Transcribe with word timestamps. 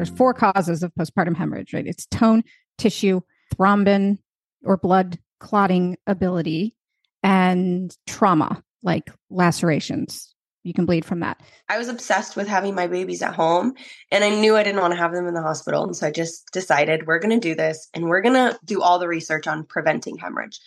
there's 0.00 0.08
four 0.08 0.32
causes 0.32 0.82
of 0.82 0.94
postpartum 0.94 1.36
hemorrhage, 1.36 1.74
right? 1.74 1.86
It's 1.86 2.06
tone, 2.06 2.42
tissue, 2.78 3.20
thrombin 3.54 4.16
or 4.64 4.78
blood 4.78 5.18
clotting 5.40 5.98
ability, 6.06 6.74
and 7.22 7.94
trauma 8.06 8.62
like 8.82 9.10
lacerations. 9.28 10.34
You 10.62 10.72
can 10.72 10.86
bleed 10.86 11.04
from 11.04 11.20
that. 11.20 11.42
I 11.68 11.76
was 11.76 11.88
obsessed 11.88 12.34
with 12.34 12.48
having 12.48 12.74
my 12.74 12.86
babies 12.86 13.20
at 13.20 13.34
home 13.34 13.74
and 14.10 14.24
I 14.24 14.30
knew 14.30 14.56
I 14.56 14.62
didn't 14.62 14.80
want 14.80 14.92
to 14.92 14.98
have 14.98 15.12
them 15.12 15.26
in 15.26 15.34
the 15.34 15.42
hospital. 15.42 15.84
And 15.84 15.94
so 15.94 16.06
I 16.06 16.10
just 16.10 16.50
decided 16.50 17.06
we're 17.06 17.18
going 17.18 17.38
to 17.38 17.48
do 17.48 17.54
this 17.54 17.88
and 17.92 18.08
we're 18.08 18.22
going 18.22 18.34
to 18.34 18.58
do 18.64 18.80
all 18.80 18.98
the 18.98 19.08
research 19.08 19.46
on 19.46 19.64
preventing 19.64 20.16
hemorrhage. 20.16 20.60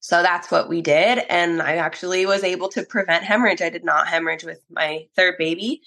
So 0.00 0.22
that's 0.22 0.50
what 0.50 0.68
we 0.68 0.82
did. 0.82 1.18
And 1.30 1.62
I 1.62 1.76
actually 1.76 2.26
was 2.26 2.44
able 2.44 2.68
to 2.70 2.84
prevent 2.84 3.24
hemorrhage. 3.24 3.62
I 3.62 3.70
did 3.70 3.84
not 3.84 4.08
hemorrhage 4.08 4.44
with 4.44 4.60
my 4.70 5.06
third 5.16 5.36
baby. 5.38 5.82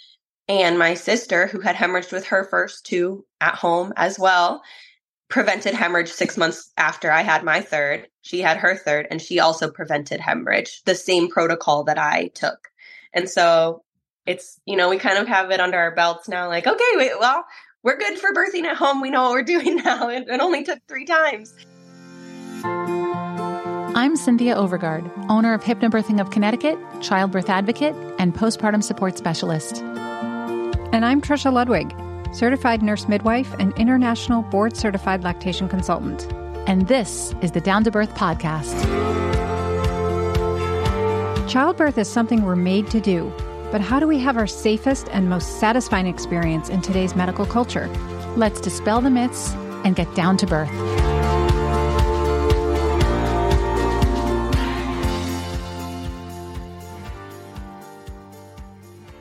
And 0.47 0.77
my 0.77 0.95
sister, 0.95 1.47
who 1.47 1.59
had 1.59 1.75
hemorrhaged 1.75 2.11
with 2.11 2.27
her 2.27 2.43
first 2.43 2.85
two 2.85 3.25
at 3.39 3.55
home 3.55 3.93
as 3.95 4.19
well, 4.19 4.61
prevented 5.29 5.73
hemorrhage 5.73 6.09
six 6.09 6.37
months 6.37 6.71
after 6.77 7.11
I 7.11 7.21
had 7.21 7.43
my 7.43 7.61
third. 7.61 8.07
She 8.21 8.41
had 8.41 8.57
her 8.57 8.75
third, 8.75 9.07
and 9.09 9.21
she 9.21 9.39
also 9.39 9.71
prevented 9.71 10.19
hemorrhage, 10.19 10.81
the 10.85 10.93
same 10.93 11.29
protocol 11.29 11.85
that 11.85 11.97
I 11.97 12.27
took. 12.35 12.67
And 13.13 13.29
so 13.29 13.83
it's, 14.25 14.59
you 14.65 14.75
know, 14.75 14.89
we 14.89 14.97
kind 14.97 15.17
of 15.17 15.27
have 15.27 15.49
it 15.51 15.59
under 15.59 15.77
our 15.77 15.95
belts 15.95 16.27
now, 16.27 16.47
like, 16.47 16.67
okay, 16.67 16.91
wait, 16.95 17.11
well, 17.19 17.45
we're 17.81 17.97
good 17.97 18.19
for 18.19 18.31
birthing 18.33 18.65
at 18.65 18.77
home. 18.77 19.01
We 19.01 19.09
know 19.09 19.23
what 19.23 19.31
we're 19.31 19.43
doing 19.61 19.77
now. 19.77 20.09
It, 20.09 20.27
it 20.27 20.41
only 20.41 20.63
took 20.63 20.79
three 20.87 21.05
times. 21.05 21.53
I'm 23.93 24.15
Cynthia 24.15 24.55
Overgard, 24.55 25.09
owner 25.29 25.53
of 25.53 25.63
Hypnobirthing 25.63 26.19
of 26.21 26.31
Connecticut, 26.31 26.77
childbirth 27.01 27.49
advocate, 27.49 27.95
and 28.19 28.33
postpartum 28.33 28.83
support 28.83 29.17
specialist. 29.17 29.83
And 30.93 31.05
I'm 31.05 31.21
Trisha 31.21 31.53
Ludwig, 31.53 31.95
certified 32.35 32.83
nurse 32.83 33.07
midwife 33.07 33.55
and 33.59 33.73
international 33.77 34.41
board 34.41 34.75
certified 34.75 35.23
lactation 35.23 35.69
consultant. 35.69 36.29
And 36.67 36.89
this 36.89 37.33
is 37.41 37.53
the 37.53 37.61
Down 37.61 37.85
to 37.85 37.91
Birth 37.91 38.13
podcast. 38.13 38.77
Childbirth 41.49 41.97
is 41.97 42.09
something 42.09 42.43
we're 42.43 42.57
made 42.57 42.89
to 42.91 42.99
do, 42.99 43.31
but 43.71 43.79
how 43.79 44.01
do 44.01 44.07
we 44.07 44.19
have 44.19 44.35
our 44.35 44.47
safest 44.47 45.07
and 45.13 45.29
most 45.29 45.61
satisfying 45.61 46.07
experience 46.07 46.67
in 46.67 46.81
today's 46.81 47.15
medical 47.15 47.45
culture? 47.45 47.87
Let's 48.35 48.59
dispel 48.59 48.99
the 48.99 49.09
myths 49.09 49.53
and 49.85 49.95
get 49.95 50.13
down 50.13 50.35
to 50.37 50.45
birth. 50.45 50.69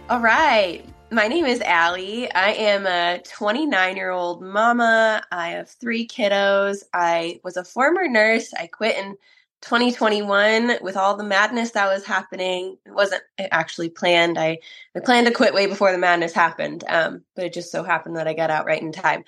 All 0.09 0.19
right. 0.19 0.90
My 1.13 1.27
name 1.27 1.45
is 1.45 1.61
Allie. 1.63 2.31
I 2.31 2.53
am 2.53 2.87
a 2.87 3.21
29 3.25 3.97
year 3.97 4.11
old 4.11 4.43
mama. 4.43 5.21
I 5.33 5.49
have 5.51 5.69
three 5.69 6.07
kiddos. 6.07 6.85
I 6.95 7.41
was 7.43 7.57
a 7.57 7.65
former 7.65 8.07
nurse. 8.07 8.55
I 8.55 8.69
quit 8.69 8.97
in 8.97 9.17
2021 9.63 10.79
with 10.83 10.97
all 10.97 11.17
the 11.17 11.25
madness 11.25 11.73
that 11.73 11.93
was 11.93 12.07
happening. 12.07 12.77
It 12.87 12.95
wasn't 12.95 13.25
actually 13.39 13.89
planned. 13.89 14.39
I, 14.39 14.59
I 14.95 15.01
planned 15.01 15.27
to 15.27 15.33
quit 15.33 15.53
way 15.53 15.67
before 15.67 15.91
the 15.91 15.99
madness 15.99 16.33
happened, 16.33 16.85
um, 16.89 17.25
but 17.35 17.45
it 17.45 17.55
just 17.55 17.73
so 17.73 17.83
happened 17.83 18.17
that 18.17 18.29
I 18.29 18.35
got 18.35 18.51
out 18.51 18.67
right 18.67 18.81
in 18.81 18.93
time. 18.93 19.25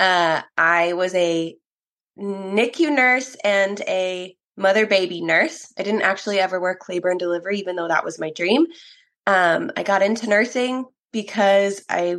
Uh, 0.00 0.42
I 0.58 0.94
was 0.94 1.14
a 1.14 1.56
NICU 2.18 2.92
nurse 2.92 3.36
and 3.44 3.80
a 3.82 4.36
mother 4.56 4.84
baby 4.84 5.20
nurse. 5.20 5.72
I 5.78 5.84
didn't 5.84 6.02
actually 6.02 6.40
ever 6.40 6.60
work 6.60 6.88
labor 6.88 7.08
and 7.08 7.20
delivery, 7.20 7.60
even 7.60 7.76
though 7.76 7.88
that 7.88 8.04
was 8.04 8.18
my 8.18 8.32
dream. 8.32 8.66
Um, 9.28 9.70
I 9.76 9.84
got 9.84 10.02
into 10.02 10.28
nursing 10.28 10.86
because 11.12 11.84
I 11.88 12.16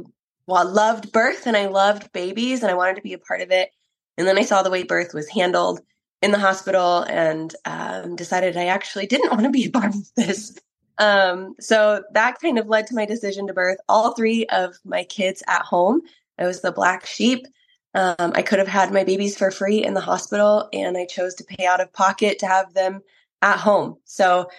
well, 0.48 0.70
loved 0.70 1.12
birth 1.12 1.48
and 1.48 1.56
I 1.56 1.68
loved 1.68 2.12
babies 2.12 2.62
and 2.62 2.72
I 2.72 2.76
wanted 2.76 2.96
to 2.98 3.02
be 3.02 3.14
a 3.14 3.20
part 3.20 3.42
of 3.42 3.52
it. 3.52 3.70
And 4.18 4.28
then 4.28 4.38
I 4.38 4.44
saw 4.44 4.62
the 4.62 4.70
way 4.70 4.84
birth 4.84 5.14
was 5.14 5.30
handled 5.30 5.80
in 6.22 6.32
the 6.32 6.40
hospital 6.40 7.04
and 7.04 7.56
um, 7.66 8.16
decided 8.16 8.58
I 8.58 8.66
actually 8.66 9.08
didn't 9.08 9.32
want 9.32 9.44
to 9.44 9.50
be 9.50 9.66
a 9.66 9.72
part 9.72 9.96
of 9.96 10.14
this. 10.16 10.58
Um, 10.98 11.56
so 11.60 12.04
that 12.14 12.40
kind 12.40 12.60
of 12.60 12.68
led 12.68 12.86
to 12.88 12.96
my 12.96 13.06
decision 13.06 13.48
to 13.48 13.54
birth 13.54 13.78
all 13.88 14.14
three 14.14 14.46
of 14.48 14.76
my 14.84 15.04
kids 15.04 15.42
at 15.48 15.64
home. 15.64 16.02
I 16.38 16.46
was 16.46 16.62
the 16.62 16.72
black 16.72 17.06
sheep. 17.06 17.48
Um, 17.94 18.32
I 18.36 18.42
could 18.42 18.60
have 18.60 18.68
had 18.68 18.94
my 18.94 19.04
babies 19.04 19.38
for 19.38 19.52
free 19.52 19.84
in 19.84 19.96
the 19.96 20.02
hospital, 20.02 20.70
and 20.72 20.98
I 20.98 21.06
chose 21.06 21.34
to 21.36 21.44
pay 21.44 21.66
out 21.66 21.82
of 21.82 21.92
pocket 21.92 22.40
to 22.40 22.48
have 22.48 22.74
them 22.74 23.02
at 23.42 23.58
home. 23.58 23.98
So 24.06 24.50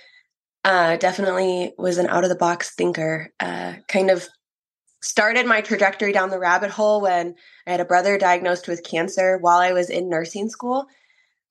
uh, 0.65 0.97
definitely 0.97 1.73
was 1.79 1.99
an 1.99 2.09
out 2.09 2.25
of 2.25 2.31
the 2.31 2.37
box 2.37 2.75
thinker. 2.75 3.33
Uh, 3.41 3.75
kind 3.89 4.11
of 4.11 4.29
started 5.03 5.47
my 5.47 5.61
trajectory 5.61 6.13
down 6.13 6.31
the 6.31 6.39
rabbit 6.39 6.71
hole 6.71 7.01
when 7.01 7.35
I 7.67 7.73
had 7.73 7.81
a 7.81 7.85
brother 7.85 8.17
diagnosed 8.17 8.69
with 8.69 8.85
cancer 8.85 9.39
while 9.39 9.59
I 9.59 9.73
was 9.73 9.91
in 9.91 10.09
nursing 10.09 10.49
school. 10.49 10.87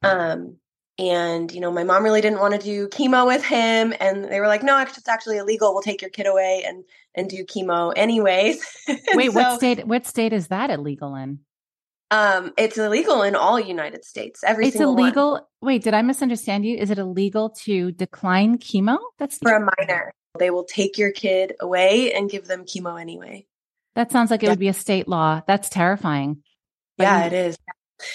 Um, 0.03 0.57
and 0.97 1.51
you 1.51 1.61
know, 1.61 1.71
my 1.71 1.83
mom 1.83 2.03
really 2.03 2.21
didn't 2.21 2.39
want 2.39 2.53
to 2.53 2.59
do 2.59 2.87
chemo 2.87 3.25
with 3.25 3.43
him, 3.43 3.93
and 3.99 4.25
they 4.25 4.39
were 4.39 4.47
like, 4.47 4.63
"No, 4.63 4.79
it's 4.79 5.07
actually 5.07 5.37
illegal. 5.37 5.73
We'll 5.73 5.81
take 5.81 6.01
your 6.01 6.09
kid 6.09 6.27
away 6.27 6.63
and 6.65 6.83
and 7.15 7.29
do 7.29 7.43
chemo 7.43 7.93
anyways." 7.95 8.63
Wait, 9.13 9.31
so, 9.31 9.39
what 9.39 9.57
state? 9.57 9.87
What 9.87 10.05
state 10.05 10.33
is 10.33 10.47
that 10.47 10.69
illegal 10.69 11.15
in? 11.15 11.39
Um, 12.11 12.51
it's 12.57 12.77
illegal 12.77 13.23
in 13.23 13.35
all 13.35 13.57
United 13.57 14.03
States. 14.03 14.43
Every 14.43 14.67
it's 14.67 14.79
illegal. 14.79 15.31
One. 15.31 15.41
Wait, 15.61 15.83
did 15.83 15.93
I 15.93 16.01
misunderstand 16.01 16.65
you? 16.65 16.77
Is 16.77 16.91
it 16.91 16.99
illegal 16.99 17.49
to 17.61 17.93
decline 17.93 18.57
chemo? 18.57 18.97
That's 19.17 19.37
for 19.37 19.53
a 19.53 19.71
minor. 19.79 20.11
They 20.37 20.49
will 20.49 20.65
take 20.65 20.97
your 20.97 21.11
kid 21.11 21.53
away 21.61 22.13
and 22.13 22.29
give 22.29 22.47
them 22.47 22.65
chemo 22.65 22.99
anyway. 22.99 23.45
That 23.95 24.11
sounds 24.11 24.29
like 24.29 24.43
it 24.43 24.45
yeah. 24.45 24.51
would 24.51 24.59
be 24.59 24.67
a 24.67 24.73
state 24.73 25.07
law. 25.07 25.41
That's 25.47 25.69
terrifying. 25.69 26.43
But 26.97 27.03
yeah, 27.05 27.25
it 27.25 27.33
is. 27.33 27.57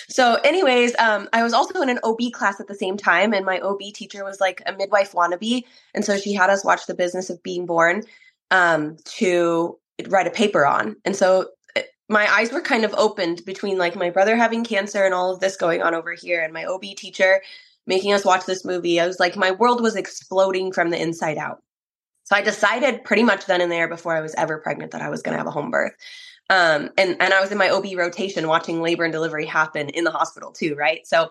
So, 0.08 0.34
anyways, 0.34 0.94
um, 0.98 1.28
I 1.32 1.42
was 1.42 1.52
also 1.52 1.80
in 1.80 1.88
an 1.88 2.00
OB 2.02 2.32
class 2.32 2.60
at 2.60 2.66
the 2.66 2.74
same 2.74 2.96
time, 2.96 3.32
and 3.32 3.46
my 3.46 3.60
OB 3.60 3.80
teacher 3.94 4.24
was 4.24 4.40
like 4.40 4.62
a 4.66 4.72
midwife 4.72 5.12
wannabe, 5.12 5.64
and 5.94 6.04
so 6.04 6.18
she 6.18 6.34
had 6.34 6.50
us 6.50 6.64
watch 6.64 6.86
The 6.86 6.94
Business 6.94 7.30
of 7.30 7.42
Being 7.42 7.66
Born 7.66 8.02
um, 8.50 8.96
to 9.16 9.78
write 10.08 10.26
a 10.26 10.30
paper 10.30 10.66
on. 10.66 10.96
And 11.04 11.16
so 11.16 11.50
my 12.08 12.32
eyes 12.32 12.52
were 12.52 12.60
kind 12.60 12.84
of 12.84 12.94
opened 12.94 13.44
between 13.44 13.78
like 13.78 13.96
my 13.96 14.10
brother 14.10 14.36
having 14.36 14.64
cancer 14.64 15.04
and 15.04 15.14
all 15.14 15.32
of 15.32 15.40
this 15.40 15.56
going 15.56 15.82
on 15.82 15.94
over 15.94 16.12
here 16.12 16.42
and 16.42 16.52
my 16.52 16.64
OB 16.64 16.82
teacher 16.96 17.42
making 17.86 18.12
us 18.12 18.24
watch 18.24 18.46
this 18.46 18.64
movie. 18.64 19.00
I 19.00 19.06
was 19.06 19.20
like, 19.20 19.36
my 19.36 19.52
world 19.52 19.80
was 19.80 19.96
exploding 19.96 20.72
from 20.72 20.90
the 20.90 21.00
inside 21.00 21.38
out. 21.38 21.62
So 22.24 22.34
I 22.34 22.42
decided 22.42 23.04
pretty 23.04 23.22
much 23.22 23.46
then 23.46 23.60
and 23.60 23.70
there 23.70 23.88
before 23.88 24.16
I 24.16 24.20
was 24.20 24.34
ever 24.34 24.58
pregnant 24.58 24.90
that 24.92 25.02
I 25.02 25.08
was 25.08 25.22
going 25.22 25.34
to 25.34 25.38
have 25.38 25.46
a 25.46 25.52
home 25.52 25.70
birth. 25.70 25.92
Um, 26.50 26.90
and, 26.98 27.16
and 27.20 27.32
I 27.32 27.40
was 27.40 27.52
in 27.52 27.58
my 27.58 27.70
OB 27.70 27.86
rotation 27.96 28.48
watching 28.48 28.82
labor 28.82 29.04
and 29.04 29.12
delivery 29.12 29.46
happen 29.46 29.88
in 29.90 30.04
the 30.04 30.10
hospital 30.10 30.52
too. 30.52 30.74
Right. 30.74 31.06
So 31.06 31.30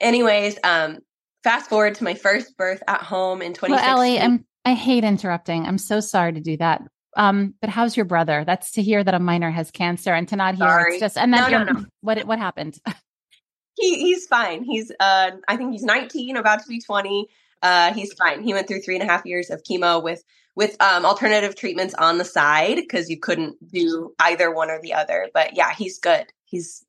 anyways, 0.00 0.58
um, 0.62 0.98
fast 1.42 1.68
forward 1.68 1.94
to 1.96 2.04
my 2.04 2.14
first 2.14 2.56
birth 2.56 2.82
at 2.88 3.02
home 3.02 3.40
in 3.40 3.52
2016. 3.52 3.70
Well, 3.70 3.98
Ellie, 3.98 4.20
I'm, 4.20 4.44
I 4.64 4.74
hate 4.74 5.04
interrupting. 5.04 5.66
I'm 5.66 5.78
so 5.78 6.00
sorry 6.00 6.32
to 6.34 6.40
do 6.40 6.56
that. 6.58 6.82
Um, 7.16 7.54
but 7.60 7.70
how's 7.70 7.96
your 7.96 8.06
brother? 8.06 8.44
That's 8.46 8.72
to 8.72 8.82
hear 8.82 9.02
that 9.02 9.14
a 9.14 9.18
minor 9.18 9.50
has 9.50 9.70
cancer 9.70 10.12
and 10.12 10.28
to 10.28 10.36
not 10.36 10.54
hear 10.54 10.68
Sorry. 10.68 10.92
it's 10.94 11.00
just 11.00 11.18
and 11.18 11.32
then 11.32 11.50
no, 11.50 11.64
no, 11.64 11.72
no. 11.72 11.84
what 12.00 12.24
what 12.24 12.38
happened? 12.38 12.78
he 13.74 13.98
he's 13.98 14.26
fine. 14.26 14.64
He's 14.64 14.90
uh 15.00 15.30
I 15.48 15.56
think 15.56 15.72
he's 15.72 15.82
19, 15.82 16.36
about 16.36 16.62
to 16.62 16.68
be 16.68 16.80
20. 16.80 17.28
Uh 17.62 17.92
he's 17.92 18.12
fine. 18.14 18.42
He 18.42 18.52
went 18.52 18.68
through 18.68 18.80
three 18.80 18.96
and 18.96 19.02
a 19.02 19.06
half 19.06 19.24
years 19.24 19.50
of 19.50 19.62
chemo 19.62 20.02
with 20.02 20.22
with 20.56 20.80
um 20.80 21.04
alternative 21.04 21.56
treatments 21.56 21.94
on 21.94 22.18
the 22.18 22.24
side 22.24 22.76
because 22.76 23.08
you 23.10 23.18
couldn't 23.18 23.56
do 23.72 24.14
either 24.18 24.52
one 24.52 24.70
or 24.70 24.80
the 24.80 24.94
other. 24.94 25.28
But 25.32 25.56
yeah, 25.56 25.72
he's 25.72 25.98
good. 25.98 26.26
He's 26.44 26.84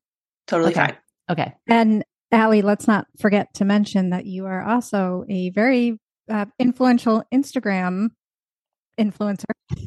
totally 0.46 0.70
okay. 0.70 0.80
fine. 0.80 0.96
Okay. 1.30 1.54
And 1.68 2.04
Allie, 2.32 2.62
let's 2.62 2.88
not 2.88 3.06
forget 3.18 3.54
to 3.54 3.64
mention 3.64 4.10
that 4.10 4.26
you 4.26 4.46
are 4.46 4.62
also 4.62 5.24
a 5.28 5.50
very 5.50 5.98
uh, 6.28 6.46
influential 6.58 7.24
Instagram 7.32 8.08
influencer. 8.98 9.44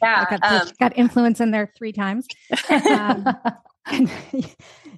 Yeah, 0.00 0.24
got, 0.30 0.40
um, 0.42 0.68
got, 0.78 0.96
influence 0.96 1.40
in 1.40 1.50
there 1.50 1.72
three 1.76 1.92
times. 1.92 2.26
Um, 2.70 3.26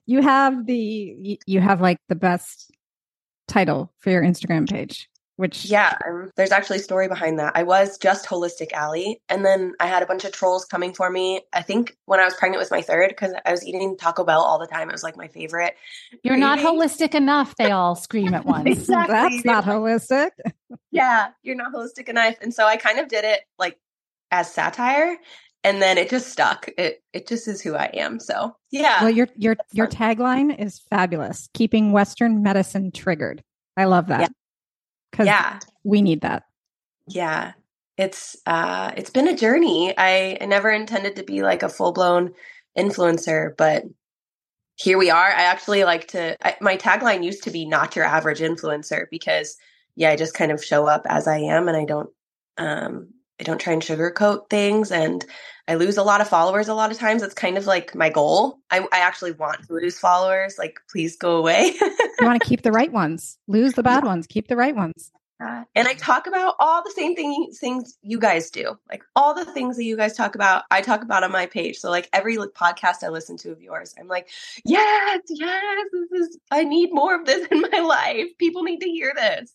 you 0.07 0.21
have 0.21 0.67
the 0.67 1.41
you 1.47 1.61
have 1.61 1.81
like 1.81 1.99
the 2.09 2.15
best 2.15 2.71
title 3.49 3.93
for 4.01 4.11
your 4.11 4.23
Instagram 4.23 4.69
page 4.69 5.09
which 5.41 5.65
yeah 5.65 5.97
um, 6.07 6.31
there's 6.37 6.53
actually 6.53 6.77
a 6.77 6.83
story 6.83 7.09
behind 7.09 7.39
that 7.39 7.51
i 7.57 7.63
was 7.63 7.97
just 7.97 8.29
holistic 8.29 8.73
Allie, 8.75 9.23
and 9.31 9.43
then 9.43 9.73
i 9.81 9.87
had 9.87 10.03
a 10.03 10.07
bunch 10.07 10.25
of 10.27 10.33
trolls 10.33 10.67
coming 10.67 10.93
for 10.93 11.09
me 11.09 11.41
i 11.55 11.63
think 11.63 11.97
when 12.05 12.21
i 12.21 12.25
was 12.27 12.35
pregnant 12.35 12.61
with 12.61 12.71
my 12.71 12.83
third 12.83 13.09
because 13.09 13.33
i 13.47 13.51
was 13.51 13.65
eating 13.67 13.97
taco 13.97 14.23
bell 14.23 14.43
all 14.43 14.59
the 14.59 14.67
time 14.67 14.91
it 14.91 14.93
was 14.93 15.03
like 15.03 15.17
my 15.17 15.29
favorite 15.29 15.75
you're 16.23 16.37
not 16.37 16.59
holistic 16.59 17.15
enough 17.15 17.57
they 17.57 17.71
all 17.71 17.95
scream 17.95 18.35
at 18.35 18.45
once 18.45 18.67
exactly. 18.67 19.15
that's 19.15 19.45
not 19.47 19.65
holistic 19.65 20.31
yeah 20.91 21.29
you're 21.43 21.57
not 21.57 21.73
holistic 21.73 22.09
enough 22.09 22.35
and 22.41 22.53
so 22.55 22.67
i 22.67 22.77
kind 22.77 22.99
of 22.99 23.09
did 23.09 23.25
it 23.25 23.41
like 23.59 23.79
as 24.31 24.53
satire 24.53 25.17
and 25.63 25.83
then 25.83 25.99
it 25.99 26.09
just 26.09 26.29
stuck 26.29 26.69
it 26.79 27.03
it 27.13 27.27
just 27.27 27.47
is 27.49 27.61
who 27.61 27.75
i 27.75 27.87
am 27.95 28.19
so 28.19 28.55
yeah 28.71 29.03
well 29.03 29.11
your 29.11 29.29
your 29.37 29.57
your 29.73 29.87
tagline 29.87 30.57
is 30.59 30.81
fabulous 30.91 31.49
keeping 31.55 31.93
western 31.93 32.43
medicine 32.43 32.91
triggered 32.93 33.43
i 33.77 33.85
love 33.85 34.07
that 34.09 34.21
yeah 34.21 34.29
because 35.11 35.27
yeah. 35.27 35.59
we 35.85 36.03
need 36.03 36.23
that. 36.23 36.45
Yeah. 37.07 37.53
It's 37.97 38.37
uh 38.47 38.93
it's 38.97 39.11
been 39.11 39.29
a 39.29 39.37
journey. 39.37 39.95
I, 39.97 40.39
I 40.41 40.47
never 40.47 40.71
intended 40.71 41.17
to 41.17 41.23
be 41.23 41.43
like 41.43 41.63
a 41.63 41.69
full 41.69 41.93
blown 41.93 42.33
influencer, 42.79 43.57
but 43.57 43.85
here 44.77 44.97
we 44.97 45.11
are. 45.11 45.27
I 45.27 45.43
actually 45.43 45.85
like 45.85 46.09
to, 46.09 46.37
I, 46.43 46.57
my 46.63 46.79
tagline 46.79 47.23
used 47.23 47.43
to 47.45 47.51
be 47.51 47.67
not 47.67 47.95
your 47.95 48.07
average 48.07 48.39
influencer 48.41 49.05
because, 49.11 49.59
yeah, 49.97 50.11
I 50.11 50.17
just 50.17 50.35
kind 50.35 50.53
of 50.53 50.65
show 50.65 50.87
up 50.87 51.07
as 51.09 51.27
I 51.29 51.39
am 51.39 51.69
and 51.69 51.77
I 51.77 51.85
don't, 51.85 52.11
um, 52.59 53.09
I 53.41 53.43
don't 53.43 53.61
try 53.61 53.73
and 53.73 53.83
sugarcoat 53.83 54.51
things 54.51 54.93
and 54.93 55.25
I 55.67 55.77
lose 55.77 55.97
a 55.97 56.03
lot 56.03 56.21
of 56.21 56.29
followers 56.29 56.69
a 56.69 56.75
lot 56.75 56.91
of 56.91 56.99
times. 56.99 57.23
It's 57.23 57.35
kind 57.35 57.57
of 57.57 57.67
like 57.67 57.95
my 57.95 58.11
goal. 58.11 58.59
I, 58.71 58.81
I 58.93 59.01
actually 59.01 59.33
want 59.33 59.67
to 59.67 59.73
lose 59.73 59.99
followers. 59.99 60.57
Like, 60.59 60.81
please 60.91 61.17
go 61.17 61.37
away. 61.37 61.75
you 61.81 62.27
want 62.27 62.41
to 62.43 62.49
keep 62.49 62.63
the 62.63 62.73
right 62.81 62.93
ones, 62.93 63.39
lose 63.47 63.75
the 63.75 63.83
bad 63.83 64.05
ones, 64.05 64.27
keep 64.27 64.49
the 64.49 64.57
right 64.57 64.75
ones. 64.77 65.11
And 65.75 65.89
I 65.89 65.95
talk 65.95 66.27
about 66.27 66.57
all 66.59 66.83
the 66.83 66.91
same 66.91 67.17
thing, 67.17 67.51
things 67.59 67.97
you 68.03 68.19
guys 68.19 68.51
do. 68.51 68.79
Like 68.91 69.03
all 69.17 69.35
the 69.35 69.47
things 69.47 69.77
that 69.77 69.85
you 69.85 69.97
guys 69.97 70.15
talk 70.15 70.35
about, 70.35 70.65
I 70.71 70.83
talk 70.83 71.03
about 71.03 71.25
on 71.25 71.33
my 71.33 71.47
page. 71.47 71.79
So 71.79 71.91
like 71.91 72.09
every 72.13 72.37
podcast 72.37 73.03
I 73.03 73.09
listen 73.09 73.37
to 73.39 73.53
of 73.53 73.63
yours, 73.63 73.95
I'm 73.99 74.09
like, 74.09 74.29
yes, 74.65 75.23
yes, 75.29 75.85
this 75.93 76.21
is 76.29 76.39
I 76.51 76.65
need 76.65 76.93
more 76.93 77.15
of 77.15 77.25
this 77.25 77.47
in 77.51 77.63
my 77.63 77.81
life. 77.81 78.27
People 78.39 78.65
need 78.65 78.81
to 78.81 78.91
hear 78.91 79.13
this. 79.15 79.53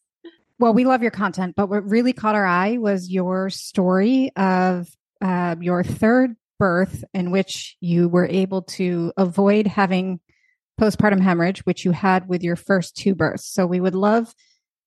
Well, 0.57 0.73
we 0.73 0.85
love 0.85 1.01
your 1.01 1.11
content, 1.11 1.55
but 1.55 1.67
what 1.67 1.89
really 1.89 2.13
caught 2.13 2.35
our 2.35 2.45
eye 2.45 2.77
was 2.77 3.09
your 3.09 3.49
story 3.49 4.31
of 4.35 4.87
uh, 5.21 5.55
your 5.59 5.83
third 5.83 6.35
birth, 6.59 7.03
in 7.13 7.31
which 7.31 7.75
you 7.81 8.07
were 8.07 8.25
able 8.25 8.61
to 8.61 9.11
avoid 9.17 9.67
having 9.67 10.21
postpartum 10.79 11.21
hemorrhage, 11.21 11.65
which 11.65 11.83
you 11.83 11.91
had 11.91 12.29
with 12.29 12.43
your 12.43 12.55
first 12.55 12.95
two 12.95 13.15
births. 13.15 13.45
So 13.45 13.65
we 13.65 13.81
would 13.81 13.95
love 13.95 14.33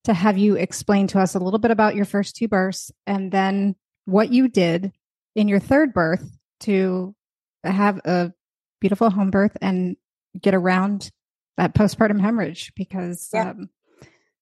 to 0.04 0.14
have 0.14 0.38
you 0.38 0.54
explain 0.54 1.06
to 1.08 1.20
us 1.20 1.34
a 1.34 1.38
little 1.38 1.58
bit 1.58 1.70
about 1.70 1.94
your 1.94 2.04
first 2.04 2.36
two 2.36 2.48
births 2.48 2.90
and 3.06 3.30
then 3.30 3.74
what 4.06 4.32
you 4.32 4.48
did 4.48 4.92
in 5.34 5.48
your 5.48 5.60
third 5.60 5.92
birth 5.92 6.24
to 6.60 7.14
have 7.62 7.98
a 8.04 8.32
beautiful 8.80 9.10
home 9.10 9.30
birth 9.30 9.56
and 9.60 9.96
get 10.40 10.54
around 10.54 11.10
that 11.56 11.74
postpartum 11.74 12.20
hemorrhage 12.20 12.72
because 12.74 13.28
yeah. 13.34 13.50
um, 13.50 13.68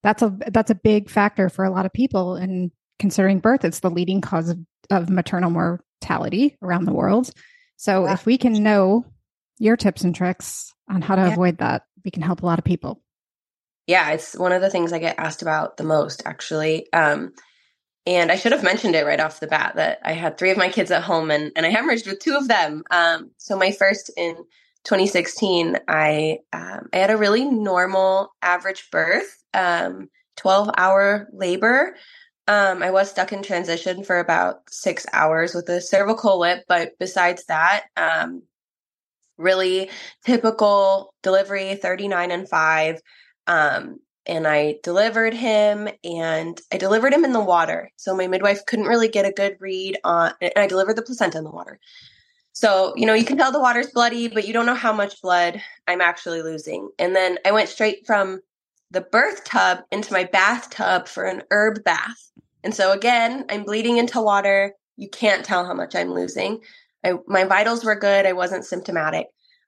that's 0.06 0.22
a 0.22 0.36
that's 0.48 0.70
a 0.70 0.74
big 0.74 1.10
factor 1.10 1.48
for 1.48 1.64
a 1.64 1.70
lot 1.70 1.84
of 1.86 1.92
people 1.92 2.36
in 2.36 2.70
considering 2.98 3.40
birth 3.40 3.64
it's 3.64 3.80
the 3.80 3.90
leading 3.90 4.20
cause 4.20 4.48
of, 4.48 4.58
of 4.90 5.10
maternal 5.10 5.50
mortality 5.50 6.56
around 6.62 6.84
the 6.84 6.92
world 6.92 7.30
so 7.76 8.06
if 8.06 8.24
we 8.24 8.38
can 8.38 8.62
know 8.62 9.04
your 9.58 9.76
tips 9.76 10.02
and 10.02 10.14
tricks 10.14 10.72
on 10.88 11.02
how 11.02 11.14
to 11.16 11.22
yeah. 11.22 11.32
avoid 11.32 11.58
that 11.58 11.82
we 12.04 12.10
can 12.10 12.22
help 12.22 12.42
a 12.42 12.46
lot 12.46 12.58
of 12.58 12.64
people 12.64 13.02
yeah, 13.86 14.10
it's 14.10 14.36
one 14.36 14.52
of 14.52 14.62
the 14.62 14.70
things 14.70 14.92
I 14.92 14.98
get 14.98 15.18
asked 15.18 15.42
about 15.42 15.76
the 15.76 15.84
most, 15.84 16.22
actually. 16.26 16.92
Um, 16.92 17.32
and 18.04 18.30
I 18.30 18.36
should 18.36 18.52
have 18.52 18.62
mentioned 18.62 18.94
it 18.94 19.06
right 19.06 19.20
off 19.20 19.40
the 19.40 19.46
bat 19.46 19.74
that 19.76 20.00
I 20.04 20.12
had 20.12 20.38
three 20.38 20.50
of 20.50 20.56
my 20.56 20.68
kids 20.68 20.90
at 20.90 21.02
home 21.02 21.30
and, 21.30 21.52
and 21.56 21.64
I 21.64 21.72
hemorrhaged 21.72 22.06
with 22.06 22.20
two 22.20 22.36
of 22.36 22.48
them. 22.48 22.84
Um, 22.90 23.30
so 23.36 23.56
my 23.56 23.72
first 23.72 24.10
in 24.16 24.36
2016, 24.84 25.76
I 25.88 26.38
um, 26.52 26.88
I 26.92 26.98
had 26.98 27.10
a 27.10 27.16
really 27.16 27.44
normal 27.44 28.32
average 28.42 28.90
birth, 28.90 29.42
um, 29.56 30.08
12 30.36 30.70
hour 30.76 31.28
labor. 31.32 31.96
Um, 32.46 32.82
I 32.82 32.90
was 32.92 33.10
stuck 33.10 33.32
in 33.32 33.42
transition 33.42 34.04
for 34.04 34.20
about 34.20 34.60
six 34.70 35.04
hours 35.12 35.54
with 35.54 35.68
a 35.68 35.80
cervical 35.80 36.38
lip, 36.38 36.64
but 36.68 36.92
besides 37.00 37.44
that, 37.46 37.86
um, 37.96 38.42
really 39.36 39.90
typical 40.24 41.12
delivery, 41.22 41.74
39 41.74 42.30
and 42.30 42.48
five. 42.48 43.00
Um, 43.48 43.98
and 44.26 44.46
I 44.46 44.76
delivered 44.82 45.34
him 45.34 45.88
and 46.02 46.60
I 46.72 46.78
delivered 46.78 47.12
him 47.12 47.24
in 47.24 47.32
the 47.32 47.40
water. 47.40 47.90
So 47.96 48.14
my 48.14 48.26
midwife 48.26 48.66
couldn't 48.66 48.86
really 48.86 49.08
get 49.08 49.24
a 49.24 49.32
good 49.32 49.56
read 49.60 49.98
on 50.04 50.32
and 50.40 50.52
I 50.56 50.66
delivered 50.66 50.96
the 50.96 51.02
placenta 51.02 51.38
in 51.38 51.44
the 51.44 51.50
water. 51.50 51.78
So, 52.52 52.94
you 52.96 53.06
know, 53.06 53.14
you 53.14 53.24
can 53.24 53.36
tell 53.36 53.52
the 53.52 53.60
water's 53.60 53.90
bloody, 53.90 54.28
but 54.28 54.46
you 54.46 54.52
don't 54.52 54.66
know 54.66 54.74
how 54.74 54.92
much 54.92 55.20
blood 55.20 55.60
I'm 55.86 56.00
actually 56.00 56.42
losing. 56.42 56.88
And 56.98 57.14
then 57.14 57.38
I 57.44 57.52
went 57.52 57.68
straight 57.68 58.06
from 58.06 58.40
the 58.90 59.00
birth 59.00 59.44
tub 59.44 59.80
into 59.90 60.12
my 60.12 60.24
bathtub 60.24 61.08
for 61.08 61.24
an 61.24 61.42
herb 61.50 61.82
bath. 61.84 62.30
And 62.62 62.74
so 62.74 62.92
again, 62.92 63.44
I'm 63.50 63.64
bleeding 63.64 63.98
into 63.98 64.20
water. 64.20 64.74
You 64.96 65.08
can't 65.08 65.44
tell 65.44 65.64
how 65.66 65.74
much 65.74 65.94
I'm 65.94 66.12
losing. 66.12 66.60
I, 67.04 67.14
my 67.26 67.44
vitals 67.44 67.84
were 67.84 67.94
good. 67.94 68.26
I 68.26 68.32
wasn't 68.32 68.64
symptomatic. 68.64 69.26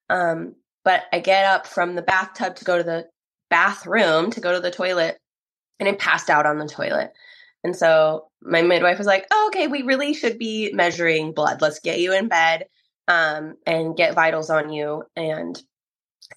Um, 0.09 0.55
but 0.85 1.05
I 1.12 1.20
get 1.20 1.44
up 1.44 1.67
from 1.67 1.94
the 1.94 2.03
bathtub 2.03 2.56
to 2.56 2.65
go 2.65 2.79
to 2.79 2.82
the 2.82 3.06
bathroom 3.50 4.31
to 4.31 4.41
go 4.41 4.53
to 4.53 4.61
the 4.61 4.70
toilet 4.70 5.19
and 5.81 5.88
I 5.88 5.93
passed 5.93 6.31
out 6.31 6.47
on 6.47 6.59
the 6.59 6.69
toilet. 6.69 7.12
And 7.65 7.75
so 7.75 8.29
my 8.43 8.62
midwife 8.62 8.99
was 8.99 9.06
like, 9.06 9.26
oh, 9.31 9.49
okay, 9.49 9.67
we 9.67 9.82
really 9.82 10.15
should 10.15 10.38
be 10.38 10.73
measuring 10.73 11.32
blood. 11.32 11.61
Let's 11.61 11.81
get 11.81 12.00
you 12.00 12.12
in 12.12 12.29
bed 12.29 12.67
um, 13.09 13.55
and 13.67 13.97
get 13.97 14.15
vitals 14.15 14.50
on 14.50 14.70
you 14.73 15.05
and 15.17 15.61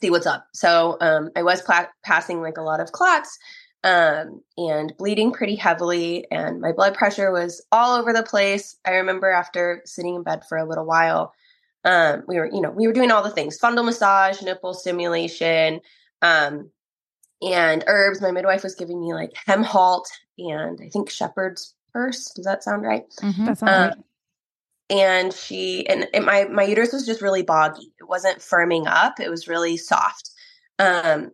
see 0.01 0.09
what's 0.09 0.27
up. 0.27 0.47
So 0.53 0.97
um, 1.01 1.29
I 1.35 1.43
was 1.43 1.61
pla- 1.61 1.87
passing 2.03 2.41
like 2.41 2.57
a 2.57 2.63
lot 2.63 2.79
of 2.79 2.91
clots 2.91 3.37
um, 3.83 4.41
and 4.57 4.93
bleeding 4.97 5.31
pretty 5.31 5.55
heavily, 5.55 6.27
and 6.31 6.61
my 6.61 6.71
blood 6.71 6.93
pressure 6.93 7.31
was 7.31 7.65
all 7.71 7.99
over 7.99 8.13
the 8.13 8.23
place. 8.23 8.77
I 8.85 8.91
remember 8.91 9.29
after 9.29 9.81
sitting 9.85 10.15
in 10.15 10.23
bed 10.23 10.43
for 10.47 10.57
a 10.57 10.67
little 10.67 10.85
while, 10.85 11.33
um, 11.83 12.23
we 12.27 12.37
were, 12.37 12.45
you 12.45 12.61
know, 12.61 12.69
we 12.69 12.85
were 12.85 12.93
doing 12.93 13.11
all 13.11 13.23
the 13.23 13.31
things 13.31 13.57
fundal 13.59 13.83
massage, 13.83 14.41
nipple 14.41 14.73
stimulation, 14.73 15.81
um, 16.21 16.69
and 17.41 17.83
herbs. 17.87 18.21
My 18.21 18.31
midwife 18.31 18.63
was 18.63 18.75
giving 18.75 19.01
me 19.01 19.13
like 19.13 19.33
hem 19.47 19.63
Hemhalt 19.63 20.05
and 20.37 20.79
I 20.81 20.89
think 20.89 21.09
shepherd's 21.09 21.75
purse. 21.91 22.31
Does 22.35 22.45
that 22.45 22.63
sound 22.63 22.83
right? 22.83 23.05
Mm-hmm. 23.21 23.45
That 23.45 23.57
sounds 23.57 23.71
um, 23.71 23.87
right. 23.87 23.97
And 24.91 25.33
she 25.33 25.87
and 25.87 26.07
it, 26.13 26.23
my 26.23 26.43
my 26.45 26.63
uterus 26.63 26.93
was 26.93 27.05
just 27.05 27.21
really 27.21 27.43
boggy. 27.43 27.93
It 27.99 28.07
wasn't 28.07 28.39
firming 28.39 28.87
up. 28.87 29.19
It 29.19 29.29
was 29.29 29.47
really 29.47 29.77
soft. 29.77 30.29
Um, 30.77 31.31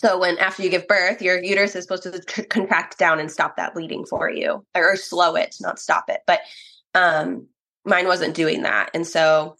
so 0.00 0.18
when 0.18 0.38
after 0.38 0.62
you 0.62 0.70
give 0.70 0.88
birth, 0.88 1.20
your 1.20 1.42
uterus 1.42 1.74
is 1.74 1.84
supposed 1.84 2.04
to 2.04 2.44
contract 2.44 2.98
down 2.98 3.18
and 3.18 3.30
stop 3.30 3.56
that 3.56 3.74
bleeding 3.74 4.06
for 4.06 4.30
you, 4.30 4.64
or, 4.74 4.92
or 4.92 4.96
slow 4.96 5.34
it, 5.34 5.56
not 5.60 5.78
stop 5.78 6.04
it. 6.08 6.20
But 6.26 6.40
um, 6.94 7.48
mine 7.84 8.06
wasn't 8.06 8.36
doing 8.36 8.62
that, 8.62 8.90
and 8.94 9.06
so 9.06 9.56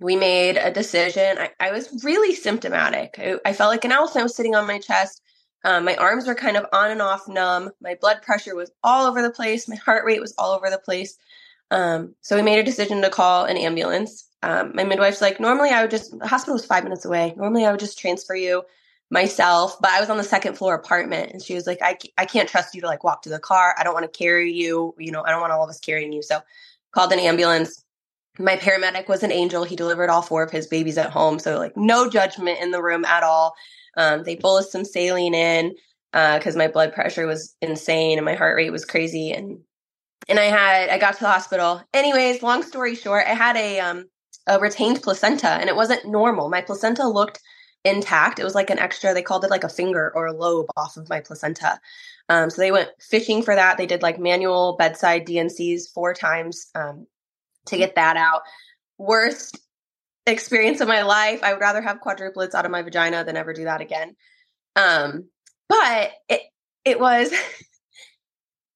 we 0.00 0.16
made 0.16 0.56
a 0.56 0.70
decision. 0.70 1.38
I, 1.38 1.50
I 1.58 1.72
was 1.72 2.04
really 2.04 2.34
symptomatic. 2.34 3.16
I, 3.18 3.38
I, 3.44 3.52
felt 3.52 3.70
like 3.70 3.84
an 3.84 3.92
elephant 3.92 4.22
was 4.24 4.36
sitting 4.36 4.54
on 4.54 4.66
my 4.66 4.78
chest. 4.78 5.20
Um, 5.64 5.84
my 5.84 5.96
arms 5.96 6.26
were 6.26 6.36
kind 6.36 6.56
of 6.56 6.66
on 6.72 6.90
and 6.90 7.02
off 7.02 7.26
numb. 7.26 7.70
My 7.80 7.96
blood 8.00 8.22
pressure 8.22 8.54
was 8.54 8.70
all 8.84 9.06
over 9.06 9.22
the 9.22 9.30
place. 9.30 9.68
My 9.68 9.74
heart 9.74 10.04
rate 10.04 10.20
was 10.20 10.34
all 10.38 10.52
over 10.52 10.70
the 10.70 10.78
place. 10.78 11.18
Um, 11.70 12.14
so 12.22 12.36
we 12.36 12.42
made 12.42 12.58
a 12.58 12.64
decision 12.64 13.02
to 13.02 13.10
call 13.10 13.44
an 13.44 13.56
ambulance. 13.56 14.26
Um, 14.42 14.72
my 14.74 14.84
midwife's 14.84 15.20
like, 15.20 15.40
normally 15.40 15.70
I 15.70 15.82
would 15.82 15.90
just, 15.90 16.18
the 16.18 16.26
hospital 16.26 16.54
was 16.54 16.64
five 16.64 16.84
minutes 16.84 17.04
away. 17.04 17.34
Normally 17.36 17.66
I 17.66 17.70
would 17.70 17.80
just 17.80 17.98
transfer 17.98 18.34
you 18.34 18.62
myself, 19.10 19.76
but 19.80 19.90
I 19.90 20.00
was 20.00 20.10
on 20.10 20.16
the 20.16 20.24
second 20.24 20.56
floor 20.56 20.74
apartment 20.74 21.32
and 21.32 21.42
she 21.42 21.54
was 21.54 21.66
like, 21.66 21.78
I, 21.82 21.98
I 22.16 22.24
can't 22.26 22.48
trust 22.48 22.74
you 22.74 22.80
to 22.82 22.86
like 22.86 23.04
walk 23.04 23.22
to 23.22 23.30
the 23.30 23.38
car. 23.38 23.74
I 23.78 23.84
don't 23.84 23.94
want 23.94 24.10
to 24.10 24.18
carry 24.18 24.52
you. 24.52 24.94
You 24.98 25.12
know, 25.12 25.24
I 25.24 25.30
don't 25.30 25.40
want 25.40 25.52
all 25.52 25.64
of 25.64 25.70
us 25.70 25.80
carrying 25.80 26.12
you. 26.12 26.22
So 26.22 26.40
called 26.92 27.12
an 27.12 27.18
ambulance 27.18 27.84
my 28.38 28.56
paramedic 28.56 29.08
was 29.08 29.22
an 29.22 29.32
angel. 29.32 29.64
He 29.64 29.76
delivered 29.76 30.10
all 30.10 30.22
four 30.22 30.42
of 30.42 30.50
his 30.50 30.66
babies 30.66 30.98
at 30.98 31.10
home. 31.10 31.38
So, 31.38 31.58
like, 31.58 31.76
no 31.76 32.08
judgment 32.08 32.60
in 32.60 32.70
the 32.70 32.82
room 32.82 33.04
at 33.04 33.22
all. 33.22 33.54
Um, 33.96 34.22
they 34.22 34.36
bolus 34.36 34.70
some 34.70 34.84
saline 34.84 35.34
in 35.34 35.74
because 36.12 36.54
uh, 36.54 36.58
my 36.58 36.68
blood 36.68 36.92
pressure 36.92 37.26
was 37.26 37.56
insane 37.60 38.16
and 38.16 38.24
my 38.24 38.34
heart 38.34 38.56
rate 38.56 38.70
was 38.70 38.84
crazy. 38.84 39.32
And 39.32 39.58
and 40.28 40.38
I 40.38 40.44
had 40.44 40.88
I 40.90 40.98
got 40.98 41.14
to 41.14 41.20
the 41.20 41.30
hospital. 41.30 41.82
Anyways, 41.94 42.42
long 42.42 42.62
story 42.62 42.94
short, 42.94 43.26
I 43.26 43.34
had 43.34 43.56
a 43.56 43.80
um 43.80 44.06
a 44.46 44.58
retained 44.58 45.02
placenta 45.02 45.48
and 45.48 45.68
it 45.68 45.76
wasn't 45.76 46.06
normal. 46.06 46.48
My 46.48 46.60
placenta 46.60 47.06
looked 47.06 47.40
intact. 47.84 48.38
It 48.38 48.44
was 48.44 48.54
like 48.54 48.70
an 48.70 48.78
extra. 48.78 49.14
They 49.14 49.22
called 49.22 49.44
it 49.44 49.50
like 49.50 49.64
a 49.64 49.68
finger 49.68 50.12
or 50.14 50.26
a 50.26 50.32
lobe 50.32 50.66
off 50.76 50.96
of 50.96 51.08
my 51.08 51.20
placenta. 51.20 51.78
Um, 52.28 52.50
so 52.50 52.60
they 52.60 52.72
went 52.72 52.90
fishing 53.00 53.42
for 53.42 53.54
that. 53.54 53.78
They 53.78 53.86
did 53.86 54.02
like 54.02 54.18
manual 54.18 54.76
bedside 54.78 55.24
D&Cs 55.24 55.88
four 55.88 56.12
times. 56.12 56.66
Um, 56.74 57.06
to 57.68 57.76
get 57.76 57.94
that 57.94 58.16
out. 58.16 58.42
Worst 58.98 59.58
experience 60.26 60.80
of 60.80 60.88
my 60.88 61.02
life. 61.02 61.42
I 61.42 61.52
would 61.52 61.60
rather 61.60 61.80
have 61.80 62.00
quadruplets 62.00 62.54
out 62.54 62.64
of 62.64 62.70
my 62.70 62.82
vagina 62.82 63.24
than 63.24 63.36
ever 63.36 63.52
do 63.52 63.64
that 63.64 63.80
again. 63.80 64.16
Um, 64.76 65.28
but 65.68 66.12
it 66.28 66.42
it 66.84 67.00
was 67.00 67.32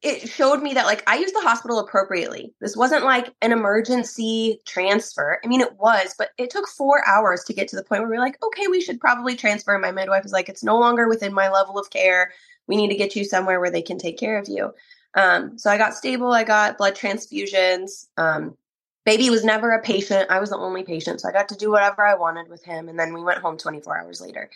it 0.03 0.29
showed 0.29 0.63
me 0.63 0.75
that 0.75 0.87
like 0.87 1.09
I 1.09 1.17
used 1.17 1.35
the 1.35 1.41
hospital 1.41 1.79
appropriately. 1.79 2.53
This 2.61 2.77
wasn't 2.77 3.05
like 3.05 3.33
an 3.41 3.53
emergency 3.53 4.61
transfer. 4.67 5.41
I 5.45 5.47
mean, 5.47 5.61
it 5.61 5.79
was, 5.79 6.15
but 6.19 6.31
it 6.39 6.51
took 6.51 6.67
four 6.67 7.07
hours 7.07 7.45
to 7.45 7.55
get 7.55 7.69
to 7.69 7.77
the 7.77 7.85
point 7.85 8.03
where 8.03 8.11
we 8.11 8.17
are 8.17 8.21
like, 8.21 8.43
okay, 8.43 8.67
we 8.67 8.81
should 8.81 9.01
probably 9.01 9.37
transfer. 9.37 9.79
My 9.79 9.93
midwife 9.93 10.25
was 10.25 10.33
like, 10.33 10.49
it's 10.49 10.65
no 10.65 10.79
longer 10.79 11.09
within 11.09 11.33
my 11.33 11.49
level 11.49 11.79
of 11.79 11.91
care. 11.91 12.33
We 12.67 12.77
need 12.77 12.89
to 12.89 12.97
get 12.97 13.15
you 13.15 13.25
somewhere 13.25 13.61
where 13.61 13.71
they 13.71 13.83
can 13.83 13.97
take 13.97 14.19
care 14.19 14.39
of 14.39 14.49
you. 14.49 14.73
Um, 15.15 15.57
so 15.57 15.71
I 15.71 15.79
got 15.79 15.95
stable. 15.95 16.33
I 16.33 16.43
got 16.43 16.79
blood 16.79 16.97
transfusions. 16.97 18.09
Um, 18.17 18.57
baby 19.05 19.31
was 19.31 19.45
never 19.45 19.71
a 19.71 19.83
patient. 19.83 20.31
I 20.31 20.41
was 20.41 20.51
the 20.51 20.57
only 20.57 20.83
patient. 20.83 21.21
So 21.21 21.29
I 21.29 21.33
got 21.33 21.49
to 21.51 21.57
do 21.57 21.71
whatever 21.71 22.05
I 22.05 22.17
wanted 22.17 22.49
with 22.49 22.65
him. 22.65 22.89
And 22.89 22.99
then 22.99 23.15
we 23.15 23.23
went 23.23 23.39
home 23.39 23.57
24 23.57 24.01
hours 24.01 24.21
later. 24.21 24.51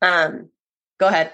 Um, 0.00 0.48
go 0.98 1.08
ahead. 1.08 1.32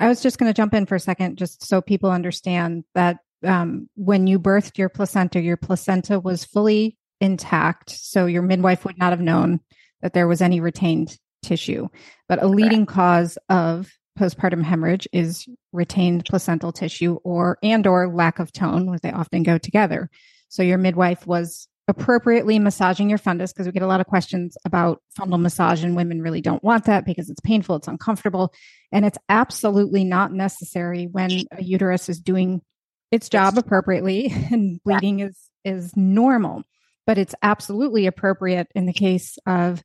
I 0.00 0.08
was 0.08 0.22
just 0.22 0.38
going 0.38 0.50
to 0.50 0.56
jump 0.56 0.74
in 0.74 0.86
for 0.86 0.96
a 0.96 1.00
second, 1.00 1.38
just 1.38 1.64
so 1.64 1.80
people 1.80 2.10
understand 2.10 2.84
that 2.94 3.18
um, 3.44 3.88
when 3.94 4.26
you 4.26 4.38
birthed 4.38 4.78
your 4.78 4.88
placenta, 4.88 5.40
your 5.40 5.56
placenta 5.56 6.18
was 6.18 6.44
fully 6.44 6.96
intact. 7.20 7.90
So 7.90 8.26
your 8.26 8.42
midwife 8.42 8.84
would 8.84 8.98
not 8.98 9.12
have 9.12 9.20
known 9.20 9.60
that 10.02 10.12
there 10.12 10.28
was 10.28 10.42
any 10.42 10.60
retained 10.60 11.16
tissue. 11.42 11.88
But 12.28 12.42
a 12.42 12.46
leading 12.46 12.86
Correct. 12.86 12.96
cause 12.96 13.38
of 13.48 13.92
postpartum 14.18 14.62
hemorrhage 14.62 15.08
is 15.12 15.46
retained 15.72 16.24
placental 16.24 16.72
tissue 16.72 17.18
or 17.24 17.58
and 17.62 17.86
or 17.86 18.12
lack 18.12 18.38
of 18.38 18.52
tone, 18.52 18.90
which 18.90 19.02
they 19.02 19.12
often 19.12 19.42
go 19.42 19.58
together. 19.58 20.10
So 20.48 20.62
your 20.62 20.78
midwife 20.78 21.26
was 21.26 21.68
appropriately 21.86 22.58
massaging 22.58 23.10
your 23.10 23.18
fundus 23.18 23.52
because 23.52 23.66
we 23.66 23.72
get 23.72 23.82
a 23.82 23.86
lot 23.86 24.00
of 24.00 24.06
questions 24.06 24.56
about 24.64 25.02
fundal 25.18 25.40
massage 25.40 25.84
and 25.84 25.96
women 25.96 26.22
really 26.22 26.40
don't 26.40 26.62
want 26.64 26.86
that 26.86 27.04
because 27.04 27.28
it's 27.28 27.40
painful, 27.40 27.76
it's 27.76 27.88
uncomfortable, 27.88 28.52
and 28.90 29.04
it's 29.04 29.18
absolutely 29.28 30.04
not 30.04 30.32
necessary 30.32 31.06
when 31.06 31.30
a 31.52 31.62
uterus 31.62 32.08
is 32.08 32.18
doing 32.20 32.62
its 33.10 33.28
job 33.28 33.58
appropriately 33.58 34.32
and 34.50 34.82
bleeding 34.84 35.20
is 35.20 35.38
is 35.64 35.96
normal. 35.96 36.62
But 37.06 37.18
it's 37.18 37.34
absolutely 37.42 38.06
appropriate 38.06 38.68
in 38.74 38.86
the 38.86 38.92
case 38.94 39.36
of 39.46 39.82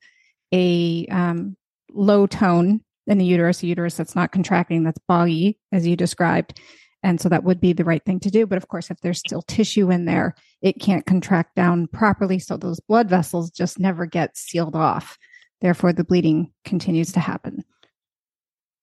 a 0.53 1.06
um, 1.12 1.58
low 1.91 2.27
tone 2.27 2.82
in 3.08 3.18
the 3.18 3.25
uterus, 3.25 3.62
a 3.62 3.68
uterus 3.68 3.96
that's 3.96 4.15
not 4.15 4.32
contracting, 4.32 4.84
that's 4.84 5.00
boggy, 5.08 5.58
as 5.72 5.86
you 5.86 5.98
described. 5.98 6.60
And 7.01 7.22
so 7.22 7.29
that 7.29 7.44
would 7.44 7.62
be 7.62 7.74
the 7.74 7.86
right 7.86 8.03
thing 8.03 8.20
to 8.22 8.29
do. 8.29 8.46
But 8.46 8.58
of 8.58 8.68
course, 8.68 8.91
if 8.91 9.00
there's 9.00 9.20
still 9.20 9.41
tissue 9.44 9.89
in 9.89 10.06
there, 10.06 10.36
it 10.62 10.79
can't 10.79 11.06
contract 11.06 11.56
down 11.56 11.88
properly. 11.88 12.39
So 12.39 12.58
those 12.58 12.79
blood 12.82 13.10
vessels 13.10 13.51
just 13.51 13.79
never 13.79 14.06
get 14.06 14.38
sealed 14.38 14.75
off. 14.75 15.18
Therefore, 15.62 15.94
the 15.94 16.03
bleeding 16.03 16.51
continues 16.65 17.12
to 17.13 17.20
happen. 17.20 17.63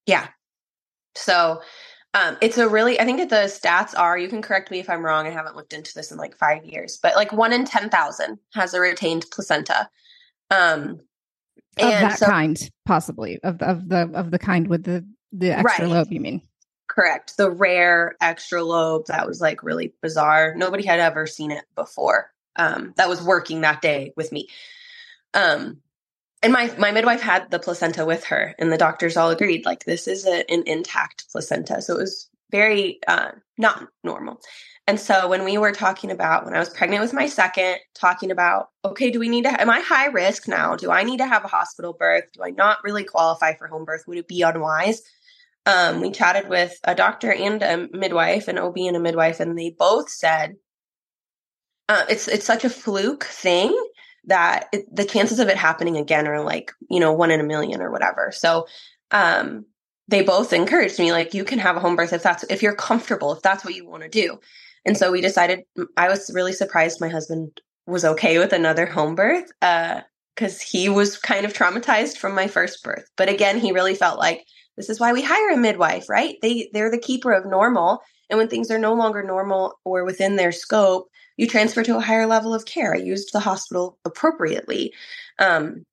Yeah. 0.05 0.27
So 1.15 1.61
um, 2.13 2.37
it's 2.41 2.57
a 2.57 2.67
really, 2.67 2.99
I 2.99 3.05
think 3.05 3.19
that 3.19 3.29
the 3.29 3.47
stats 3.47 3.97
are, 3.97 4.17
you 4.17 4.29
can 4.29 4.41
correct 4.41 4.71
me 4.71 4.79
if 4.79 4.89
I'm 4.89 5.03
wrong. 5.03 5.27
I 5.27 5.31
haven't 5.31 5.55
looked 5.55 5.73
into 5.73 5.93
this 5.93 6.11
in 6.11 6.17
like 6.17 6.37
five 6.37 6.63
years, 6.65 6.99
but 7.01 7.15
like 7.15 7.31
one 7.31 7.53
in 7.53 7.65
10,000 7.65 8.39
has 8.53 8.73
a 8.73 8.79
retained 8.79 9.25
placenta. 9.31 9.89
Um, 10.49 11.01
of 11.79 11.91
that 11.91 12.17
so, 12.17 12.25
kind, 12.25 12.57
possibly 12.85 13.39
of, 13.43 13.61
of 13.61 13.87
the, 13.89 14.09
of 14.13 14.31
the 14.31 14.39
kind 14.39 14.67
with 14.67 14.83
the, 14.83 15.05
the 15.31 15.51
extra 15.51 15.85
right. 15.85 15.93
lobe, 15.93 16.07
you 16.11 16.19
mean? 16.19 16.41
Correct. 16.97 17.37
The 17.37 17.51
rare 17.51 18.15
extra 18.21 18.63
lobe 18.63 19.05
that 19.07 19.27
was 19.27 19.39
like 19.39 19.61
really 19.61 19.93
bizarre. 20.01 20.55
Nobody 20.55 20.83
had 20.85 20.99
ever 20.99 21.27
seen 21.27 21.51
it 21.51 21.63
before. 21.75 22.31
Um, 22.55 22.93
that 22.97 23.07
was 23.07 23.21
working 23.21 23.61
that 23.61 23.81
day 23.83 24.13
with 24.17 24.31
me. 24.31 24.49
Um, 25.35 25.77
and 26.41 26.53
my 26.53 26.73
my 26.79 26.91
midwife 26.91 27.21
had 27.21 27.51
the 27.51 27.59
placenta 27.59 28.05
with 28.05 28.23
her, 28.25 28.55
and 28.57 28.71
the 28.71 28.77
doctors 28.77 29.17
all 29.17 29.29
agreed 29.29 29.65
like 29.65 29.85
this 29.85 30.07
is 30.07 30.25
a, 30.25 30.49
an 30.51 30.63
intact 30.65 31.25
placenta. 31.31 31.81
So 31.81 31.95
it 31.95 32.01
was 32.01 32.29
very 32.51 32.99
uh, 33.07 33.31
not 33.59 33.87
normal. 34.03 34.41
And 34.87 34.99
so 34.99 35.27
when 35.27 35.43
we 35.43 35.57
were 35.57 35.73
talking 35.73 36.11
about 36.11 36.45
when 36.45 36.55
I 36.55 36.59
was 36.59 36.69
pregnant 36.69 37.01
with 37.01 37.13
my 37.13 37.27
second, 37.27 37.77
talking 37.93 38.31
about 38.31 38.69
okay, 38.85 39.11
do 39.11 39.19
we 39.19 39.29
need 39.29 39.43
to? 39.43 39.61
Am 39.61 39.69
I 39.69 39.81
high 39.81 40.07
risk 40.07 40.47
now? 40.47 40.75
Do 40.75 40.89
I 40.91 41.03
need 41.03 41.17
to 41.17 41.27
have 41.27 41.45
a 41.45 41.49
hospital 41.49 41.93
birth? 41.93 42.25
Do 42.33 42.43
I 42.43 42.49
not 42.51 42.79
really 42.83 43.03
qualify 43.03 43.53
for 43.55 43.67
home 43.67 43.85
birth? 43.85 44.05
Would 44.07 44.17
it 44.17 44.27
be 44.27 44.41
unwise? 44.41 45.03
Um, 45.67 45.99
we 45.99 46.11
chatted 46.11 46.47
with 46.47 46.79
a 46.85 46.95
doctor 46.95 47.31
and 47.31 47.61
a 47.61 47.89
midwife, 47.91 48.47
an 48.47 48.57
OB 48.57 48.77
and 48.77 48.95
a 48.95 49.01
midwife, 49.01 49.41
and 49.41 49.59
they 49.59 49.75
both 49.77 50.09
said 50.09 50.55
uh, 51.89 52.05
it's 52.09 52.29
it's 52.29 52.45
such 52.45 52.63
a 52.63 52.69
fluke 52.69 53.25
thing 53.25 53.77
that 54.25 54.67
it, 54.71 54.85
the 54.93 55.03
chances 55.03 55.39
of 55.39 55.49
it 55.49 55.57
happening 55.57 55.97
again 55.97 56.25
are 56.25 56.41
like 56.41 56.71
you 56.89 57.01
know 57.01 57.11
one 57.11 57.31
in 57.31 57.41
a 57.41 57.45
million 57.45 57.81
or 57.81 57.91
whatever. 57.91 58.31
So 58.31 58.65
um, 59.11 59.65
they 60.07 60.21
both 60.21 60.53
encouraged 60.53 60.99
me 60.99 61.11
like 61.11 61.33
you 61.33 61.43
can 61.43 61.59
have 61.59 61.75
a 61.75 61.81
home 61.81 61.97
birth 61.97 62.13
if 62.13 62.23
that's 62.23 62.45
if 62.45 62.63
you're 62.63 62.75
comfortable 62.75 63.33
if 63.33 63.41
that's 63.41 63.65
what 63.65 63.75
you 63.75 63.85
want 63.85 64.03
to 64.03 64.09
do. 64.09 64.39
And 64.85 64.97
so 64.97 65.11
we 65.11 65.19
decided. 65.19 65.63
I 65.97 66.07
was 66.07 66.31
really 66.33 66.53
surprised 66.53 67.01
my 67.01 67.09
husband 67.09 67.59
was 67.85 68.05
okay 68.05 68.37
with 68.39 68.53
another 68.53 68.85
home 68.85 69.15
birth 69.15 69.51
because 69.59 70.59
uh, 70.61 70.65
he 70.65 70.87
was 70.87 71.17
kind 71.17 71.45
of 71.45 71.51
traumatized 71.51 72.15
from 72.15 72.35
my 72.35 72.47
first 72.47 72.81
birth. 72.83 73.09
But 73.17 73.27
again, 73.27 73.59
he 73.59 73.73
really 73.73 73.95
felt 73.95 74.17
like 74.17 74.45
this 74.77 74.89
is 74.89 74.99
why 74.99 75.11
we 75.11 75.21
hire 75.21 75.49
a 75.49 75.57
midwife, 75.57 76.07
right? 76.07 76.35
They 76.41 76.69
they're 76.71 76.91
the 76.91 76.97
keeper 76.99 77.33
of 77.33 77.45
normal. 77.45 78.01
And 78.29 78.37
when 78.37 78.47
things 78.47 78.69
are 78.71 78.79
no 78.79 78.93
longer 78.93 79.23
normal 79.23 79.79
or 79.83 80.05
within 80.05 80.35
their 80.35 80.51
scope, 80.51 81.09
you 81.37 81.47
transfer 81.47 81.83
to 81.83 81.97
a 81.97 82.01
higher 82.01 82.25
level 82.25 82.53
of 82.53 82.65
care. 82.65 82.93
I 82.93 82.97
used 82.97 83.31
the 83.31 83.39
hospital 83.39 83.97
appropriately. 84.05 84.93
Um, 85.39 85.85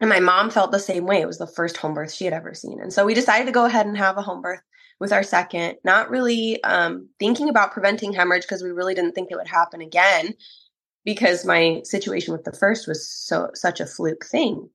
and 0.00 0.10
my 0.10 0.20
mom 0.20 0.50
felt 0.50 0.70
the 0.70 0.78
same 0.78 1.06
way. 1.06 1.20
It 1.20 1.26
was 1.26 1.38
the 1.38 1.46
first 1.46 1.76
home 1.76 1.94
birth 1.94 2.12
she 2.12 2.24
had 2.24 2.34
ever 2.34 2.54
seen. 2.54 2.80
And 2.80 2.92
so 2.92 3.04
we 3.04 3.14
decided 3.14 3.46
to 3.46 3.52
go 3.52 3.64
ahead 3.64 3.86
and 3.86 3.96
have 3.96 4.16
a 4.16 4.22
home 4.22 4.42
birth 4.42 4.60
with 5.00 5.12
our 5.12 5.22
second, 5.22 5.76
not 5.84 6.10
really 6.10 6.62
um, 6.64 7.08
thinking 7.18 7.48
about 7.48 7.72
preventing 7.72 8.12
hemorrhage 8.12 8.42
because 8.42 8.62
we 8.62 8.70
really 8.70 8.94
didn't 8.94 9.12
think 9.12 9.30
it 9.30 9.36
would 9.36 9.48
happen 9.48 9.80
again 9.80 10.34
because 11.04 11.44
my 11.44 11.80
situation 11.84 12.32
with 12.32 12.44
the 12.44 12.52
first 12.52 12.86
was 12.86 13.08
so 13.08 13.50
such 13.54 13.80
a 13.80 13.86
fluke 13.86 14.26
thing. 14.26 14.68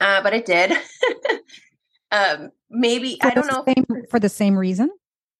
Uh, 0.00 0.22
but 0.22 0.34
it 0.34 0.46
did. 0.46 0.72
Um, 2.12 2.50
maybe 2.68 3.18
for 3.20 3.28
I 3.28 3.34
don't 3.34 3.46
know 3.46 3.64
same, 3.66 4.04
for 4.10 4.18
the 4.18 4.28
same 4.28 4.56
reason. 4.56 4.90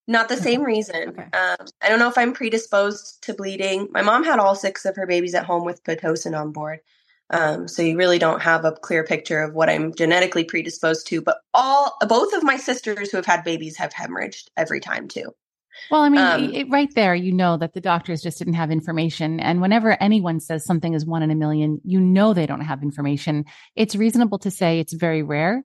Not 0.06 0.28
the 0.28 0.36
same 0.36 0.62
reason. 0.62 1.10
Okay. 1.10 1.22
Um, 1.22 1.66
I 1.80 1.88
don't 1.88 2.00
know 2.00 2.08
if 2.08 2.18
I'm 2.18 2.32
predisposed 2.32 3.22
to 3.22 3.34
bleeding. 3.34 3.88
My 3.92 4.02
mom 4.02 4.24
had 4.24 4.40
all 4.40 4.56
six 4.56 4.84
of 4.84 4.96
her 4.96 5.06
babies 5.06 5.34
at 5.34 5.44
home 5.44 5.64
with 5.64 5.84
pitocin 5.84 6.36
on 6.36 6.50
board. 6.52 6.80
Um, 7.30 7.68
so 7.68 7.82
you 7.82 7.96
really 7.96 8.18
don't 8.18 8.42
have 8.42 8.64
a 8.64 8.72
clear 8.72 9.04
picture 9.04 9.40
of 9.40 9.54
what 9.54 9.70
I'm 9.70 9.94
genetically 9.94 10.42
predisposed 10.42 11.06
to. 11.08 11.22
But 11.22 11.38
all 11.54 11.96
both 12.08 12.32
of 12.34 12.42
my 12.42 12.56
sisters 12.56 13.10
who 13.10 13.18
have 13.18 13.26
had 13.26 13.44
babies 13.44 13.76
have 13.76 13.92
hemorrhaged 13.92 14.48
every 14.56 14.80
time 14.80 15.06
too. 15.06 15.32
Well, 15.90 16.02
I 16.02 16.08
mean, 16.08 16.20
um, 16.20 16.54
it, 16.54 16.68
right 16.70 16.92
there, 16.94 17.14
you 17.14 17.32
know 17.32 17.56
that 17.56 17.72
the 17.72 17.80
doctors 17.80 18.20
just 18.20 18.38
didn't 18.38 18.54
have 18.54 18.70
information. 18.70 19.38
And 19.38 19.60
whenever 19.60 19.96
anyone 20.02 20.40
says 20.40 20.64
something 20.64 20.92
is 20.92 21.06
one 21.06 21.22
in 21.22 21.30
a 21.30 21.36
million, 21.36 21.80
you 21.84 22.00
know 22.00 22.34
they 22.34 22.46
don't 22.46 22.60
have 22.60 22.82
information. 22.82 23.44
It's 23.76 23.94
reasonable 23.94 24.38
to 24.40 24.50
say 24.50 24.80
it's 24.80 24.92
very 24.92 25.22
rare. 25.22 25.62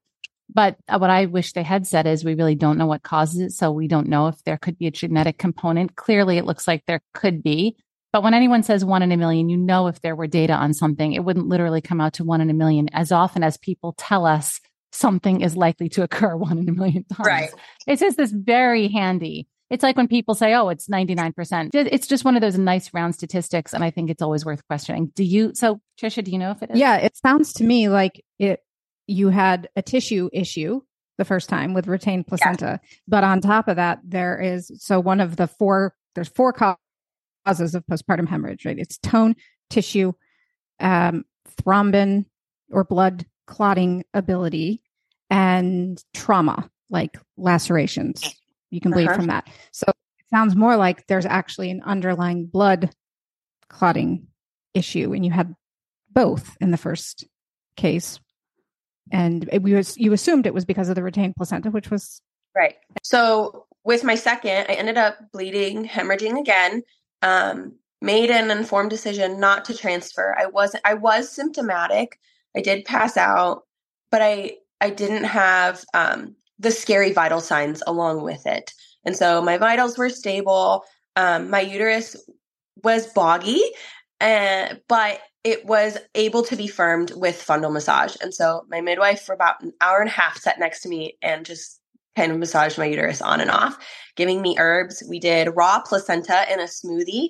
But 0.53 0.77
uh, 0.87 0.97
what 0.99 1.09
I 1.09 1.25
wish 1.25 1.53
they 1.53 1.63
had 1.63 1.87
said 1.87 2.07
is 2.07 2.23
we 2.23 2.35
really 2.35 2.55
don't 2.55 2.77
know 2.77 2.85
what 2.85 3.03
causes 3.03 3.41
it. 3.41 3.51
So 3.51 3.71
we 3.71 3.87
don't 3.87 4.07
know 4.07 4.27
if 4.27 4.43
there 4.43 4.57
could 4.57 4.77
be 4.77 4.87
a 4.87 4.91
genetic 4.91 5.37
component. 5.37 5.95
Clearly, 5.95 6.37
it 6.37 6.45
looks 6.45 6.67
like 6.67 6.83
there 6.85 7.01
could 7.13 7.41
be. 7.43 7.77
But 8.13 8.23
when 8.23 8.33
anyone 8.33 8.63
says 8.63 8.85
one 8.85 9.01
in 9.01 9.11
a 9.11 9.17
million, 9.17 9.49
you 9.49 9.57
know, 9.57 9.87
if 9.87 9.99
there 10.01 10.15
were 10.15 10.27
data 10.27 10.53
on 10.53 10.73
something, 10.73 11.11
it 11.11 11.25
wouldn't 11.25 11.47
literally 11.47 11.81
come 11.81 11.99
out 11.99 12.13
to 12.13 12.23
one 12.23 12.39
in 12.39 12.49
a 12.49 12.53
million 12.53 12.87
as 12.93 13.11
often 13.11 13.43
as 13.43 13.57
people 13.57 13.93
tell 13.97 14.25
us 14.25 14.61
something 14.93 15.41
is 15.41 15.57
likely 15.57 15.89
to 15.89 16.03
occur 16.03 16.35
one 16.37 16.57
in 16.57 16.69
a 16.69 16.71
million 16.71 17.03
times. 17.05 17.27
Right. 17.27 17.49
It's 17.87 17.99
just 17.99 18.17
this 18.17 18.31
very 18.31 18.87
handy. 18.87 19.47
It's 19.69 19.83
like 19.83 19.97
when 19.97 20.07
people 20.07 20.35
say, 20.35 20.53
oh, 20.53 20.69
it's 20.69 20.87
99%. 20.87 21.71
It's 21.73 22.07
just 22.07 22.23
one 22.23 22.35
of 22.35 22.41
those 22.41 22.57
nice 22.57 22.93
round 22.93 23.15
statistics. 23.15 23.73
And 23.73 23.83
I 23.83 23.89
think 23.89 24.09
it's 24.09 24.21
always 24.21 24.45
worth 24.45 24.65
questioning. 24.67 25.11
Do 25.15 25.23
you, 25.23 25.53
so 25.55 25.81
Trisha, 25.99 26.23
do 26.23 26.31
you 26.31 26.37
know 26.37 26.51
if 26.51 26.61
it 26.61 26.71
is? 26.71 26.77
Yeah, 26.77 26.97
it 26.97 27.17
sounds 27.17 27.51
to 27.53 27.63
me 27.63 27.89
like 27.89 28.23
it 28.37 28.61
you 29.07 29.29
had 29.29 29.69
a 29.75 29.81
tissue 29.81 30.29
issue 30.33 30.81
the 31.17 31.25
first 31.25 31.49
time 31.49 31.73
with 31.73 31.87
retained 31.87 32.27
placenta. 32.27 32.79
Yeah. 32.81 32.97
But 33.07 33.23
on 33.23 33.41
top 33.41 33.67
of 33.67 33.77
that, 33.77 33.99
there 34.03 34.39
is 34.39 34.71
so 34.77 34.99
one 34.99 35.21
of 35.21 35.37
the 35.37 35.47
four, 35.47 35.93
there's 36.13 36.29
four 36.29 36.53
causes 36.53 37.75
of 37.75 37.85
postpartum 37.85 38.27
hemorrhage, 38.27 38.65
right? 38.65 38.77
It's 38.77 38.97
tone, 38.97 39.35
tissue, 39.69 40.13
um, 40.79 41.23
thrombin 41.61 42.25
or 42.71 42.83
blood 42.83 43.25
clotting 43.47 44.03
ability, 44.13 44.81
and 45.29 46.03
trauma, 46.13 46.69
like 46.89 47.17
lacerations. 47.37 48.23
You 48.71 48.81
can 48.81 48.91
bleed 48.91 49.07
uh-huh. 49.07 49.17
from 49.17 49.27
that. 49.27 49.47
So 49.71 49.85
it 49.87 50.25
sounds 50.29 50.55
more 50.55 50.75
like 50.75 51.07
there's 51.07 51.25
actually 51.25 51.69
an 51.69 51.81
underlying 51.83 52.47
blood 52.47 52.91
clotting 53.69 54.27
issue, 54.73 55.13
and 55.13 55.23
you 55.23 55.31
had 55.31 55.55
both 56.11 56.57
in 56.59 56.71
the 56.71 56.77
first 56.77 57.25
case 57.77 58.19
and 59.11 59.49
we 59.61 59.73
was 59.73 59.97
you 59.97 60.13
assumed 60.13 60.45
it 60.45 60.53
was 60.53 60.65
because 60.65 60.89
of 60.89 60.95
the 60.95 61.03
retained 61.03 61.35
placenta, 61.35 61.71
which 61.71 61.91
was 61.91 62.21
right. 62.55 62.75
So 63.03 63.65
with 63.83 64.03
my 64.03 64.15
second, 64.15 64.65
I 64.69 64.73
ended 64.73 64.97
up 64.97 65.17
bleeding, 65.31 65.87
hemorrhaging 65.87 66.39
again. 66.39 66.83
Um, 67.21 67.73
made 68.01 68.29
an 68.29 68.51
informed 68.51 68.89
decision 68.89 69.39
not 69.39 69.65
to 69.65 69.77
transfer. 69.77 70.35
I 70.37 70.45
wasn't. 70.47 70.83
I 70.85 70.93
was 70.95 71.29
symptomatic. 71.29 72.19
I 72.55 72.61
did 72.61 72.85
pass 72.85 73.17
out, 73.17 73.63
but 74.11 74.21
I 74.21 74.57
I 74.81 74.89
didn't 74.89 75.23
have 75.23 75.83
um, 75.93 76.35
the 76.59 76.71
scary 76.71 77.11
vital 77.13 77.41
signs 77.41 77.81
along 77.87 78.23
with 78.23 78.45
it, 78.45 78.73
and 79.03 79.15
so 79.15 79.41
my 79.41 79.57
vitals 79.57 79.97
were 79.97 80.09
stable. 80.09 80.83
Um, 81.15 81.49
my 81.49 81.61
uterus 81.61 82.15
was 82.83 83.07
boggy, 83.13 83.61
uh, 84.19 84.75
but 84.87 85.21
it 85.45 85.63
was 85.63 85.99
able 86.15 86.43
to 86.43 86.55
be 86.55 86.67
firmed 86.67 87.11
with 87.15 87.35
fundal 87.35 87.71
massage. 87.71 88.15
And 88.19 88.33
so 88.33 88.65
my 88.67 88.81
midwife 88.81 89.21
for 89.21 89.33
about 89.33 89.61
an 89.61 89.73
hour 89.79 89.99
and 89.99 90.09
a 90.09 90.13
half 90.13 90.39
sat 90.39 90.59
next 90.59 90.81
to 90.81 90.89
me 90.89 91.17
and 91.21 91.45
just 91.45 91.79
kind 92.15 92.31
of 92.31 92.39
massaged 92.39 92.79
my 92.79 92.85
uterus 92.85 93.21
on 93.21 93.39
and 93.39 93.51
off, 93.51 93.77
giving 94.15 94.41
me 94.41 94.55
herbs. 94.57 95.03
We 95.07 95.19
did 95.19 95.55
raw 95.55 95.81
placenta 95.81 96.51
in 96.51 96.59
a 96.59 96.63
smoothie 96.63 97.29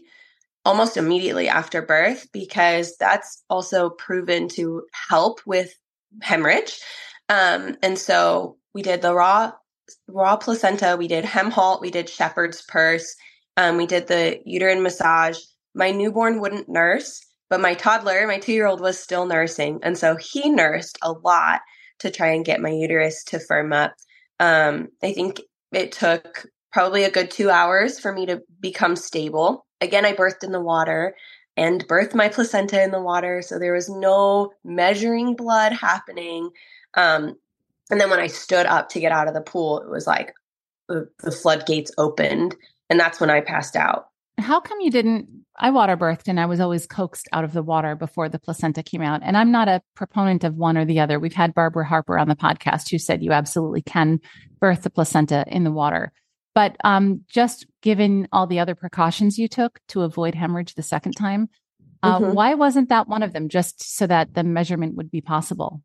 almost 0.64 0.96
immediately 0.96 1.50
after 1.50 1.82
birth 1.82 2.30
because 2.32 2.96
that's 2.98 3.44
also 3.50 3.90
proven 3.90 4.48
to 4.50 4.84
help 5.10 5.42
with 5.46 5.78
hemorrhage. 6.22 6.80
Um, 7.28 7.76
and 7.84 8.00
so 8.00 8.58
we 8.74 8.82
did 8.82 9.02
the 9.02 9.14
raw 9.14 9.52
raw 10.08 10.38
placenta, 10.38 10.96
we 10.98 11.08
did 11.08 11.26
hem 11.26 11.52
halt, 11.52 11.82
we 11.82 11.92
did 11.92 12.10
shepherd's 12.10 12.62
purse, 12.64 13.16
um, 13.58 13.76
we 13.78 13.86
did 13.86 14.08
the 14.08 14.40
uterine 14.46 14.82
massage. 14.82 15.38
My 15.76 15.92
newborn 15.92 16.40
wouldn't 16.40 16.70
nurse, 16.70 17.22
but 17.50 17.62
my 17.62 17.74
toddler, 17.74 18.28
my 18.28 18.40
two 18.40 18.54
year 18.54 18.68
old, 18.68 18.82
was 18.82 19.00
still 19.00 19.26
nursing. 19.26 19.80
And 19.84 19.98
so 19.98 20.16
he 20.16 20.50
nursed 20.50 20.98
a 21.02 21.12
lot 21.12 21.62
to 22.00 22.12
try 22.12 22.28
and 22.28 22.46
get 22.46 22.62
my 22.62 22.70
uterus 22.70 23.24
to 23.26 23.40
firm 23.40 23.72
up. 23.74 23.94
Um, 24.40 24.90
I 25.04 25.14
think 25.14 25.42
it 25.72 25.92
took 25.92 26.46
probably 26.72 27.04
a 27.04 27.12
good 27.12 27.32
two 27.32 27.50
hours 27.50 28.00
for 28.00 28.12
me 28.12 28.26
to 28.26 28.42
become 28.60 28.96
stable. 28.96 29.66
Again, 29.80 30.06
I 30.06 30.14
birthed 30.14 30.44
in 30.44 30.52
the 30.52 30.62
water 30.62 31.16
and 31.56 31.88
birthed 31.88 32.16
my 32.16 32.28
placenta 32.28 32.84
in 32.84 32.92
the 32.92 33.02
water. 33.02 33.42
So 33.42 33.60
there 33.60 33.74
was 33.74 33.90
no 33.90 34.52
measuring 34.64 35.36
blood 35.36 35.72
happening. 35.72 36.50
Um, 36.96 37.36
and 37.90 38.02
then 38.02 38.10
when 38.10 38.20
I 38.20 38.28
stood 38.28 38.66
up 38.66 38.90
to 38.90 39.00
get 39.00 39.12
out 39.12 39.28
of 39.28 39.34
the 39.34 39.42
pool, 39.42 39.80
it 39.80 39.90
was 39.90 40.08
like 40.08 40.34
the, 40.90 41.08
the 41.20 41.32
floodgates 41.32 41.92
opened. 41.98 42.56
And 42.90 43.00
that's 43.00 43.20
when 43.20 43.30
I 43.30 43.42
passed 43.42 43.76
out. 43.76 44.08
How 44.38 44.60
come 44.60 44.82
you 44.82 44.92
didn't? 44.92 45.45
I 45.58 45.70
water 45.72 45.96
birthed 45.96 46.28
and 46.28 46.40
I 46.40 46.46
was 46.46 46.60
always 46.60 46.86
coaxed 46.86 47.30
out 47.32 47.44
of 47.44 47.54
the 47.54 47.64
water 47.64 47.96
before 47.96 48.28
the 48.28 48.40
placenta 48.40 48.84
came 48.84 49.02
out. 49.02 49.22
And 49.24 49.38
I'm 49.38 49.52
not 49.52 49.68
a 49.68 49.82
proponent 49.96 50.44
of 50.44 50.56
one 50.56 50.78
or 50.78 50.86
the 50.86 51.00
other. 51.00 51.20
We've 51.20 51.34
had 51.34 51.54
Barbara 51.54 51.86
Harper 51.86 52.18
on 52.18 52.28
the 52.28 52.36
podcast 52.36 52.90
who 52.90 52.98
said 52.98 53.24
you 53.24 53.32
absolutely 53.32 53.82
can 53.82 54.20
birth 54.60 54.84
the 54.84 54.90
placenta 54.90 55.46
in 55.48 55.64
the 55.64 55.72
water. 55.72 56.12
But 56.54 56.78
um, 56.84 57.22
just 57.28 57.68
given 57.82 58.28
all 58.32 58.48
the 58.48 58.60
other 58.60 58.76
precautions 58.76 59.38
you 59.38 59.48
took 59.48 59.80
to 59.90 60.02
avoid 60.02 60.36
hemorrhage 60.36 60.76
the 60.76 60.84
second 60.84 61.14
time, 61.14 61.50
uh, 62.02 62.20
mm-hmm. 62.20 62.34
why 62.34 62.54
wasn't 62.54 62.90
that 62.90 63.08
one 63.08 63.24
of 63.24 63.34
them? 63.34 63.50
Just 63.50 63.98
so 63.98 64.08
that 64.08 64.34
the 64.34 64.44
measurement 64.44 64.96
would 64.96 65.12
be 65.12 65.22
possible. 65.22 65.82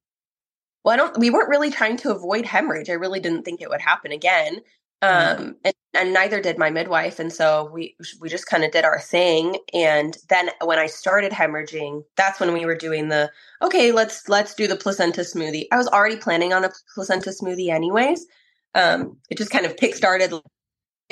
Well, 0.84 0.94
I 0.94 0.96
don't. 0.96 1.18
We 1.18 1.30
weren't 1.30 1.48
really 1.48 1.70
trying 1.70 1.96
to 1.98 2.14
avoid 2.14 2.46
hemorrhage. 2.46 2.88
I 2.88 2.94
really 2.94 3.20
didn't 3.20 3.42
think 3.42 3.60
it 3.60 3.68
would 3.68 3.80
happen 3.80 4.12
again. 4.12 4.60
Mm-hmm. 5.02 5.42
Um, 5.42 5.57
and, 5.64 5.75
and 5.95 6.12
neither 6.12 6.42
did 6.42 6.59
my 6.59 6.69
midwife, 6.71 7.19
and 7.19 7.33
so 7.33 7.71
we 7.73 7.97
we 8.21 8.28
just 8.28 8.47
kind 8.47 8.64
of 8.64 8.71
did 8.71 8.85
our 8.85 9.00
thing. 9.00 9.57
And 9.73 10.16
then 10.28 10.50
when 10.62 10.78
I 10.78 10.87
started 10.87 11.33
hemorrhaging, 11.33 12.02
that's 12.16 12.38
when 12.38 12.52
we 12.52 12.66
were 12.66 12.76
doing 12.76 13.09
the 13.09 13.30
okay. 13.62 13.92
Let's 13.92 14.28
let's 14.28 14.54
do 14.54 14.66
the 14.66 14.76
placenta 14.76 15.23
smoothie. 15.23 15.66
I 15.73 15.78
was 15.78 15.88
already 15.88 16.16
planning 16.16 16.52
on 16.52 16.64
a 16.64 16.71
placenta 16.95 17.30
smoothie 17.30 17.71
anyways. 17.71 18.26
Um, 18.75 19.16
it 19.30 19.38
just 19.38 19.50
kind 19.50 19.66
of 19.66 19.76
kick 19.76 19.95
kickstarted 19.95 20.42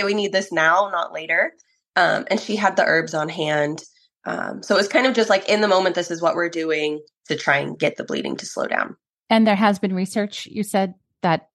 we 0.04 0.14
need 0.14 0.33
this 0.33 0.52
now, 0.52 0.88
not 0.92 1.12
later. 1.12 1.52
Um, 1.97 2.25
and 2.30 2.40
she 2.40 2.57
had 2.57 2.76
the 2.76 2.85
herbs 2.85 3.14
on 3.14 3.28
hand. 3.28 3.83
Um, 4.25 4.62
so 4.62 4.75
it 4.75 4.78
was 4.78 4.88
kind 4.88 5.07
of 5.07 5.14
just 5.14 5.30
like 5.30 5.49
in 5.49 5.61
the 5.61 5.68
moment, 5.68 5.95
this 5.95 6.11
is 6.11 6.23
what 6.23 6.35
we're 6.35 6.49
doing 6.49 7.00
to 7.28 7.37
try 7.37 7.59
and 7.59 7.78
get 7.78 7.97
the 7.97 8.04
bleeding 8.04 8.37
to 8.37 8.47
slow 8.47 8.66
down. 8.66 8.97
And 9.30 9.47
there 9.47 9.57
has 9.57 9.78
been 9.78 9.95
research, 9.95 10.47
you 10.47 10.62
said, 10.62 10.95
that 11.23 11.49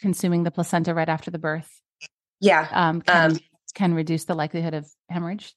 consuming 0.00 0.44
the 0.44 0.50
placenta 0.50 0.94
right 0.94 1.08
after 1.08 1.30
the 1.30 1.38
birth 1.38 1.80
yeah 2.40 2.68
um, 2.72 3.02
can, 3.02 3.32
um, 3.32 3.38
can 3.74 3.94
reduce 3.94 4.24
the 4.24 4.34
likelihood 4.34 4.74
of 4.74 4.86
hemorrhage 5.08 5.54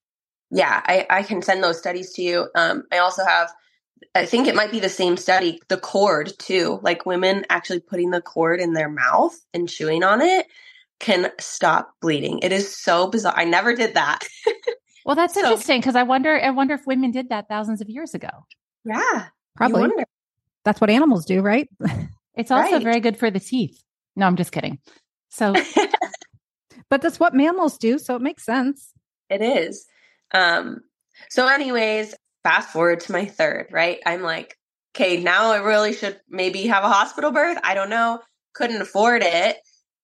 yeah 0.49 0.81
I, 0.85 1.05
I 1.09 1.23
can 1.23 1.41
send 1.41 1.63
those 1.63 1.77
studies 1.77 2.13
to 2.13 2.21
you 2.21 2.47
um, 2.55 2.83
i 2.91 2.97
also 2.97 3.23
have 3.25 3.51
i 4.15 4.25
think 4.25 4.47
it 4.47 4.55
might 4.55 4.71
be 4.71 4.79
the 4.79 4.89
same 4.89 5.17
study 5.17 5.59
the 5.67 5.77
cord 5.77 6.33
too 6.39 6.79
like 6.81 7.05
women 7.05 7.45
actually 7.49 7.79
putting 7.79 8.11
the 8.11 8.21
cord 8.21 8.59
in 8.59 8.73
their 8.73 8.89
mouth 8.89 9.37
and 9.53 9.69
chewing 9.69 10.03
on 10.03 10.21
it 10.21 10.47
can 11.01 11.31
stop 11.39 11.95
bleeding. 11.99 12.39
It 12.39 12.53
is 12.53 12.73
so 12.73 13.07
bizarre. 13.07 13.33
I 13.35 13.43
never 13.43 13.75
did 13.75 13.95
that. 13.95 14.19
well, 15.05 15.15
that's 15.15 15.33
so, 15.33 15.41
interesting 15.41 15.81
because 15.81 15.95
I 15.95 16.03
wonder 16.03 16.39
I 16.39 16.51
wonder 16.51 16.75
if 16.75 16.87
women 16.87 17.11
did 17.11 17.29
that 17.29 17.49
thousands 17.49 17.81
of 17.81 17.89
years 17.89 18.13
ago. 18.13 18.29
Yeah. 18.85 19.25
Probably. 19.55 19.89
That's 20.63 20.79
what 20.79 20.89
animals 20.89 21.25
do, 21.25 21.41
right? 21.41 21.67
It's 22.33 22.49
also 22.49 22.75
right. 22.75 22.83
very 22.83 23.01
good 23.01 23.17
for 23.17 23.29
the 23.29 23.41
teeth. 23.41 23.83
No, 24.15 24.25
I'm 24.25 24.35
just 24.35 24.51
kidding. 24.51 24.79
So 25.29 25.53
But 26.89 27.01
that's 27.01 27.19
what 27.19 27.33
mammals 27.33 27.77
do, 27.77 27.97
so 27.97 28.15
it 28.15 28.21
makes 28.21 28.45
sense. 28.45 28.91
It 29.29 29.41
is. 29.41 29.85
Um 30.33 30.81
so 31.29 31.47
anyways, 31.47 32.15
fast 32.43 32.69
forward 32.69 33.01
to 33.01 33.11
my 33.11 33.25
third, 33.25 33.67
right? 33.71 33.99
I'm 34.05 34.21
like, 34.21 34.57
okay, 34.95 35.21
now 35.21 35.51
I 35.51 35.57
really 35.57 35.93
should 35.93 36.19
maybe 36.29 36.67
have 36.67 36.83
a 36.83 36.89
hospital 36.89 37.31
birth. 37.31 37.57
I 37.63 37.73
don't 37.73 37.89
know. 37.89 38.19
Couldn't 38.53 38.81
afford 38.81 39.23
it 39.23 39.57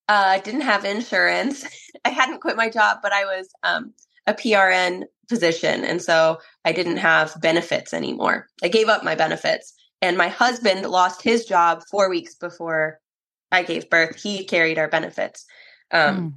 uh, 0.07 0.39
didn't 0.39 0.61
have 0.61 0.85
insurance. 0.85 1.65
I 2.05 2.09
hadn't 2.09 2.41
quit 2.41 2.55
my 2.55 2.69
job, 2.69 2.99
but 3.01 3.13
I 3.13 3.25
was 3.25 3.49
um, 3.63 3.93
a 4.25 4.33
PRN 4.33 5.03
position. 5.29 5.83
And 5.83 6.01
so 6.01 6.37
I 6.63 6.71
didn't 6.71 6.97
have 6.97 7.39
benefits 7.41 7.93
anymore. 7.93 8.47
I 8.63 8.69
gave 8.69 8.89
up 8.89 9.03
my 9.03 9.15
benefits. 9.15 9.73
And 10.01 10.17
my 10.17 10.27
husband 10.27 10.85
lost 10.85 11.23
his 11.23 11.45
job 11.45 11.81
four 11.89 12.09
weeks 12.09 12.35
before 12.35 12.99
I 13.51 13.63
gave 13.63 13.89
birth. 13.89 14.21
He 14.21 14.45
carried 14.45 14.77
our 14.77 14.87
benefits. 14.87 15.45
Um, 15.91 16.17
mm. 16.17 16.33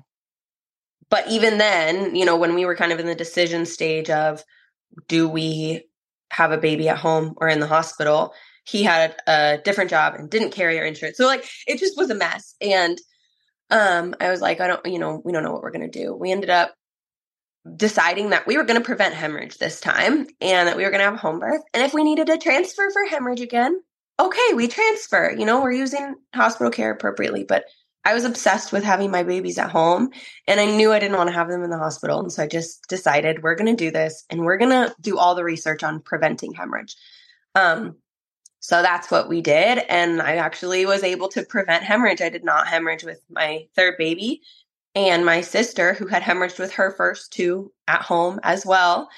But 1.09 1.29
even 1.29 1.59
then, 1.59 2.15
you 2.15 2.25
know, 2.25 2.37
when 2.37 2.55
we 2.55 2.65
were 2.65 2.77
kind 2.77 2.93
of 2.93 3.01
in 3.01 3.07
the 3.07 3.15
decision 3.15 3.67
stage 3.67 4.11
of 4.11 4.45
do 5.09 5.29
we 5.29 5.85
have 6.31 6.53
a 6.53 6.59
baby 6.59 6.89
at 6.89 6.99
home 6.99 7.35
or 7.39 7.49
in 7.49 7.61
the 7.61 7.67
hospital, 7.67 8.33
he 8.65 8.85
had 8.85 9.17
a 9.27 9.59
different 9.65 9.91
job 9.91 10.15
and 10.15 10.31
didn't 10.31 10.53
carry 10.53 10.79
our 10.79 10.85
insurance. 10.85 11.17
So, 11.17 11.27
like, 11.27 11.45
it 11.67 11.79
just 11.81 11.97
was 11.97 12.11
a 12.11 12.15
mess. 12.15 12.55
And 12.61 12.99
um, 13.71 14.15
I 14.21 14.31
was 14.31 14.41
like, 14.41 14.61
I 14.61 14.69
don't, 14.69 14.87
you 14.87 14.99
know, 14.99 15.21
we 15.25 15.33
don't 15.33 15.43
know 15.43 15.53
what 15.53 15.63
we're 15.63 15.73
going 15.73 15.91
to 15.91 16.05
do. 16.05 16.15
We 16.15 16.31
ended 16.31 16.51
up 16.51 16.75
deciding 17.77 18.31
that 18.31 18.47
we 18.47 18.57
were 18.57 18.65
going 18.65 18.79
to 18.79 18.85
prevent 18.85 19.15
hemorrhage 19.15 19.59
this 19.59 19.81
time 19.81 20.27
and 20.41 20.69
that 20.69 20.77
we 20.77 20.85
were 20.85 20.91
going 20.91 21.01
to 21.01 21.11
have 21.11 21.19
home 21.19 21.41
birth. 21.41 21.63
And 21.75 21.83
if 21.83 21.93
we 21.93 22.05
needed 22.05 22.29
a 22.29 22.39
transfer 22.39 22.89
for 22.93 23.05
hemorrhage 23.05 23.41
again, 23.41 23.81
okay, 24.21 24.55
we 24.55 24.69
transfer. 24.69 25.35
You 25.37 25.45
know, 25.45 25.63
we're 25.63 25.73
using 25.73 26.15
hospital 26.35 26.71
care 26.71 26.91
appropriately. 26.91 27.45
But 27.45 27.65
I 28.05 28.15
was 28.15 28.25
obsessed 28.25 28.73
with 28.73 28.83
having 28.83 29.11
my 29.11 29.23
babies 29.23 29.59
at 29.59 29.71
home 29.71 30.11
and 30.47 30.59
I 30.59 30.65
knew 30.65 30.93
I 30.93 30.99
didn't 30.99 31.19
want 31.19 31.29
to 31.29 31.35
have 31.35 31.49
them 31.49 31.63
in 31.63 31.71
the 31.71 31.79
hospital. 31.79 32.21
And 32.21 32.33
so 32.33 32.43
I 32.43 32.47
just 32.47 32.87
decided 32.89 33.43
we're 33.43 33.55
going 33.55 33.75
to 33.75 33.85
do 33.85 33.91
this 33.91 34.25
and 34.31 34.43
we're 34.43 34.57
going 34.57 34.71
to 34.71 34.95
do 35.01 35.19
all 35.19 35.35
the 35.35 35.45
research 35.45 35.83
on 35.83 36.01
preventing 36.01 36.55
hemorrhage. 36.55 36.97
Um, 37.55 37.97
so 38.61 38.83
that's 38.83 39.11
what 39.11 39.29
we 39.29 39.43
did. 39.43 39.79
And 39.89 40.23
I 40.23 40.37
actually 40.37 40.87
was 40.87 41.03
able 41.03 41.29
to 41.29 41.43
prevent 41.45 41.83
hemorrhage. 41.83 42.23
I 42.23 42.29
did 42.31 42.45
not 42.45 42.69
hemorrhage 42.69 43.05
with 43.05 43.21
my 43.31 43.67
third 43.75 43.97
baby. 43.99 44.43
And 44.95 45.25
my 45.25 45.41
sister, 45.41 45.95
who 45.95 46.07
had 46.07 46.23
hemorrhaged 46.23 46.59
with 46.59 46.73
her 46.73 46.91
first 46.93 47.33
two 47.33 47.73
at 47.87 48.03
home 48.03 48.41
as 48.43 48.67
well, 48.67 49.09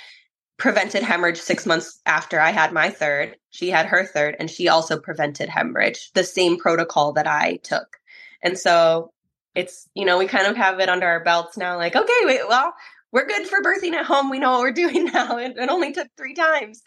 prevented 0.58 1.02
hemorrhage 1.02 1.40
six 1.40 1.66
months 1.66 2.00
after 2.06 2.40
I 2.40 2.50
had 2.50 2.72
my 2.72 2.90
third. 2.90 3.36
She 3.50 3.70
had 3.70 3.86
her 3.86 4.04
third, 4.06 4.36
and 4.38 4.50
she 4.50 4.68
also 4.68 4.98
prevented 4.98 5.48
hemorrhage, 5.48 6.10
the 6.14 6.24
same 6.24 6.56
protocol 6.56 7.12
that 7.14 7.26
I 7.26 7.56
took. 7.62 7.96
And 8.42 8.58
so 8.58 9.12
it's, 9.54 9.88
you 9.94 10.04
know, 10.04 10.18
we 10.18 10.26
kind 10.26 10.46
of 10.46 10.56
have 10.56 10.80
it 10.80 10.88
under 10.88 11.06
our 11.06 11.22
belts 11.22 11.56
now 11.56 11.76
like, 11.76 11.96
okay, 11.96 12.12
wait, 12.24 12.48
well, 12.48 12.72
we're 13.12 13.26
good 13.26 13.46
for 13.46 13.60
birthing 13.60 13.92
at 13.92 14.06
home. 14.06 14.30
We 14.30 14.38
know 14.38 14.52
what 14.52 14.60
we're 14.60 14.72
doing 14.72 15.06
now. 15.06 15.36
It, 15.36 15.56
it 15.56 15.68
only 15.68 15.92
took 15.92 16.08
three 16.16 16.34
times. 16.34 16.82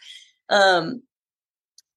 Um, 0.48 1.02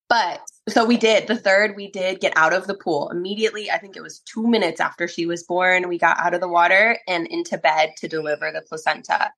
but 0.07 0.41
so 0.67 0.85
we 0.85 0.97
did. 0.97 1.27
The 1.27 1.35
third, 1.35 1.75
we 1.75 1.91
did 1.91 2.19
get 2.19 2.33
out 2.35 2.53
of 2.53 2.65
the 2.67 2.73
pool 2.73 3.09
immediately. 3.09 3.69
I 3.69 3.77
think 3.77 3.95
it 3.95 4.01
was 4.01 4.19
two 4.19 4.47
minutes 4.47 4.81
after 4.81 5.07
she 5.07 5.27
was 5.27 5.43
born. 5.43 5.87
We 5.87 5.99
got 5.99 6.19
out 6.19 6.33
of 6.33 6.41
the 6.41 6.47
water 6.47 6.99
and 7.07 7.27
into 7.27 7.57
bed 7.57 7.91
to 7.97 8.07
deliver 8.07 8.51
the 8.51 8.61
placenta. 8.61 9.31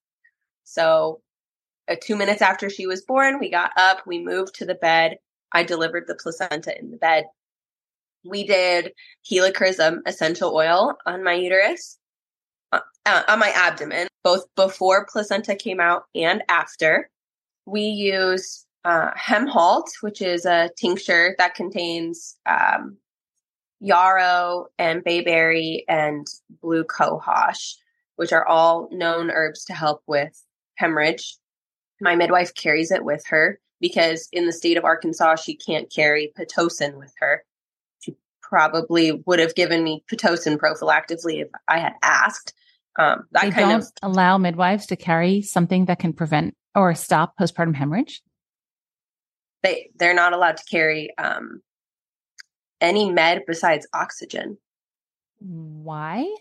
So, 0.64 1.22
uh, 1.90 1.96
two 2.02 2.16
minutes 2.16 2.42
after 2.42 2.70
she 2.70 2.88
was 2.88 3.04
born, 3.04 3.40
we 3.40 3.50
got 3.50 3.72
up, 3.78 4.06
we 4.06 4.24
moved 4.24 4.56
to 4.56 4.66
the 4.66 4.76
bed. 4.76 5.18
I 5.52 5.64
delivered 5.64 6.06
the 6.08 6.16
placenta 6.16 6.78
in 6.78 6.92
the 6.92 6.98
bed. 6.98 7.26
We 8.24 8.46
did 8.46 8.94
helichrysum 9.30 10.00
essential 10.06 10.56
oil 10.56 10.96
on 11.06 11.24
my 11.24 11.34
uterus, 11.34 11.98
uh, 12.72 12.80
uh, 13.06 13.24
on 13.28 13.40
my 13.40 13.50
abdomen, 13.50 14.08
both 14.24 14.46
before 14.56 15.08
placenta 15.12 15.56
came 15.56 15.80
out 15.80 16.04
and 16.14 16.44
after. 16.48 17.10
We 17.66 17.82
used 17.82 18.66
uh, 18.86 19.12
Hemhalt, 19.14 19.88
which 20.02 20.22
is 20.22 20.46
a 20.46 20.70
tincture 20.78 21.36
that 21.38 21.56
contains 21.56 22.38
um, 22.48 22.98
yarrow 23.80 24.68
and 24.78 25.04
bayberry 25.04 25.84
and 25.88 26.28
blue 26.62 26.84
cohosh, 26.84 27.76
which 28.16 28.32
are 28.32 28.48
all 28.48 28.88
known 28.92 29.32
herbs 29.32 29.66
to 29.66 29.74
help 29.74 30.04
with 30.08 30.44
hemorrhage. 30.76 31.38
My 32.02 32.16
midwife 32.16 32.54
carries 32.54 32.92
it 32.92 33.06
with 33.06 33.24
her 33.28 33.60
because 33.80 34.28
in 34.32 34.46
the 34.46 34.54
state 34.54 34.78
of 34.78 34.86
Arkansas, 34.86 35.36
she 35.36 35.56
can't 35.56 35.92
carry 35.94 36.34
Pitocin 36.38 36.98
with 36.98 37.14
her. 37.20 37.44
She 38.00 38.16
probably 38.42 39.12
would 39.26 39.40
have 39.40 39.56
given 39.56 39.84
me 39.84 40.04
Pitocin 40.12 40.58
prophylactically 40.58 41.42
if 41.42 41.48
I 41.68 41.80
had 41.80 41.94
asked. 42.02 42.54
Um, 43.00 43.24
that 43.32 43.44
they 43.44 43.52
kind 43.52 43.70
don't 43.70 43.82
of 43.82 43.88
allow 44.04 44.38
midwives 44.38 44.88
to 44.88 44.98
carry 44.98 45.42
something 45.42 45.86
that 45.86 46.00
can 46.00 46.12
prevent 46.12 46.58
or 46.76 46.94
stop 46.94 47.38
postpartum 47.40 47.74
hemorrhage 47.74 48.22
they 49.64 49.90
they're 49.96 50.14
not 50.14 50.34
allowed 50.34 50.58
to 50.58 50.64
carry 50.66 51.16
um, 51.18 51.62
any 52.80 53.12
med 53.12 53.44
besides 53.48 53.88
oxygen. 53.94 54.58
Why? 55.40 56.34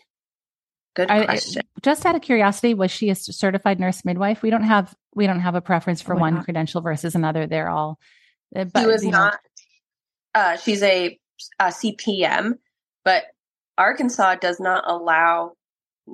Good 0.94 1.08
question. 1.08 1.62
just 1.82 2.04
out 2.04 2.16
of 2.16 2.22
curiosity, 2.22 2.74
was 2.74 2.90
she 2.90 3.10
a 3.10 3.14
certified 3.14 3.78
nurse 3.78 4.04
midwife? 4.04 4.42
We 4.42 4.50
don't 4.50 4.64
have 4.64 4.94
we 5.14 5.26
don't 5.26 5.40
have 5.40 5.54
a 5.54 5.60
preference 5.60 6.02
for 6.02 6.14
oh, 6.14 6.18
one 6.18 6.42
credential 6.44 6.80
versus 6.80 7.14
another. 7.14 7.46
They're 7.46 7.68
all. 7.68 7.98
Uh, 8.54 8.64
but, 8.64 8.80
she 8.80 8.86
was 8.86 9.04
not. 9.04 9.38
Uh, 10.34 10.56
she's 10.56 10.82
a, 10.82 11.18
a 11.58 11.66
CPM, 11.66 12.54
but 13.04 13.24
Arkansas 13.78 14.36
does 14.36 14.60
not 14.60 14.84
allow 14.86 15.52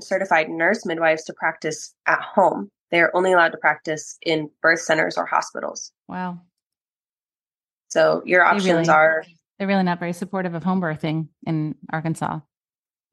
certified 0.01 0.49
nurse 0.49 0.87
midwives 0.87 1.25
to 1.25 1.35
practice 1.35 1.95
at 2.07 2.21
home. 2.21 2.71
They 2.91 3.01
are 3.01 3.11
only 3.15 3.33
allowed 3.33 3.51
to 3.51 3.59
practice 3.59 4.17
in 4.23 4.51
birth 4.63 4.81
centers 4.81 5.17
or 5.17 5.27
hospitals. 5.27 5.93
Wow. 6.09 6.41
So 7.89 8.23
your 8.25 8.45
options 8.45 8.67
really, 8.67 8.89
are 8.89 9.25
they're 9.59 9.69
really 9.69 9.83
not 9.83 9.99
very 9.99 10.13
supportive 10.13 10.55
of 10.55 10.63
home 10.63 10.81
birthing 10.81 11.29
in 11.47 11.75
Arkansas. 11.91 12.41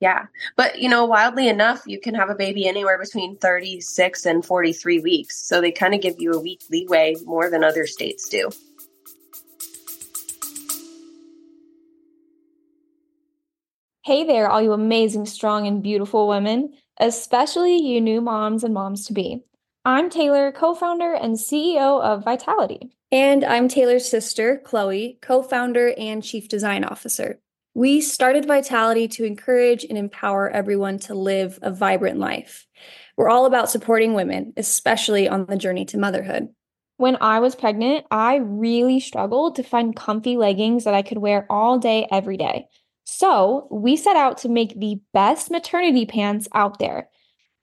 Yeah. 0.03 0.25
But, 0.57 0.81
you 0.81 0.89
know, 0.89 1.05
wildly 1.05 1.47
enough, 1.47 1.83
you 1.87 1.97
can 1.97 2.13
have 2.13 2.29
a 2.29 2.35
baby 2.35 2.67
anywhere 2.67 2.99
between 2.99 3.37
36 3.37 4.25
and 4.25 4.45
43 4.45 4.99
weeks. 4.99 5.41
So 5.47 5.61
they 5.61 5.71
kind 5.71 5.93
of 5.93 6.01
give 6.01 6.15
you 6.19 6.33
a 6.33 6.41
week 6.41 6.59
leeway 6.69 7.15
more 7.23 7.49
than 7.49 7.63
other 7.63 7.87
states 7.87 8.27
do. 8.27 8.49
Hey 14.03 14.25
there, 14.25 14.49
all 14.49 14.61
you 14.61 14.73
amazing, 14.73 15.25
strong, 15.25 15.67
and 15.67 15.81
beautiful 15.81 16.27
women, 16.27 16.73
especially 16.99 17.77
you 17.77 18.01
new 18.01 18.19
moms 18.19 18.65
and 18.65 18.73
moms 18.73 19.05
to 19.05 19.13
be. 19.13 19.45
I'm 19.85 20.09
Taylor, 20.09 20.51
co 20.51 20.75
founder 20.75 21.13
and 21.13 21.37
CEO 21.37 22.01
of 22.01 22.25
Vitality. 22.25 22.91
And 23.09 23.45
I'm 23.45 23.69
Taylor's 23.69 24.09
sister, 24.09 24.57
Chloe, 24.65 25.17
co 25.21 25.41
founder 25.41 25.93
and 25.97 26.21
chief 26.21 26.49
design 26.49 26.83
officer. 26.83 27.39
We 27.75 28.01
started 28.01 28.45
Vitality 28.45 29.07
to 29.09 29.23
encourage 29.23 29.83
and 29.83 29.97
empower 29.97 30.47
everyone 30.47 30.99
to 30.99 31.15
live 31.15 31.57
a 31.63 31.71
vibrant 31.71 32.19
life. 32.19 32.67
We're 33.17 33.29
all 33.29 33.47
about 33.47 33.71
supporting 33.71 34.13
women, 34.13 34.53
especially 34.57 35.27
on 35.27 35.47
the 35.47 35.57
journey 35.57 35.85
to 35.85 35.97
motherhood. 35.97 36.49
When 36.97 37.17
I 37.19 37.39
was 37.39 37.55
pregnant, 37.55 38.05
I 38.11 38.35
really 38.35 38.99
struggled 38.99 39.55
to 39.55 39.63
find 39.63 39.95
comfy 39.95 40.37
leggings 40.37 40.83
that 40.83 40.93
I 40.93 41.01
could 41.01 41.17
wear 41.17 41.47
all 41.49 41.79
day, 41.79 42.07
every 42.11 42.37
day. 42.37 42.67
So 43.05 43.67
we 43.71 43.97
set 43.97 44.15
out 44.15 44.37
to 44.39 44.49
make 44.49 44.79
the 44.79 45.01
best 45.11 45.49
maternity 45.49 46.05
pants 46.05 46.47
out 46.53 46.77
there. 46.77 47.09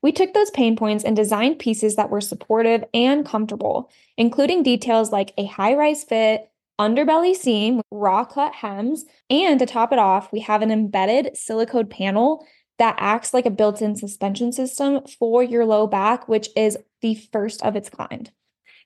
We 0.01 0.11
took 0.11 0.33
those 0.33 0.51
pain 0.51 0.75
points 0.75 1.05
and 1.05 1.15
designed 1.15 1.59
pieces 1.59 1.95
that 1.95 2.09
were 2.09 2.21
supportive 2.21 2.83
and 2.93 3.25
comfortable, 3.25 3.89
including 4.17 4.63
details 4.63 5.13
like 5.13 5.33
a 5.37 5.45
high 5.45 5.75
rise 5.75 6.03
fit, 6.03 6.50
underbelly 6.81 7.35
seam, 7.35 7.81
raw 7.91 8.25
cut 8.25 8.55
hems, 8.55 9.05
and 9.29 9.59
to 9.59 9.65
top 9.67 9.93
it 9.93 9.99
off, 9.99 10.31
we 10.31 10.39
have 10.39 10.63
an 10.63 10.71
embedded 10.71 11.37
silicone 11.37 11.87
panel 11.87 12.45
that 12.79 12.95
acts 12.97 13.33
like 13.33 13.45
a 13.45 13.51
built 13.51 13.81
in 13.81 13.95
suspension 13.95 14.51
system 14.51 15.01
for 15.19 15.43
your 15.43 15.65
low 15.65 15.85
back, 15.85 16.27
which 16.27 16.49
is 16.55 16.77
the 17.01 17.15
first 17.31 17.61
of 17.61 17.75
its 17.75 17.89
kind. 17.89 18.31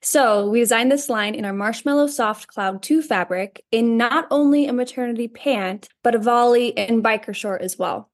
So, 0.02 0.48
we 0.50 0.60
designed 0.60 0.92
this 0.92 1.08
line 1.08 1.34
in 1.34 1.46
our 1.46 1.54
Marshmallow 1.54 2.08
Soft 2.08 2.48
Cloud 2.48 2.82
2 2.82 3.00
fabric 3.00 3.64
in 3.72 3.96
not 3.96 4.26
only 4.30 4.66
a 4.66 4.72
maternity 4.74 5.26
pant, 5.26 5.88
but 6.04 6.14
a 6.14 6.18
volley 6.18 6.76
and 6.76 7.02
biker 7.02 7.34
short 7.34 7.62
as 7.62 7.78
well. 7.78 8.10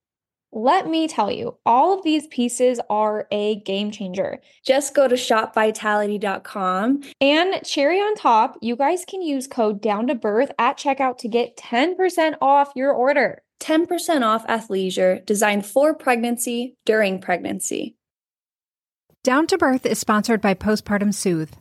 Let 0.55 0.87
me 0.87 1.09
tell 1.09 1.31
you, 1.31 1.57
all 1.65 1.97
of 1.97 2.05
these 2.05 2.27
pieces 2.27 2.79
are 2.91 3.27
a 3.31 3.57
game 3.61 3.91
changer. 3.91 4.41
Just 4.65 4.95
go 4.95 5.09
to 5.09 5.15
shopvitality.com. 5.15 7.03
And 7.23 7.65
cherry 7.65 7.99
on 7.99 8.15
top, 8.17 8.59
you 8.61 8.77
guys 8.77 9.07
can 9.07 9.23
use 9.23 9.47
code 9.47 9.81
down 9.81 10.09
to 10.09 10.15
birth 10.15 10.53
at 10.59 10.77
checkout 10.77 11.17
to 11.19 11.29
get 11.29 11.57
10% 11.57 12.35
off 12.43 12.73
your 12.77 12.93
order. 12.93 13.43
10% 13.61 14.23
off 14.23 14.47
athleisure 14.47 15.25
designed 15.25 15.65
for 15.65 15.95
pregnancy 15.95 16.77
during 16.85 17.21
pregnancy. 17.21 17.97
Down 19.25 19.47
to 19.47 19.57
Birth 19.57 19.87
is 19.87 20.01
sponsored 20.01 20.41
by 20.41 20.53
Postpartum 20.53 21.15
Soothe. 21.15 21.53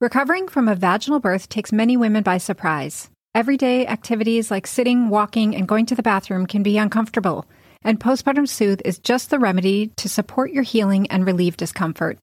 Recovering 0.00 0.48
from 0.48 0.68
a 0.68 0.74
vaginal 0.74 1.20
birth 1.20 1.50
takes 1.50 1.70
many 1.70 1.98
women 1.98 2.22
by 2.22 2.38
surprise. 2.38 3.10
Everyday 3.34 3.86
activities 3.86 4.50
like 4.50 4.66
sitting, 4.66 5.10
walking, 5.10 5.54
and 5.54 5.68
going 5.68 5.84
to 5.86 5.94
the 5.94 6.02
bathroom 6.02 6.46
can 6.46 6.62
be 6.62 6.78
uncomfortable, 6.78 7.44
and 7.82 7.98
Postpartum 7.98 8.48
Soothe 8.48 8.82
is 8.84 8.98
just 8.98 9.30
the 9.30 9.38
remedy 9.38 9.88
to 9.96 10.08
support 10.08 10.52
your 10.52 10.62
healing 10.62 11.06
and 11.08 11.26
relieve 11.26 11.56
discomfort. 11.56 12.18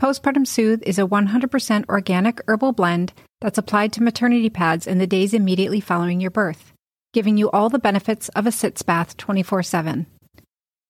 Postpartum 0.00 0.46
Soothe 0.46 0.82
is 0.84 0.98
a 0.98 1.06
100% 1.06 1.88
organic 1.88 2.40
herbal 2.48 2.72
blend 2.72 3.12
that's 3.40 3.58
applied 3.58 3.92
to 3.92 4.02
maternity 4.02 4.50
pads 4.50 4.86
in 4.86 4.98
the 4.98 5.06
days 5.06 5.34
immediately 5.34 5.80
following 5.80 6.20
your 6.20 6.30
birth, 6.30 6.72
giving 7.12 7.36
you 7.36 7.50
all 7.50 7.68
the 7.68 7.78
benefits 7.78 8.28
of 8.30 8.46
a 8.46 8.52
sitz 8.52 8.82
bath 8.82 9.16
24 9.16 9.62
7. 9.62 10.06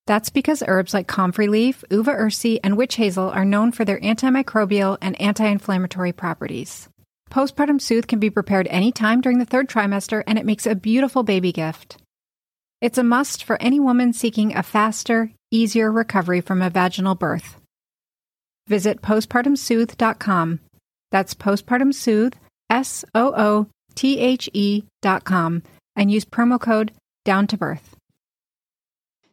That's 0.06 0.30
because 0.30 0.62
herbs 0.66 0.94
like 0.94 1.06
comfrey 1.06 1.48
leaf, 1.48 1.84
uva 1.90 2.12
ursi, 2.12 2.58
and 2.64 2.76
witch 2.76 2.96
hazel 2.96 3.30
are 3.30 3.44
known 3.44 3.70
for 3.70 3.84
their 3.84 4.00
antimicrobial 4.00 4.98
and 5.00 5.20
anti 5.20 5.46
inflammatory 5.46 6.12
properties. 6.12 6.88
Postpartum 7.30 7.80
Soothe 7.80 8.06
can 8.06 8.18
be 8.18 8.30
prepared 8.30 8.66
anytime 8.68 9.20
during 9.20 9.38
the 9.38 9.44
third 9.44 9.68
trimester, 9.68 10.22
and 10.26 10.38
it 10.38 10.46
makes 10.46 10.66
a 10.66 10.74
beautiful 10.74 11.22
baby 11.22 11.52
gift. 11.52 12.01
It's 12.82 12.98
a 12.98 13.04
must 13.04 13.44
for 13.44 13.62
any 13.62 13.78
woman 13.78 14.12
seeking 14.12 14.56
a 14.56 14.62
faster, 14.64 15.30
easier 15.52 15.92
recovery 15.92 16.40
from 16.40 16.60
a 16.60 16.68
vaginal 16.68 17.14
birth. 17.14 17.60
Visit 18.66 19.00
postpartumsoothe.com. 19.00 20.58
That's 21.12 21.32
postpartum 21.32 21.94
soothe, 21.94 22.34
S 22.68 23.04
O 23.14 23.34
O 23.36 23.68
T 23.94 24.18
H 24.18 24.50
E.com, 24.52 25.62
and 25.94 26.10
use 26.10 26.24
promo 26.24 26.60
code 26.60 26.90
down 27.24 27.46
to 27.46 27.56
birth. 27.56 27.94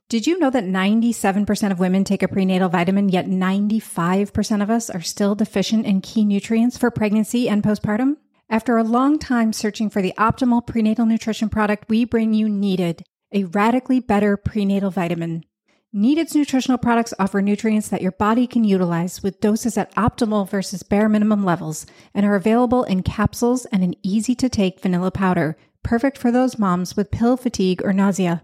Did 0.10 0.28
you 0.28 0.38
know 0.38 0.52
that 0.52 0.66
97% 0.66 1.72
of 1.72 1.80
women 1.80 2.04
take 2.04 2.22
a 2.22 2.28
prenatal 2.28 2.70
vitamin, 2.70 3.10
yet 3.10 3.26
95% 3.26 4.62
of 4.62 4.70
us 4.70 4.92
are 4.92 5.02
still 5.02 5.34
deficient 5.34 5.88
in 5.88 6.02
key 6.02 6.24
nutrients 6.24 6.78
for 6.78 6.92
pregnancy 6.92 7.50
and 7.50 7.64
postpartum? 7.64 8.18
After 8.48 8.78
a 8.78 8.84
long 8.84 9.18
time 9.18 9.54
searching 9.54 9.90
for 9.90 10.04
the 10.04 10.14
optimal 10.20 10.68
prenatal 10.68 11.08
nutrition 11.08 11.50
product, 11.50 11.90
we 11.90 12.06
bring 12.06 12.36
you 12.36 12.48
Needed, 12.48 13.04
a 13.34 13.44
radically 13.46 14.00
better 14.00 14.38
prenatal 14.38 14.90
vitamin. 14.90 15.44
Needed's 15.92 16.36
nutritional 16.36 16.78
products 16.78 17.14
offer 17.18 17.42
nutrients 17.42 17.88
that 17.88 18.02
your 18.02 18.12
body 18.12 18.46
can 18.46 18.64
utilize 18.64 19.24
with 19.24 19.42
doses 19.42 19.78
at 19.78 19.94
optimal 19.96 20.48
versus 20.48 20.84
bare 20.84 21.10
minimum 21.10 21.44
levels 21.44 21.88
and 22.14 22.26
are 22.26 22.36
available 22.36 22.84
in 22.84 23.02
capsules 23.02 23.66
and 23.66 23.84
an 23.84 23.96
easy 24.04 24.36
to 24.36 24.50
take 24.50 24.82
vanilla 24.82 25.10
powder, 25.10 25.58
perfect 25.84 26.18
for 26.18 26.32
those 26.32 26.60
moms 26.60 26.96
with 26.96 27.10
pill 27.10 27.38
fatigue 27.38 27.82
or 27.84 27.92
nausea. 27.92 28.44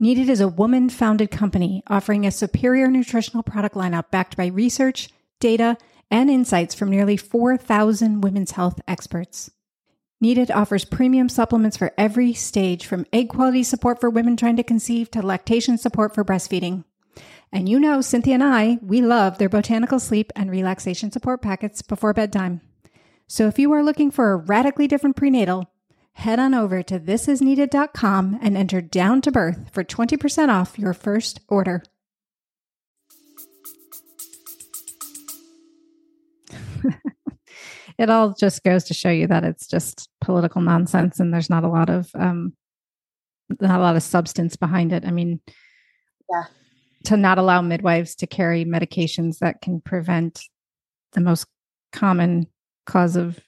Needed 0.00 0.28
is 0.28 0.40
a 0.40 0.48
woman 0.48 0.88
founded 0.88 1.30
company 1.30 1.82
offering 1.86 2.26
a 2.26 2.30
superior 2.30 2.88
nutritional 2.88 3.42
product 3.42 3.74
lineup 3.74 4.10
backed 4.10 4.36
by 4.36 4.46
research, 4.46 5.10
data, 5.38 5.76
and 6.10 6.28
insights 6.28 6.74
from 6.74 6.90
nearly 6.90 7.16
4,000 7.16 8.20
women's 8.22 8.52
health 8.52 8.80
experts. 8.88 9.50
Needed 10.22 10.50
offers 10.50 10.84
premium 10.84 11.30
supplements 11.30 11.78
for 11.78 11.92
every 11.96 12.34
stage 12.34 12.84
from 12.84 13.06
egg 13.10 13.30
quality 13.30 13.62
support 13.62 14.00
for 14.00 14.10
women 14.10 14.36
trying 14.36 14.56
to 14.56 14.62
conceive 14.62 15.10
to 15.12 15.22
lactation 15.22 15.78
support 15.78 16.14
for 16.14 16.26
breastfeeding. 16.26 16.84
And 17.50 17.66
you 17.70 17.80
know, 17.80 18.02
Cynthia 18.02 18.34
and 18.34 18.44
I, 18.44 18.78
we 18.82 19.00
love 19.00 19.38
their 19.38 19.48
botanical 19.48 19.98
sleep 19.98 20.30
and 20.36 20.50
relaxation 20.50 21.10
support 21.10 21.40
packets 21.40 21.80
before 21.80 22.12
bedtime. 22.12 22.60
So 23.28 23.46
if 23.46 23.58
you 23.58 23.72
are 23.72 23.82
looking 23.82 24.10
for 24.10 24.32
a 24.32 24.36
radically 24.36 24.86
different 24.86 25.16
prenatal, 25.16 25.70
head 26.12 26.38
on 26.38 26.52
over 26.52 26.82
to 26.82 27.00
thisisneeded.com 27.00 28.40
and 28.42 28.58
enter 28.58 28.82
down 28.82 29.22
to 29.22 29.32
birth 29.32 29.70
for 29.72 29.82
20% 29.82 30.50
off 30.50 30.78
your 30.78 30.92
first 30.92 31.40
order. 31.48 31.82
it 38.00 38.08
all 38.08 38.32
just 38.32 38.64
goes 38.64 38.84
to 38.84 38.94
show 38.94 39.10
you 39.10 39.26
that 39.26 39.44
it's 39.44 39.66
just 39.66 40.08
political 40.22 40.62
nonsense 40.62 41.20
and 41.20 41.34
there's 41.34 41.50
not 41.50 41.64
a 41.64 41.68
lot 41.68 41.90
of 41.90 42.10
um 42.14 42.54
not 43.60 43.78
a 43.78 43.82
lot 43.82 43.96
of 43.96 44.02
substance 44.02 44.56
behind 44.56 44.92
it. 44.92 45.04
I 45.04 45.10
mean, 45.10 45.40
yeah. 46.30 46.44
To 47.04 47.16
not 47.16 47.38
allow 47.38 47.60
midwives 47.60 48.14
to 48.16 48.26
carry 48.26 48.64
medications 48.64 49.38
that 49.38 49.60
can 49.60 49.80
prevent 49.80 50.40
the 51.12 51.20
most 51.20 51.46
common 51.92 52.46
cause 52.86 53.16
of 53.16 53.38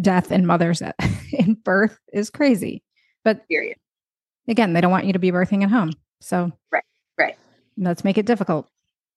death 0.00 0.30
in 0.30 0.44
mothers 0.46 0.82
at, 0.82 0.94
in 1.32 1.54
birth 1.54 1.98
is 2.12 2.30
crazy. 2.30 2.82
But 3.24 3.48
period. 3.48 3.76
Again, 4.46 4.72
they 4.72 4.80
don't 4.80 4.90
want 4.90 5.06
you 5.06 5.14
to 5.14 5.18
be 5.18 5.32
birthing 5.32 5.64
at 5.64 5.70
home. 5.70 5.92
So 6.20 6.52
right, 6.70 6.84
right. 7.18 7.36
Let's 7.76 8.04
make 8.04 8.18
it 8.18 8.26
difficult. 8.26 8.68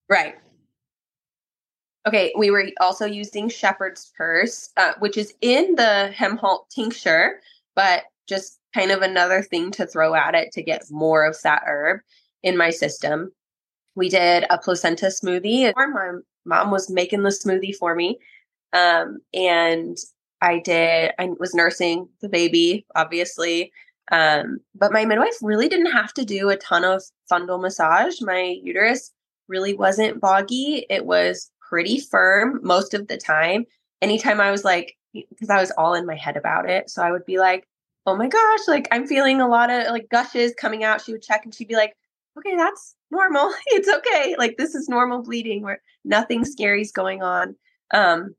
Right. 0.10 0.36
Okay, 2.10 2.34
we 2.36 2.50
were 2.50 2.66
also 2.82 3.06
using 3.06 3.50
shepherd's 3.50 4.12
purse, 4.18 4.72
uh, 4.78 4.94
which 4.98 5.16
is 5.16 5.32
in 5.42 5.76
the 5.76 6.12
Hemhalt 6.12 6.68
tincture, 6.74 7.40
but 7.76 8.06
just 8.28 8.60
kind 8.74 8.90
of 8.90 9.04
another 9.04 9.44
thing 9.44 9.70
to 9.70 9.86
throw 9.86 10.16
at 10.16 10.34
it 10.34 10.52
to 10.54 10.64
get 10.64 10.82
more 10.90 11.24
of 11.24 11.38
that 11.44 11.62
herb 11.68 12.00
in 12.42 12.58
my 12.58 12.72
system. 12.72 13.32
We 13.94 14.10
did 14.10 14.46
a 14.50 14.58
placenta 14.58 15.06
smoothie. 15.06 15.72
My 15.76 16.14
mom 16.46 16.72
was 16.72 16.90
making 16.90 17.22
the 17.22 17.30
smoothie 17.30 17.76
for 17.76 17.94
me. 17.94 18.18
Um, 18.74 19.20
and 19.32 19.96
I 20.42 20.62
did, 20.66 21.12
I 21.20 21.30
was 21.40 21.54
nursing 21.54 22.10
the 22.22 22.30
baby, 22.30 22.88
obviously. 22.96 23.72
Um, 24.12 24.62
but 24.74 24.92
my 24.92 25.06
midwife 25.06 25.38
really 25.44 25.70
didn't 25.70 25.92
have 25.92 26.12
to 26.16 26.26
do 26.26 26.50
a 26.50 26.58
ton 26.58 26.84
of 26.84 27.04
fundal 27.32 27.62
massage. 27.62 28.20
My 28.20 28.58
uterus 28.64 29.12
really 29.48 29.76
wasn't 29.76 30.20
boggy. 30.20 30.88
It 30.90 31.06
was 31.06 31.52
pretty 31.70 32.00
firm 32.00 32.60
most 32.64 32.94
of 32.94 33.08
the 33.08 33.18
time. 33.18 33.66
Anytime 34.02 34.42
I 34.42 34.52
was 34.52 34.64
like, 34.64 34.98
because 35.14 35.50
I 35.50 35.60
was 35.60 35.72
all 35.78 35.94
in 35.94 36.06
my 36.06 36.16
head 36.16 36.38
about 36.38 36.70
it. 36.70 36.90
So 36.90 37.04
I 37.04 37.12
would 37.12 37.26
be 37.26 37.38
like, 37.38 37.68
oh 38.06 38.16
my 38.16 38.28
gosh, 38.28 38.60
like 38.68 38.88
I'm 38.92 39.06
feeling 39.08 39.42
a 39.42 39.48
lot 39.48 39.70
of 39.70 39.88
like 39.92 40.10
gushes 40.10 40.54
coming 40.56 40.84
out. 40.84 41.02
She 41.02 41.12
would 41.12 41.22
check 41.22 41.46
and 41.46 41.54
she'd 41.54 41.68
be 41.68 41.76
like, 41.76 41.96
okay, 42.38 42.56
that's 42.56 42.96
normal. 43.12 43.54
It's 43.68 43.90
okay. 43.90 44.36
Like 44.38 44.58
this 44.58 44.76
is 44.76 44.90
normal 44.90 45.22
bleeding 45.22 45.64
where 45.64 45.82
nothing 46.06 46.46
scary 46.46 46.82
is 46.82 46.92
going 46.92 47.22
on. 47.22 47.56
Um, 47.94 48.36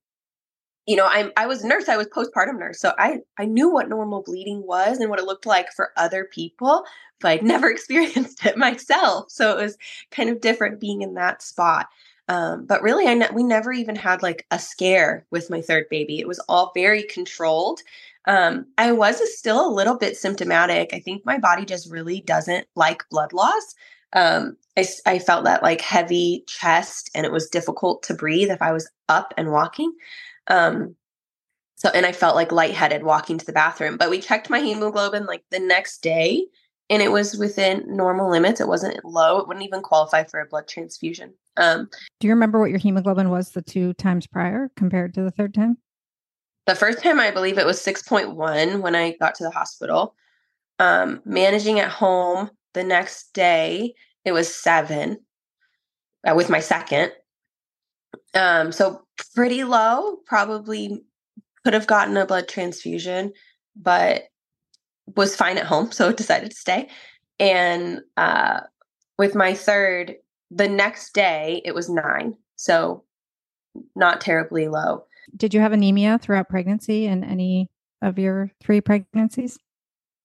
you 0.87 0.97
know, 0.97 1.07
I'm 1.09 1.31
I 1.37 1.47
was 1.47 1.63
nurse, 1.63 1.89
I 1.89 1.97
was 1.97 2.09
postpartum 2.09 2.59
nurse. 2.59 2.81
So 2.81 2.93
I 2.99 3.19
I 3.39 3.45
knew 3.45 3.71
what 3.71 3.89
normal 3.89 4.23
bleeding 4.23 4.67
was 4.67 4.99
and 4.99 5.11
what 5.11 5.21
it 5.21 5.27
looked 5.27 5.47
like 5.47 5.73
for 5.73 5.91
other 5.97 6.25
people, 6.25 6.85
but 7.21 7.31
I'd 7.31 7.43
never 7.55 7.71
experienced 7.71 8.45
it 8.45 8.57
myself. 8.57 9.31
So 9.31 9.57
it 9.57 9.63
was 9.63 9.77
kind 10.11 10.31
of 10.31 10.41
different 10.41 10.81
being 10.81 11.03
in 11.03 11.15
that 11.15 11.43
spot. 11.43 11.87
Um, 12.31 12.65
but 12.65 12.81
really, 12.81 13.09
I 13.09 13.15
ne- 13.15 13.31
we 13.33 13.43
never 13.43 13.73
even 13.73 13.97
had 13.97 14.23
like 14.23 14.47
a 14.53 14.59
scare 14.59 15.27
with 15.33 15.51
my 15.51 15.61
third 15.61 15.87
baby. 15.91 16.21
It 16.21 16.29
was 16.29 16.39
all 16.49 16.71
very 16.77 17.03
controlled. 17.03 17.81
Um, 18.29 18.67
I 18.79 18.93
was 18.93 19.21
still 19.37 19.67
a 19.67 19.75
little 19.75 19.99
bit 19.99 20.17
symptomatic. 20.17 20.95
I 20.95 21.01
think 21.01 21.27
my 21.27 21.39
body 21.39 21.65
just 21.65 21.91
really 21.91 22.21
doesn't 22.21 22.69
like 22.77 23.03
blood 23.11 23.33
loss. 23.33 23.75
Um, 24.13 24.57
I, 24.79 24.87
I 25.07 25.19
felt 25.19 25.45
that 25.45 25.65
like 25.65 25.81
heavy 25.81 26.45
chest, 26.47 27.11
and 27.17 27.27
it 27.27 27.33
was 27.33 27.49
difficult 27.49 28.05
to 28.05 28.15
breathe 28.15 28.51
if 28.51 28.63
I 28.63 28.71
was 28.71 28.89
up 29.09 29.35
and 29.37 29.51
walking. 29.51 29.93
Um, 30.47 30.95
so, 31.75 31.89
and 31.89 32.07
I 32.07 32.13
felt 32.13 32.37
like 32.37 32.53
lightheaded 32.53 33.03
walking 33.03 33.39
to 33.39 33.47
the 33.47 33.53
bathroom. 33.53 33.97
But 33.97 34.11
we 34.11 34.21
checked 34.21 34.51
my 34.51 34.61
hemoglobin 34.61 35.27
like 35.27 35.43
the 35.51 35.59
next 35.59 36.01
day, 36.01 36.47
and 36.91 37.01
it 37.01 37.13
was 37.13 37.37
within 37.39 37.85
normal 37.87 38.29
limits. 38.29 38.61
It 38.61 38.67
wasn't 38.67 39.03
low. 39.05 39.39
It 39.39 39.47
wouldn't 39.47 39.65
even 39.65 39.81
qualify 39.81 40.25
for 40.25 40.41
a 40.41 40.47
blood 40.47 40.67
transfusion. 40.67 41.33
Um, 41.57 41.89
Do 42.19 42.27
you 42.27 42.35
remember 42.35 42.59
what 42.59 42.71
your 42.71 42.81
hemoglobin 42.81 43.31
was 43.31 43.53
the 43.53 43.63
two 43.63 43.95
times 43.95 44.27
prior 44.27 44.71
compared 44.77 45.15
to 45.15 45.23
the 45.23 45.31
third 45.31 45.55
time? 45.55 45.79
The 46.67 46.75
first 46.75 47.03
time, 47.03 47.21
I 47.21 47.31
believe 47.31 47.59
it 47.59 47.67
was 47.67 47.81
6.1 47.81 48.81
when 48.81 48.95
I 48.97 49.17
got 49.19 49.37
to 49.37 49.45
the 49.45 49.51
hospital. 49.51 50.17
Um, 50.81 51.23
managing 51.25 51.79
at 51.79 51.91
home 51.91 52.51
the 52.75 52.83
next 52.83 53.35
day, 53.35 53.95
it 54.25 54.33
was 54.33 54.53
seven 54.53 55.21
uh, 56.29 56.35
with 56.35 56.51
my 56.51 56.61
second. 56.61 57.13
Um, 58.35 58.73
so 58.73 59.03
pretty 59.35 59.63
low, 59.65 60.17
probably 60.27 61.03
could 61.65 61.75
have 61.75 61.87
gotten 61.87 62.17
a 62.17 62.27
blood 62.27 62.49
transfusion, 62.49 63.33
but 63.77 64.25
was 65.17 65.37
fine 65.37 65.59
at 65.59 65.67
home. 65.67 65.93
So 65.93 66.13
decided 66.13 66.51
to 66.51 66.57
stay. 66.57 66.89
And 67.39 68.01
uh, 68.17 68.61
with 69.19 69.35
my 69.35 69.55
third, 69.55 70.17
the 70.51 70.69
next 70.69 71.13
day, 71.15 71.63
it 71.65 71.75
was 71.75 71.89
nine. 71.89 72.37
So 72.57 73.05
not 73.97 74.21
terribly 74.21 74.69
low. 74.69 75.05
Did 75.37 75.55
you 75.55 75.61
have 75.61 75.73
anemia 75.73 76.19
throughout 76.21 76.49
pregnancy 76.49 77.07
and 77.07 77.25
any 77.25 77.71
of 78.03 78.19
your 78.19 78.51
three 78.63 78.81
pregnancies? 78.81 79.59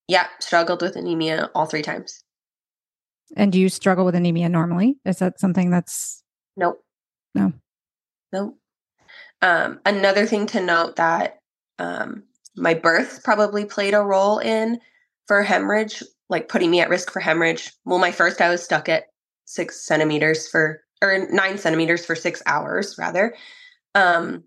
Yeah, 0.07 0.27
struggled 0.39 0.81
with 0.81 0.95
anemia 0.95 1.49
all 1.55 1.65
three 1.65 1.81
times. 1.81 2.23
And 3.35 3.51
do 3.51 3.59
you 3.59 3.69
struggle 3.69 4.05
with 4.05 4.15
anemia 4.15 4.49
normally? 4.49 4.97
Is 5.05 5.19
that 5.19 5.39
something 5.39 5.69
that's 5.69 6.23
Nope. 6.57 6.83
No. 7.33 7.53
Nope. 8.31 8.57
Um, 9.41 9.79
another 9.85 10.25
thing 10.25 10.47
to 10.47 10.61
note 10.61 10.95
that 10.95 11.39
um, 11.79 12.23
my 12.55 12.73
birth 12.73 13.23
probably 13.23 13.65
played 13.65 13.93
a 13.93 14.01
role 14.01 14.39
in 14.39 14.79
for 15.27 15.43
hemorrhage, 15.43 16.03
like 16.29 16.49
putting 16.49 16.71
me 16.71 16.79
at 16.79 16.89
risk 16.89 17.11
for 17.11 17.19
hemorrhage. 17.19 17.71
Well, 17.85 17.99
my 17.99 18.11
first, 18.11 18.41
I 18.41 18.49
was 18.49 18.63
stuck 18.63 18.89
at 18.89 19.05
six 19.45 19.85
centimeters 19.85 20.47
for, 20.47 20.81
or 21.01 21.27
nine 21.31 21.57
centimeters 21.57 22.05
for 22.05 22.15
six 22.15 22.41
hours, 22.45 22.95
rather. 22.97 23.35
Um, 23.93 24.43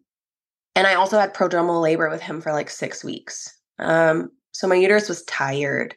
and 0.74 0.86
I 0.86 0.94
also 0.94 1.18
had 1.18 1.34
prodromal 1.34 1.82
labor 1.82 2.08
with 2.08 2.20
him 2.20 2.40
for 2.40 2.52
like 2.52 2.70
six 2.70 3.02
weeks. 3.02 3.52
Um, 3.78 4.30
so 4.52 4.66
my 4.66 4.76
uterus 4.76 5.08
was 5.08 5.24
tired. 5.24 5.94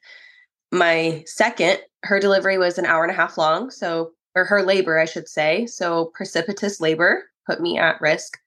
My 0.71 1.24
second, 1.26 1.80
her 2.04 2.19
delivery 2.19 2.58
was 2.58 2.78
an 2.78 2.86
hour 2.86 3.04
and 3.04 3.12
a 3.12 3.15
half 3.15 3.38
long. 3.38 3.69
So, 3.69 4.12
or 4.36 4.45
her 4.45 4.63
labor, 4.63 4.97
I 4.97 5.06
should 5.06 5.28
say. 5.28 5.65
So 5.65 6.12
precipitous 6.15 6.80
labor 6.80 7.26
put 7.45 7.62
me 7.62 7.78
at 7.78 8.00
risk 8.02 8.38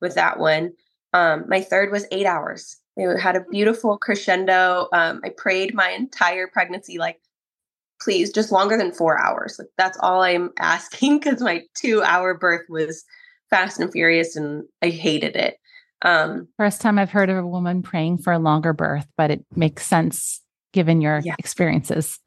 with 0.00 0.14
that 0.14 0.38
one. 0.38 0.72
Um, 1.12 1.44
my 1.48 1.60
third 1.60 1.90
was 1.90 2.06
eight 2.10 2.26
hours. 2.26 2.76
It 2.96 3.18
had 3.18 3.36
a 3.36 3.44
beautiful 3.50 3.96
crescendo. 3.98 4.88
Um, 4.92 5.20
I 5.24 5.30
prayed 5.30 5.74
my 5.74 5.90
entire 5.90 6.46
pregnancy, 6.46 6.98
like, 6.98 7.20
please, 8.00 8.30
just 8.32 8.52
longer 8.52 8.76
than 8.76 8.92
four 8.92 9.18
hours. 9.18 9.56
Like, 9.58 9.68
that's 9.78 9.98
all 10.00 10.22
I'm 10.22 10.50
asking 10.58 11.18
because 11.20 11.40
my 11.40 11.62
two 11.74 12.02
hour 12.02 12.34
birth 12.34 12.66
was 12.68 13.04
fast 13.50 13.80
and 13.80 13.90
furious 13.90 14.36
and 14.36 14.64
I 14.82 14.88
hated 14.88 15.36
it. 15.36 15.56
Um, 16.02 16.48
First 16.58 16.80
time 16.80 16.98
I've 16.98 17.10
heard 17.10 17.30
of 17.30 17.36
a 17.36 17.46
woman 17.46 17.80
praying 17.82 18.18
for 18.18 18.32
a 18.32 18.38
longer 18.38 18.72
birth, 18.72 19.06
but 19.16 19.30
it 19.30 19.44
makes 19.54 19.86
sense 19.86 20.40
given 20.72 21.00
your 21.00 21.20
Yeah. 21.24 21.36
experiences. 21.38 22.18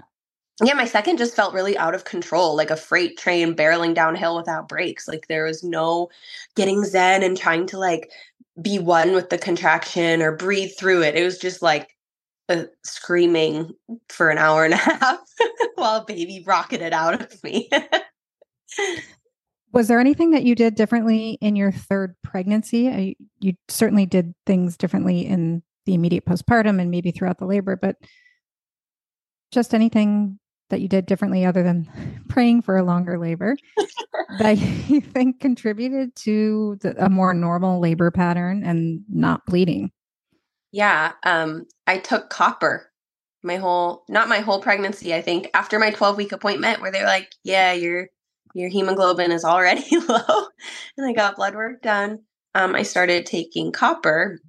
yeah, 0.63 0.73
my 0.73 0.85
second 0.85 1.17
just 1.17 1.35
felt 1.35 1.53
really 1.53 1.77
out 1.77 1.93
of 1.93 2.05
control, 2.05 2.55
like 2.55 2.69
a 2.69 2.77
freight 2.77 3.17
train 3.17 3.53
barreling 3.55 3.93
downhill 3.93 4.37
without 4.37 4.69
brakes. 4.69 5.05
Like 5.07 5.27
there 5.27 5.43
was 5.43 5.61
no 5.63 6.07
getting 6.55 6.85
zen 6.85 7.23
and 7.23 7.35
trying 7.37 7.67
to 7.67 7.77
like 7.77 8.09
be 8.61 8.79
one 8.79 9.13
with 9.13 9.29
the 9.29 9.37
contraction 9.37 10.21
or 10.21 10.35
breathe 10.35 10.71
through 10.77 11.03
it. 11.03 11.15
It 11.15 11.23
was 11.23 11.37
just 11.37 11.61
like 11.61 11.89
uh, 12.49 12.63
screaming 12.83 13.71
for 14.09 14.29
an 14.29 14.37
hour 14.37 14.65
and 14.65 14.73
a 14.73 14.77
half 14.77 15.19
while 15.75 16.05
baby 16.05 16.43
rocketed 16.45 16.93
out 16.93 17.21
of 17.21 17.43
me. 17.43 17.69
Was 19.73 19.89
there 19.89 19.99
anything 19.99 20.31
that 20.31 20.43
you 20.43 20.55
did 20.55 20.75
differently 20.75 21.37
in 21.41 21.55
your 21.55 21.71
third 21.71 22.15
pregnancy? 22.23 23.17
You 23.41 23.53
certainly 23.67 24.05
did 24.05 24.33
things 24.45 24.77
differently 24.77 25.25
in 25.25 25.63
the 25.85 25.93
immediate 25.93 26.25
postpartum 26.25 26.79
and 26.79 26.89
maybe 26.89 27.11
throughout 27.11 27.39
the 27.39 27.45
labor, 27.45 27.75
but 27.75 27.97
just 29.51 29.73
anything 29.73 30.39
that 30.69 30.81
you 30.81 30.87
did 30.87 31.05
differently 31.05 31.45
other 31.45 31.63
than 31.63 32.23
praying 32.29 32.61
for 32.61 32.77
a 32.77 32.83
longer 32.83 33.17
labor 33.17 33.55
that 34.39 34.57
you 34.89 35.01
think 35.01 35.39
contributed 35.39 36.15
to 36.15 36.77
the, 36.81 37.05
a 37.05 37.09
more 37.09 37.33
normal 37.33 37.79
labor 37.79 38.11
pattern 38.11 38.63
and 38.63 39.03
not 39.09 39.45
bleeding? 39.45 39.91
yeah, 40.75 41.13
um, 41.23 41.67
I 41.87 41.99
took 41.99 42.29
copper 42.29 42.91
my 43.43 43.55
whole 43.55 44.03
not 44.09 44.27
my 44.27 44.39
whole 44.39 44.61
pregnancy. 44.61 45.13
I 45.13 45.21
think 45.21 45.49
after 45.53 45.79
my 45.79 45.91
12 45.91 46.17
week 46.17 46.33
appointment 46.33 46.81
where 46.81 46.91
they're 46.91 47.05
like, 47.05 47.31
yeah, 47.45 47.71
your 47.71 48.09
your 48.53 48.69
hemoglobin 48.69 49.31
is 49.31 49.45
already 49.45 49.85
low, 50.09 50.47
and 50.97 51.07
I 51.07 51.13
got 51.13 51.37
blood 51.37 51.55
work 51.55 51.81
done. 51.81 52.23
Um, 52.55 52.75
I 52.75 52.83
started 52.83 53.25
taking 53.25 53.71
copper. 53.71 54.41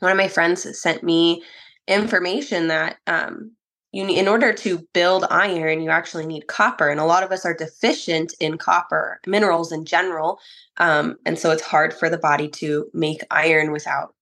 One 0.00 0.10
of 0.10 0.18
my 0.18 0.28
friends 0.28 0.66
sent 0.78 1.02
me 1.02 1.42
information 1.88 2.68
that 2.68 2.98
um, 3.06 3.52
you 3.92 4.06
in 4.08 4.26
order 4.26 4.52
to 4.54 4.86
build 4.94 5.26
iron, 5.30 5.82
you 5.82 5.90
actually 5.90 6.26
need 6.26 6.46
copper, 6.46 6.88
and 6.88 6.98
a 6.98 7.04
lot 7.04 7.22
of 7.22 7.30
us 7.30 7.44
are 7.44 7.54
deficient 7.54 8.34
in 8.40 8.58
copper 8.58 9.20
minerals 9.26 9.70
in 9.70 9.84
general, 9.84 10.40
um, 10.78 11.16
and 11.26 11.38
so 11.38 11.50
it's 11.50 11.62
hard 11.62 11.92
for 11.92 12.08
the 12.08 12.18
body 12.18 12.48
to 12.48 12.90
make 12.94 13.22
iron 13.30 13.70
without 13.70 14.14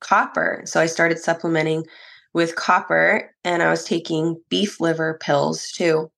copper. 0.00 0.62
So 0.64 0.80
I 0.80 0.86
started 0.86 1.18
supplementing 1.18 1.84
with 2.32 2.56
copper, 2.56 3.34
and 3.44 3.62
I 3.62 3.70
was 3.70 3.84
taking 3.84 4.40
beef 4.48 4.80
liver 4.80 5.18
pills 5.20 5.70
too, 5.70 6.10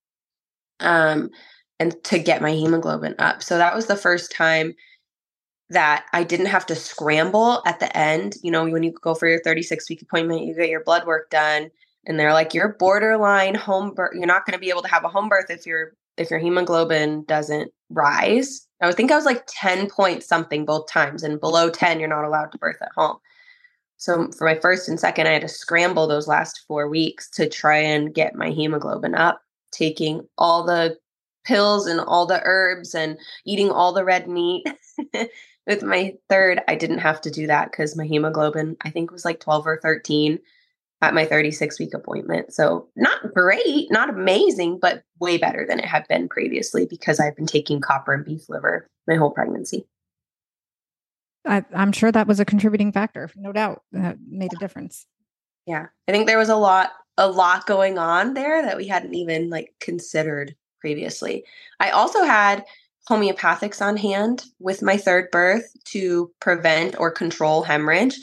um, 0.81 1.31
and 1.81 2.03
to 2.05 2.19
get 2.19 2.43
my 2.43 2.53
hemoglobin 2.53 3.17
up. 3.19 3.43
So 3.43 3.59
that 3.59 3.75
was 3.75 3.87
the 3.87 3.97
first 3.97 4.31
time 4.33 4.75
that 5.71 6.05
I 6.13 6.23
didn't 6.23 6.47
have 6.47 6.67
to 6.67 6.77
scramble 6.77 7.63
at 7.67 7.81
the 7.81 7.95
end. 7.97 8.37
You 8.43 8.51
know, 8.51 8.69
when 8.69 8.83
you 8.83 8.93
go 8.93 9.15
for 9.15 9.27
your 9.27 9.41
36 9.41 9.89
week 9.89 10.03
appointment, 10.03 10.45
you 10.45 10.55
get 10.55 10.69
your 10.69 10.85
blood 10.85 11.07
work 11.07 11.31
done, 11.31 11.71
and 12.07 12.19
they're 12.19 12.33
like, 12.33 12.55
"You're 12.55 12.75
borderline 12.79 13.55
home 13.55 13.93
birth. 13.95 14.13
You're 14.15 14.27
not 14.27 14.47
going 14.47 14.55
to 14.55 14.61
be 14.61 14.71
able 14.71 14.83
to 14.83 14.89
have 14.89 15.05
a 15.05 15.09
home 15.09 15.29
birth 15.29 15.51
if 15.51 15.67
your 15.67 15.93
if 16.17 16.31
your 16.31 16.41
hemoglobin 16.41 17.25
doesn't 17.25 17.73
rise." 17.91 18.67
I 18.81 18.87
would 18.87 18.97
think 18.97 19.13
I 19.13 19.17
was 19.17 19.25
like 19.25 19.45
10 19.47 19.89
point 19.89 20.25
something 20.25 20.65
both 20.65 20.89
times, 20.89 21.23
and 21.23 21.41
below 21.41 21.71
10, 21.71 22.01
you're 22.01 22.09
not 22.09 22.25
allowed 22.25 22.51
to 22.53 22.59
birth 22.59 22.79
at 22.83 22.91
home. 22.97 23.19
So 23.97 24.29
for 24.33 24.45
my 24.45 24.57
first 24.57 24.89
and 24.89 24.99
second, 24.99 25.29
I 25.29 25.35
had 25.35 25.43
to 25.43 25.49
scramble 25.49 26.09
those 26.09 26.27
last 26.27 26.65
four 26.67 26.89
weeks 26.89 27.31
to 27.31 27.49
try 27.49 27.77
and 27.77 28.13
get 28.13 28.35
my 28.35 28.51
hemoglobin 28.51 29.15
up, 29.15 29.41
taking 29.71 30.27
all 30.37 30.65
the 30.65 30.99
pills 31.45 31.87
and 31.87 32.01
all 32.01 32.27
the 32.27 32.41
herbs 32.43 32.97
and 32.97 33.17
eating 33.45 33.71
all 33.71 33.93
the 33.93 34.05
red 34.05 34.29
meat. 34.29 34.67
With 35.69 35.85
my 35.85 36.17
third, 36.29 36.61
I 36.67 36.75
didn't 36.75 36.99
have 36.99 37.21
to 37.21 37.31
do 37.31 37.47
that 37.47 37.71
because 37.71 37.97
my 37.97 38.05
hemoglobin, 38.05 38.77
I 38.81 38.91
think, 38.91 39.13
was 39.13 39.25
like 39.25 39.39
12 39.39 39.67
or 39.69 39.79
13 39.81 40.41
at 41.03 41.15
my 41.15 41.27
36 41.27 41.79
week 41.79 41.93
appointment. 41.93 42.55
So 42.55 42.89
not 42.97 43.35
great, 43.35 43.89
not 43.91 44.09
amazing, 44.09 44.79
but 44.81 45.03
way 45.19 45.37
better 45.37 45.67
than 45.69 45.81
it 45.81 45.85
had 45.85 46.07
been 46.09 46.29
previously 46.29 46.87
because 46.87 47.21
I've 47.21 47.37
been 47.37 47.47
taking 47.47 47.81
copper 47.81 48.15
and 48.15 48.25
beef 48.25 48.49
liver 48.49 48.87
my 49.07 49.17
whole 49.17 49.33
pregnancy. 49.33 49.87
I, 51.45 51.65
I'm 51.75 51.91
sure 51.91 52.13
that 52.13 52.29
was 52.29 52.39
a 52.39 52.45
contributing 52.45 52.93
factor, 52.93 53.29
no 53.35 53.53
doubt. 53.53 53.83
That 53.91 54.19
made 54.27 54.53
a 54.55 54.59
difference. 54.59 55.07
Yeah. 55.67 55.87
I 56.07 56.13
think 56.13 56.29
there 56.29 56.39
was 56.39 56.49
a 56.49 56.57
lot 56.57 56.93
a 57.19 57.29
lot 57.29 57.67
going 57.67 57.99
on 57.99 58.33
there 58.33 58.63
that 58.63 58.79
we 58.79 58.87
hadn't 58.87 59.15
even 59.15 59.51
like 59.51 59.75
considered 59.81 60.55
previously. 60.81 61.45
I 61.79 61.91
also 61.91 62.25
had 62.25 62.65
homeopathics 63.09 63.83
on 63.83 63.97
hand 63.97 64.45
with 64.61 64.83
my 64.83 64.97
third 64.97 65.31
birth 65.31 65.69
to 65.87 66.33
prevent 66.41 66.99
or 66.99 67.11
control 67.11 67.63
hemorrhage. 67.63 68.19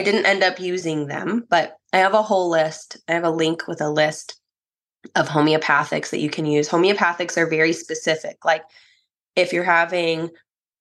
I 0.00 0.02
didn't 0.02 0.24
end 0.24 0.42
up 0.42 0.58
using 0.58 1.08
them, 1.08 1.44
but 1.50 1.76
I 1.92 1.98
have 1.98 2.14
a 2.14 2.22
whole 2.22 2.48
list. 2.48 2.96
I 3.06 3.12
have 3.12 3.24
a 3.24 3.30
link 3.30 3.68
with 3.68 3.82
a 3.82 3.90
list 3.90 4.40
of 5.14 5.28
homeopathics 5.28 6.08
that 6.08 6.20
you 6.20 6.30
can 6.30 6.46
use. 6.46 6.70
Homeopathics 6.70 7.36
are 7.36 7.46
very 7.46 7.74
specific. 7.74 8.42
Like 8.42 8.62
if 9.36 9.52
you're 9.52 9.62
having 9.62 10.30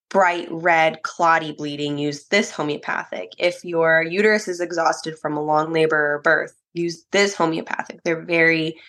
bright 0.09 0.47
red 0.49 1.01
clotty 1.03 1.51
bleeding, 1.51 1.97
use 1.97 2.27
this 2.27 2.49
homeopathic. 2.49 3.33
If 3.37 3.65
your 3.65 4.03
uterus 4.03 4.47
is 4.47 4.61
exhausted 4.61 5.19
from 5.19 5.35
a 5.35 5.43
long 5.43 5.73
labor 5.73 6.13
or 6.13 6.21
birth, 6.21 6.55
use 6.73 7.03
this 7.11 7.35
homeopathic. 7.35 7.99
They're 8.05 8.23
very 8.23 8.79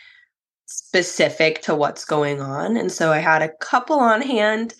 specific 0.66 1.60
to 1.62 1.74
what's 1.74 2.04
going 2.04 2.40
on. 2.40 2.76
And 2.76 2.92
so 2.92 3.10
I 3.10 3.18
had 3.18 3.42
a 3.42 3.52
couple 3.60 3.98
on 3.98 4.22
hand 4.22 4.74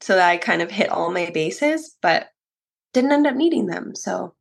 so 0.00 0.14
that 0.14 0.28
I 0.28 0.36
kind 0.36 0.62
of 0.62 0.70
hit 0.70 0.90
all 0.90 1.10
my 1.10 1.28
bases, 1.30 1.96
but 2.00 2.28
didn't 2.92 3.10
end 3.10 3.26
up 3.26 3.34
needing 3.34 3.66
them. 3.66 3.96
So 3.96 4.36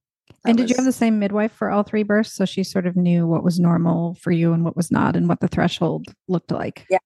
and 0.46 0.58
did 0.58 0.64
was... 0.64 0.72
you 0.72 0.78
have 0.78 0.86
the 0.86 0.92
same 0.92 1.20
midwife 1.20 1.52
for 1.52 1.70
all 1.70 1.84
three 1.84 2.04
births? 2.04 2.34
So 2.34 2.46
she 2.46 2.64
sort 2.64 2.88
of 2.88 2.96
knew 2.96 3.28
what 3.28 3.44
was 3.44 3.60
normal 3.60 4.16
for 4.16 4.32
you 4.32 4.54
and 4.54 4.64
what 4.64 4.76
was 4.76 4.92
not, 4.92 5.16
and 5.16 5.28
what 5.30 5.40
the 5.40 5.48
threshold 5.48 6.08
looked 6.28 6.52
like. 6.52 6.86
Yeah, 6.90 6.98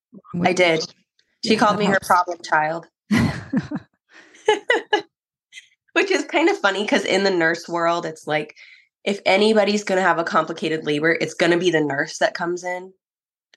I 0.42 0.52
did. 0.52 0.82
She 1.44 1.52
yeah, 1.54 1.58
called 1.58 1.78
me 1.78 1.84
helps. 1.84 2.08
her 2.08 2.14
problem 2.14 2.38
child. 2.42 2.86
Which 5.92 6.10
is 6.10 6.24
kind 6.24 6.48
of 6.48 6.58
funny 6.58 6.82
because 6.82 7.04
in 7.04 7.24
the 7.24 7.30
nurse 7.30 7.68
world, 7.68 8.04
it's 8.06 8.26
like 8.26 8.54
if 9.04 9.20
anybody's 9.24 9.84
going 9.84 9.96
to 9.96 10.02
have 10.02 10.18
a 10.18 10.24
complicated 10.24 10.84
labor, 10.84 11.16
it's 11.20 11.34
going 11.34 11.52
to 11.52 11.58
be 11.58 11.70
the 11.70 11.80
nurse 11.80 12.18
that 12.18 12.34
comes 12.34 12.64
in. 12.64 12.92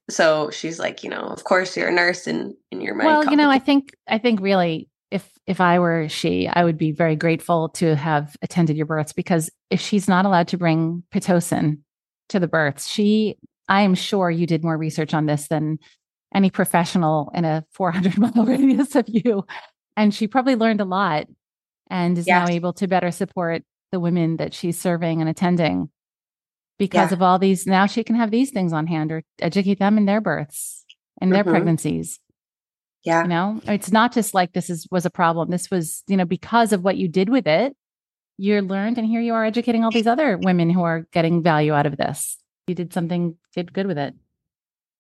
So 0.10 0.50
she's 0.50 0.80
like, 0.80 1.04
you 1.04 1.10
know, 1.10 1.22
of 1.22 1.44
course 1.44 1.76
you're 1.76 1.90
a 1.90 1.94
nurse 1.94 2.28
and, 2.28 2.54
and 2.72 2.82
you're 2.82 2.96
my. 2.96 3.06
Well, 3.06 3.26
you 3.26 3.36
know, 3.36 3.50
I 3.50 3.60
think 3.60 3.92
I 4.08 4.18
think 4.18 4.40
really 4.42 4.88
if 5.50 5.60
I 5.60 5.80
were 5.80 6.08
she, 6.08 6.48
I 6.48 6.64
would 6.64 6.78
be 6.78 6.92
very 6.92 7.16
grateful 7.16 7.70
to 7.70 7.96
have 7.96 8.38
attended 8.44 8.78
your 8.78 8.86
births 8.86 9.14
because 9.14 9.50
if 9.72 9.82
she's 9.82 10.08
not 10.08 10.26
allowed 10.26 10.48
to 10.50 10.58
bring 10.58 11.02
pitocin 11.12 11.80
to 12.30 12.40
the 12.40 12.48
births, 12.48 12.88
she 12.88 13.36
I 13.68 13.82
am 13.82 13.96
sure 13.96 14.30
you 14.30 14.46
did 14.46 14.64
more 14.64 14.78
research 14.78 15.16
on 15.16 15.26
this 15.26 15.48
than 15.48 15.80
any 16.36 16.52
professional 16.52 17.32
in 17.34 17.46
a 17.46 17.66
400 17.72 18.18
mile 18.20 18.46
radius 18.46 18.96
of 18.96 19.06
you 19.08 19.44
and 19.98 20.14
she 20.14 20.28
probably 20.28 20.56
learned 20.56 20.82
a 20.82 20.86
lot 20.86 21.26
and 21.90 22.16
is 22.16 22.28
now 22.28 22.48
able 22.48 22.74
to 22.74 22.88
better 22.88 23.10
support 23.10 23.64
the 23.92 24.00
women 24.00 24.38
that 24.38 24.54
she's 24.54 24.80
serving 24.80 25.20
and 25.20 25.28
attending 25.28 25.90
because 26.78 27.10
yeah. 27.10 27.16
of 27.16 27.24
all 27.24 27.40
these 27.40 27.66
now 27.66 27.88
she 27.88 28.04
can 28.04 28.16
have 28.16 28.30
these 28.30 28.52
things 28.52 28.72
on 28.72 28.86
hand 28.86 29.12
or 29.12 29.24
educate 29.40 29.80
them 29.80 29.98
in 29.98 30.06
their 30.06 30.22
births 30.22 30.86
and 31.20 31.34
their 31.34 31.44
mm-hmm. 31.44 31.54
pregnancies 31.54 32.20
yeah 33.04 33.24
you 33.24 33.30
know 33.30 33.62
it's 33.66 33.92
not 33.92 34.14
just 34.14 34.34
like 34.34 34.54
this 34.54 34.70
is 34.70 34.88
was 34.92 35.06
a 35.06 35.10
problem 35.10 35.50
this 35.50 35.70
was 35.72 36.04
you 36.08 36.18
know 36.18 36.26
because 36.26 36.74
of 36.74 36.84
what 36.84 36.98
you 36.98 37.08
did 37.08 37.30
with 37.30 37.48
it 37.48 37.76
you 38.38 38.62
learned 38.62 38.98
and 38.98 39.08
here 39.08 39.22
you 39.22 39.34
are 39.34 39.46
educating 39.46 39.84
all 39.84 39.92
these 39.92 40.08
other 40.08 40.38
women 40.38 40.70
who 40.70 40.84
are 40.84 41.06
getting 41.12 41.44
value 41.44 41.74
out 41.74 41.86
of 41.86 41.98
this 41.98 42.38
you 42.68 42.76
did 42.76 42.94
something 42.94 43.36
did 43.56 43.74
good 43.74 43.88
with 43.88 43.98
it 43.98 44.14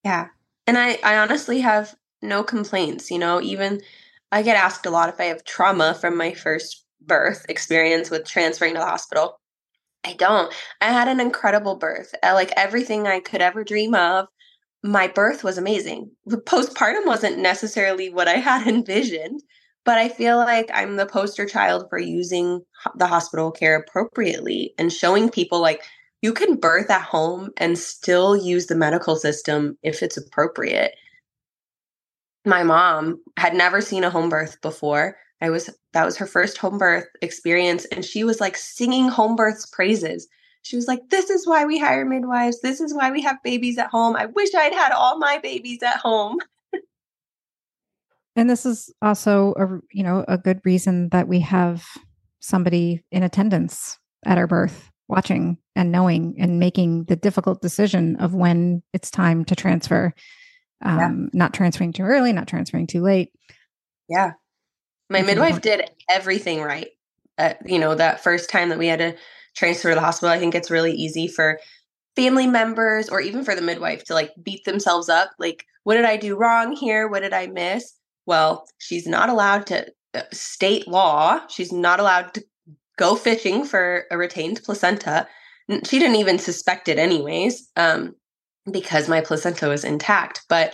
yeah 0.03 0.27
and 0.67 0.77
i 0.77 0.97
i 1.03 1.17
honestly 1.17 1.59
have 1.59 1.95
no 2.21 2.43
complaints 2.43 3.09
you 3.09 3.19
know 3.19 3.41
even 3.41 3.81
I 4.31 4.41
get 4.43 4.55
asked 4.55 4.85
a 4.85 4.89
lot 4.89 5.09
if 5.09 5.19
I 5.19 5.25
have 5.25 5.43
trauma 5.43 5.95
from 5.95 6.15
my 6.15 6.33
first 6.33 6.85
birth 7.01 7.45
experience 7.49 8.09
with 8.09 8.27
transferring 8.27 8.73
to 8.73 8.79
the 8.79 8.85
hospital. 8.85 9.39
I 10.03 10.13
don't. 10.13 10.53
I 10.81 10.91
had 10.91 11.07
an 11.07 11.19
incredible 11.19 11.75
birth. 11.75 12.13
I, 12.23 12.33
like 12.33 12.53
everything 12.55 13.07
I 13.07 13.19
could 13.19 13.41
ever 13.41 13.63
dream 13.63 13.95
of. 13.95 14.27
My 14.83 15.07
birth 15.07 15.43
was 15.43 15.57
amazing. 15.57 16.11
The 16.25 16.37
Postpartum 16.37 17.05
wasn't 17.05 17.39
necessarily 17.39 18.09
what 18.09 18.27
I 18.27 18.35
had 18.49 18.67
envisioned, 18.67 19.41
but 19.85 19.97
I 19.97 20.09
feel 20.09 20.37
like 20.37 20.69
I'm 20.73 20.95
the 20.95 21.05
poster 21.05 21.45
child 21.45 21.87
for 21.89 21.99
using 21.99 22.61
the 22.95 23.07
hospital 23.07 23.51
care 23.51 23.75
appropriately 23.75 24.73
and 24.77 24.91
showing 24.91 25.29
people 25.29 25.59
like 25.59 25.83
you 26.21 26.33
can 26.33 26.55
birth 26.55 26.89
at 26.89 27.01
home 27.01 27.49
and 27.57 27.77
still 27.77 28.35
use 28.35 28.67
the 28.67 28.75
medical 28.75 29.15
system 29.15 29.77
if 29.83 30.03
it's 30.03 30.17
appropriate 30.17 30.93
my 32.45 32.63
mom 32.63 33.21
had 33.37 33.53
never 33.53 33.81
seen 33.81 34.03
a 34.03 34.09
home 34.09 34.29
birth 34.29 34.59
before. 34.61 35.17
I 35.41 35.49
was 35.49 35.69
that 35.93 36.05
was 36.05 36.17
her 36.17 36.25
first 36.25 36.57
home 36.57 36.77
birth 36.77 37.05
experience 37.21 37.85
and 37.85 38.03
she 38.03 38.23
was 38.23 38.41
like 38.41 38.57
singing 38.57 39.07
home 39.07 39.35
births 39.35 39.65
praises. 39.65 40.27
She 40.61 40.75
was 40.75 40.87
like, 40.87 41.09
"This 41.09 41.29
is 41.29 41.47
why 41.47 41.65
we 41.65 41.79
hire 41.79 42.05
midwives. 42.05 42.61
This 42.61 42.81
is 42.81 42.93
why 42.93 43.11
we 43.11 43.21
have 43.21 43.41
babies 43.43 43.77
at 43.77 43.89
home. 43.89 44.15
I 44.15 44.27
wish 44.27 44.53
I'd 44.53 44.73
had 44.73 44.91
all 44.91 45.17
my 45.17 45.39
babies 45.39 45.81
at 45.83 45.97
home." 45.97 46.37
and 48.35 48.49
this 48.49 48.65
is 48.65 48.93
also 49.01 49.53
a 49.57 49.79
you 49.91 50.03
know 50.03 50.25
a 50.27 50.37
good 50.37 50.61
reason 50.63 51.09
that 51.09 51.27
we 51.27 51.39
have 51.41 51.85
somebody 52.39 53.03
in 53.11 53.23
attendance 53.23 53.97
at 54.25 54.37
our 54.37 54.47
birth 54.47 54.91
watching 55.07 55.57
and 55.75 55.91
knowing 55.91 56.35
and 56.39 56.59
making 56.59 57.05
the 57.05 57.15
difficult 57.15 57.61
decision 57.61 58.15
of 58.17 58.33
when 58.33 58.83
it's 58.93 59.09
time 59.09 59.43
to 59.45 59.55
transfer 59.55 60.13
um, 60.83 60.97
yeah. 60.97 61.29
not 61.33 61.53
transferring 61.53 61.93
too 61.93 62.03
early, 62.03 62.31
not 62.31 62.47
transferring 62.47 62.87
too 62.87 63.01
late. 63.01 63.31
Yeah. 64.07 64.33
My 65.09 65.21
midwife 65.21 65.61
did 65.61 65.89
everything 66.09 66.61
right. 66.61 66.89
Uh, 67.37 67.53
you 67.65 67.79
know, 67.79 67.95
that 67.95 68.23
first 68.23 68.49
time 68.49 68.69
that 68.69 68.77
we 68.77 68.87
had 68.87 68.99
to 68.99 69.15
transfer 69.59 69.89
to 69.89 69.95
the 69.95 70.01
hospital, 70.01 70.33
I 70.33 70.39
think 70.39 70.55
it's 70.55 70.71
really 70.71 70.93
easy 70.93 71.27
for 71.27 71.59
family 72.15 72.47
members 72.47 73.09
or 73.09 73.21
even 73.21 73.43
for 73.43 73.55
the 73.55 73.61
midwife 73.61 74.03
to 74.05 74.13
like 74.13 74.31
beat 74.41 74.63
themselves 74.65 75.09
up. 75.09 75.31
Like, 75.37 75.65
what 75.83 75.95
did 75.95 76.05
I 76.05 76.17
do 76.17 76.35
wrong 76.35 76.75
here? 76.75 77.07
What 77.07 77.21
did 77.21 77.33
I 77.33 77.47
miss? 77.47 77.93
Well, 78.25 78.65
she's 78.77 79.07
not 79.07 79.29
allowed 79.29 79.67
to, 79.67 79.87
uh, 80.13 80.23
state 80.31 80.87
law, 80.87 81.41
she's 81.47 81.71
not 81.71 81.99
allowed 81.99 82.33
to 82.33 82.43
go 82.97 83.15
fishing 83.15 83.65
for 83.65 84.05
a 84.11 84.17
retained 84.17 84.61
placenta. 84.63 85.27
She 85.69 85.99
didn't 85.99 86.15
even 86.15 86.39
suspect 86.39 86.87
it, 86.87 86.97
anyways. 86.97 87.69
Um, 87.75 88.15
because 88.71 89.07
my 89.07 89.21
placenta 89.21 89.67
was 89.67 89.83
intact. 89.83 90.41
But 90.49 90.73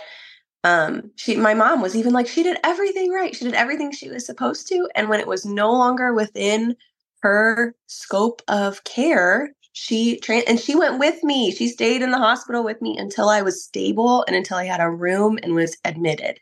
um, 0.64 1.10
she, 1.16 1.36
my 1.36 1.54
mom 1.54 1.80
was 1.80 1.94
even 1.94 2.12
like, 2.12 2.26
she 2.26 2.42
did 2.42 2.58
everything 2.64 3.12
right. 3.12 3.34
She 3.34 3.44
did 3.44 3.54
everything 3.54 3.92
she 3.92 4.08
was 4.08 4.26
supposed 4.26 4.68
to. 4.68 4.88
And 4.94 5.08
when 5.08 5.20
it 5.20 5.26
was 5.26 5.46
no 5.46 5.72
longer 5.72 6.12
within 6.12 6.76
her 7.22 7.74
scope 7.86 8.42
of 8.48 8.84
care, 8.84 9.52
she 9.72 10.18
tra- 10.20 10.42
and 10.46 10.58
she 10.58 10.74
went 10.74 10.98
with 10.98 11.22
me. 11.22 11.50
She 11.50 11.68
stayed 11.68 12.02
in 12.02 12.10
the 12.10 12.18
hospital 12.18 12.64
with 12.64 12.80
me 12.80 12.96
until 12.96 13.28
I 13.28 13.42
was 13.42 13.62
stable 13.62 14.24
and 14.26 14.34
until 14.34 14.56
I 14.56 14.64
had 14.64 14.80
a 14.80 14.90
room 14.90 15.38
and 15.42 15.54
was 15.54 15.76
admitted. 15.84 16.40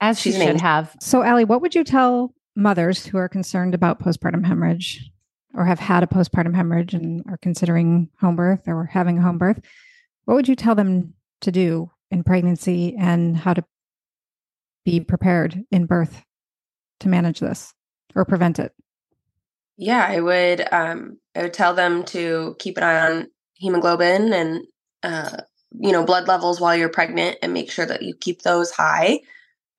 As 0.00 0.18
she 0.18 0.32
should 0.32 0.60
have. 0.60 0.96
So, 1.00 1.22
Allie, 1.22 1.44
what 1.44 1.60
would 1.60 1.74
you 1.74 1.84
tell 1.84 2.32
mothers 2.56 3.04
who 3.04 3.18
are 3.18 3.28
concerned 3.28 3.74
about 3.74 4.00
postpartum 4.00 4.46
hemorrhage 4.46 5.10
or 5.54 5.66
have 5.66 5.78
had 5.78 6.02
a 6.02 6.06
postpartum 6.06 6.54
hemorrhage 6.54 6.94
and 6.94 7.22
are 7.28 7.36
considering 7.38 8.08
home 8.20 8.36
birth 8.36 8.66
or 8.66 8.86
having 8.86 9.18
a 9.18 9.22
home 9.22 9.36
birth? 9.36 9.60
What 10.24 10.34
would 10.34 10.48
you 10.48 10.56
tell 10.56 10.74
them 10.74 11.14
to 11.42 11.52
do 11.52 11.90
in 12.10 12.24
pregnancy 12.24 12.96
and 12.98 13.36
how 13.36 13.52
to 13.52 13.64
be 14.84 15.00
prepared 15.00 15.62
in 15.70 15.86
birth 15.86 16.22
to 17.00 17.08
manage 17.08 17.40
this 17.40 17.74
or 18.14 18.24
prevent 18.24 18.58
it? 18.58 18.72
Yeah, 19.80 20.06
I 20.06 20.20
would. 20.20 20.70
Um, 20.72 21.16
I 21.34 21.40
would 21.40 21.54
tell 21.54 21.72
them 21.72 22.04
to 22.04 22.54
keep 22.58 22.76
an 22.76 22.82
eye 22.82 23.10
on 23.10 23.28
hemoglobin 23.54 24.30
and 24.34 24.66
uh, 25.02 25.38
you 25.72 25.90
know 25.90 26.04
blood 26.04 26.28
levels 26.28 26.60
while 26.60 26.76
you're 26.76 26.90
pregnant, 26.90 27.38
and 27.40 27.54
make 27.54 27.70
sure 27.70 27.86
that 27.86 28.02
you 28.02 28.14
keep 28.14 28.42
those 28.42 28.70
high. 28.70 29.20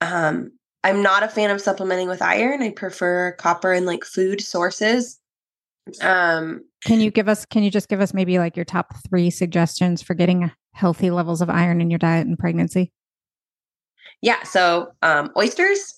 Um, 0.02 0.54
I'm 0.84 1.04
not 1.04 1.22
a 1.22 1.28
fan 1.28 1.52
of 1.52 1.62
supplementing 1.62 2.08
with 2.08 2.24
iron. 2.24 2.64
I 2.64 2.72
prefer 2.72 3.34
copper 3.34 3.74
and 3.74 3.86
like 3.86 4.04
food 4.04 4.42
sources. 4.42 5.20
Um, 6.02 6.62
can 6.84 7.00
you 7.00 7.12
give 7.12 7.30
us, 7.30 7.46
can 7.46 7.62
you 7.62 7.70
just 7.70 7.88
give 7.88 8.02
us 8.02 8.12
maybe 8.12 8.40
like 8.40 8.56
your 8.56 8.66
top 8.66 8.96
three 9.08 9.30
suggestions 9.30 10.02
for 10.02 10.16
getting 10.16 10.52
healthy 10.74 11.12
levels 11.12 11.42
of 11.42 11.50
iron 11.52 11.80
in 11.80 11.92
your 11.92 12.00
diet 12.00 12.26
in 12.26 12.36
pregnancy? 12.38 12.92
Yeah. 14.24 14.42
So, 14.44 14.94
um, 15.04 15.30
oysters, 15.38 15.94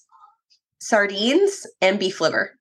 sardines, 0.82 1.66
and 1.82 1.98
beef 2.00 2.20
liver. 2.20 2.58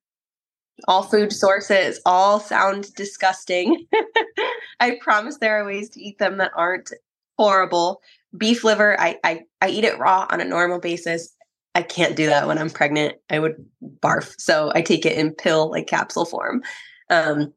All 0.87 1.03
food 1.03 1.31
sources, 1.31 1.99
all 2.05 2.39
sound 2.39 2.93
disgusting. 2.95 3.85
I 4.79 4.97
promise 5.01 5.37
there 5.37 5.59
are 5.59 5.65
ways 5.65 5.89
to 5.91 6.01
eat 6.01 6.17
them 6.19 6.37
that 6.37 6.51
aren't 6.55 6.91
horrible. 7.37 8.01
Beef 8.37 8.63
liver, 8.63 8.99
I, 8.99 9.19
I, 9.23 9.41
I 9.61 9.69
eat 9.69 9.83
it 9.83 9.99
raw 9.99 10.27
on 10.29 10.41
a 10.41 10.45
normal 10.45 10.79
basis. 10.79 11.33
I 11.75 11.81
can't 11.81 12.15
do 12.15 12.27
that 12.27 12.47
when 12.47 12.57
I'm 12.57 12.69
pregnant. 12.69 13.15
I 13.29 13.39
would 13.39 13.63
barf. 13.99 14.35
So 14.39 14.71
I 14.75 14.81
take 14.81 15.05
it 15.05 15.17
in 15.17 15.31
pill, 15.33 15.71
like 15.71 15.87
capsule 15.87 16.25
form. 16.25 16.63
Um, 17.09 17.53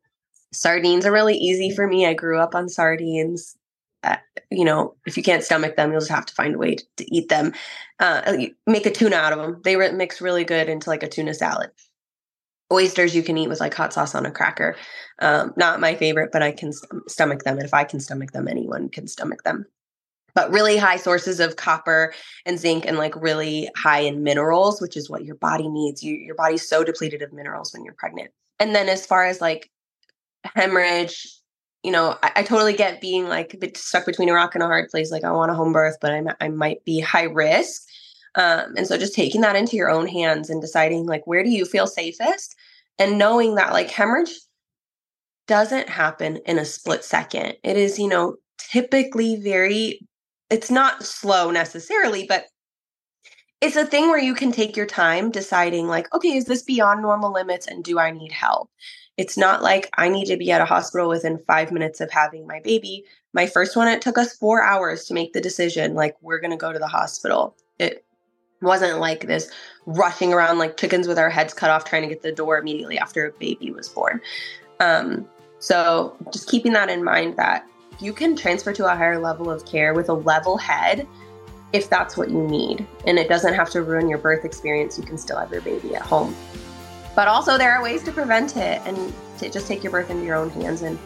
sardines 0.52 1.04
are 1.04 1.12
really 1.12 1.36
easy 1.36 1.70
for 1.70 1.86
me. 1.86 2.06
I 2.06 2.14
grew 2.14 2.40
up 2.40 2.54
on 2.54 2.68
sardines. 2.68 3.56
Uh, 4.02 4.16
you 4.50 4.64
know, 4.64 4.94
if 5.06 5.16
you 5.16 5.22
can't 5.22 5.42
stomach 5.42 5.76
them, 5.76 5.90
you'll 5.90 6.00
just 6.00 6.10
have 6.10 6.26
to 6.26 6.34
find 6.34 6.54
a 6.54 6.58
way 6.58 6.76
to, 6.76 6.84
to 6.98 7.14
eat 7.14 7.28
them. 7.28 7.52
Uh, 7.98 8.36
make 8.66 8.86
a 8.86 8.90
tuna 8.90 9.16
out 9.16 9.32
of 9.32 9.38
them. 9.38 9.60
They 9.64 9.76
re- 9.76 9.92
mix 9.92 10.20
really 10.20 10.44
good 10.44 10.68
into 10.68 10.88
like 10.88 11.02
a 11.02 11.08
tuna 11.08 11.34
salad. 11.34 11.70
Oysters 12.72 13.14
you 13.14 13.22
can 13.22 13.38
eat 13.38 13.48
with 13.48 13.60
like 13.60 13.74
hot 13.74 13.92
sauce 13.92 14.14
on 14.14 14.26
a 14.26 14.30
cracker. 14.30 14.76
Um, 15.20 15.52
not 15.56 15.80
my 15.80 15.94
favorite, 15.94 16.30
but 16.32 16.42
I 16.42 16.52
can 16.52 16.72
st- 16.72 17.10
stomach 17.10 17.44
them. 17.44 17.56
And 17.56 17.64
if 17.64 17.72
I 17.72 17.84
can 17.84 18.00
stomach 18.00 18.32
them, 18.32 18.48
anyone 18.48 18.88
can 18.88 19.06
stomach 19.06 19.44
them. 19.44 19.66
But 20.34 20.50
really 20.50 20.76
high 20.76 20.96
sources 20.96 21.40
of 21.40 21.56
copper 21.56 22.12
and 22.44 22.58
zinc, 22.58 22.84
and 22.84 22.98
like 22.98 23.14
really 23.16 23.70
high 23.76 24.00
in 24.00 24.22
minerals, 24.22 24.80
which 24.80 24.96
is 24.96 25.08
what 25.08 25.24
your 25.24 25.36
body 25.36 25.68
needs. 25.68 26.02
You, 26.02 26.14
your 26.14 26.34
body's 26.34 26.68
so 26.68 26.84
depleted 26.84 27.22
of 27.22 27.32
minerals 27.32 27.72
when 27.72 27.84
you're 27.84 27.94
pregnant. 27.94 28.30
And 28.58 28.74
then 28.74 28.88
as 28.88 29.06
far 29.06 29.24
as 29.24 29.40
like 29.40 29.70
hemorrhage, 30.54 31.26
you 31.82 31.92
know, 31.92 32.18
I, 32.22 32.32
I, 32.36 32.42
totally 32.42 32.72
get 32.72 33.00
being 33.00 33.28
like 33.28 33.56
stuck 33.76 34.06
between 34.06 34.28
a 34.28 34.32
rock 34.32 34.54
and 34.54 34.62
a 34.62 34.66
hard 34.66 34.90
place. 34.90 35.10
Like 35.10 35.24
I 35.24 35.30
want 35.30 35.50
a 35.50 35.54
home 35.54 35.72
birth, 35.72 35.96
but 36.00 36.12
I'm, 36.12 36.28
I 36.40 36.48
might 36.48 36.84
be 36.84 37.00
high 37.00 37.24
risk. 37.24 37.82
Um, 38.36 38.74
and 38.76 38.86
so 38.86 38.98
just 38.98 39.14
taking 39.14 39.40
that 39.40 39.56
into 39.56 39.76
your 39.76 39.90
own 39.90 40.06
hands 40.06 40.50
and 40.50 40.60
deciding 40.60 41.06
like 41.06 41.26
where 41.26 41.42
do 41.42 41.50
you 41.50 41.64
feel 41.64 41.86
safest 41.86 42.54
and 42.98 43.18
knowing 43.18 43.54
that 43.54 43.72
like 43.72 43.90
hemorrhage 43.90 44.30
doesn't 45.46 45.88
happen 45.88 46.38
in 46.46 46.58
a 46.58 46.64
split 46.64 47.04
second. 47.04 47.54
It 47.62 47.76
is, 47.76 47.98
you 47.98 48.08
know, 48.08 48.36
typically 48.58 49.36
very 49.36 50.00
it's 50.50 50.70
not 50.70 51.02
slow 51.02 51.50
necessarily, 51.50 52.24
but 52.28 52.46
it's 53.60 53.76
a 53.76 53.86
thing 53.86 54.08
where 54.08 54.20
you 54.20 54.34
can 54.34 54.52
take 54.52 54.76
your 54.76 54.86
time 54.86 55.30
deciding 55.30 55.88
like 55.88 56.12
okay, 56.14 56.36
is 56.36 56.44
this 56.44 56.62
beyond 56.62 57.02
normal 57.02 57.32
limits 57.32 57.66
and 57.66 57.84
do 57.84 57.98
I 57.98 58.10
need 58.10 58.32
help? 58.32 58.70
It's 59.16 59.38
not 59.38 59.62
like 59.62 59.88
I 59.96 60.08
need 60.08 60.26
to 60.26 60.36
be 60.36 60.52
at 60.52 60.60
a 60.60 60.66
hospital 60.66 61.08
within 61.08 61.38
5 61.46 61.72
minutes 61.72 62.00
of 62.00 62.10
having 62.10 62.46
my 62.46 62.60
baby. 62.60 63.04
My 63.32 63.46
first 63.46 63.76
one 63.76 63.88
it 63.88 64.02
took 64.02 64.18
us 64.18 64.36
4 64.36 64.62
hours 64.62 65.04
to 65.06 65.14
make 65.14 65.32
the 65.32 65.40
decision 65.40 65.94
like 65.94 66.16
we're 66.20 66.40
going 66.40 66.50
to 66.50 66.56
go 66.56 66.72
to 66.72 66.78
the 66.78 66.86
hospital. 66.86 67.56
It 67.78 68.05
wasn't 68.62 68.98
like 68.98 69.26
this 69.26 69.50
rushing 69.86 70.32
around 70.32 70.58
like 70.58 70.76
chickens 70.76 71.06
with 71.06 71.18
our 71.18 71.30
heads 71.30 71.54
cut 71.54 71.70
off 71.70 71.84
trying 71.84 72.02
to 72.02 72.08
get 72.08 72.22
the 72.22 72.32
door 72.32 72.58
immediately 72.58 72.98
after 72.98 73.26
a 73.26 73.32
baby 73.32 73.70
was 73.70 73.88
born. 73.88 74.20
Um, 74.80 75.26
so 75.58 76.16
just 76.32 76.48
keeping 76.48 76.72
that 76.72 76.88
in 76.88 77.04
mind 77.04 77.36
that 77.36 77.66
you 78.00 78.12
can 78.12 78.36
transfer 78.36 78.72
to 78.72 78.86
a 78.86 78.96
higher 78.96 79.18
level 79.18 79.50
of 79.50 79.64
care 79.64 79.94
with 79.94 80.08
a 80.08 80.14
level 80.14 80.56
head 80.56 81.06
if 81.72 81.90
that's 81.90 82.16
what 82.16 82.30
you 82.30 82.42
need. 82.46 82.86
And 83.06 83.18
it 83.18 83.28
doesn't 83.28 83.54
have 83.54 83.70
to 83.70 83.82
ruin 83.82 84.08
your 84.08 84.18
birth 84.18 84.44
experience. 84.44 84.98
You 84.98 85.04
can 85.04 85.18
still 85.18 85.38
have 85.38 85.50
your 85.50 85.62
baby 85.62 85.94
at 85.94 86.02
home. 86.02 86.34
But 87.14 87.28
also 87.28 87.58
there 87.58 87.72
are 87.72 87.82
ways 87.82 88.02
to 88.04 88.12
prevent 88.12 88.56
it 88.56 88.80
and 88.84 89.12
to 89.38 89.50
just 89.50 89.66
take 89.66 89.82
your 89.82 89.90
birth 89.92 90.10
into 90.10 90.24
your 90.24 90.36
own 90.36 90.50
hands 90.50 90.82
and 90.82 90.98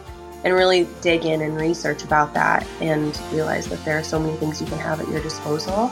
and 0.43 0.55
really 0.55 0.87
dig 1.01 1.23
in 1.23 1.41
and 1.41 1.55
research 1.55 2.03
about 2.03 2.33
that 2.33 2.65
and 2.79 3.19
realize 3.31 3.67
that 3.67 3.83
there 3.85 3.99
are 3.99 4.03
so 4.03 4.19
many 4.19 4.35
things 4.37 4.59
you 4.59 4.65
can 4.65 4.79
have 4.79 4.99
at 4.99 5.07
your 5.07 5.21
disposal 5.21 5.91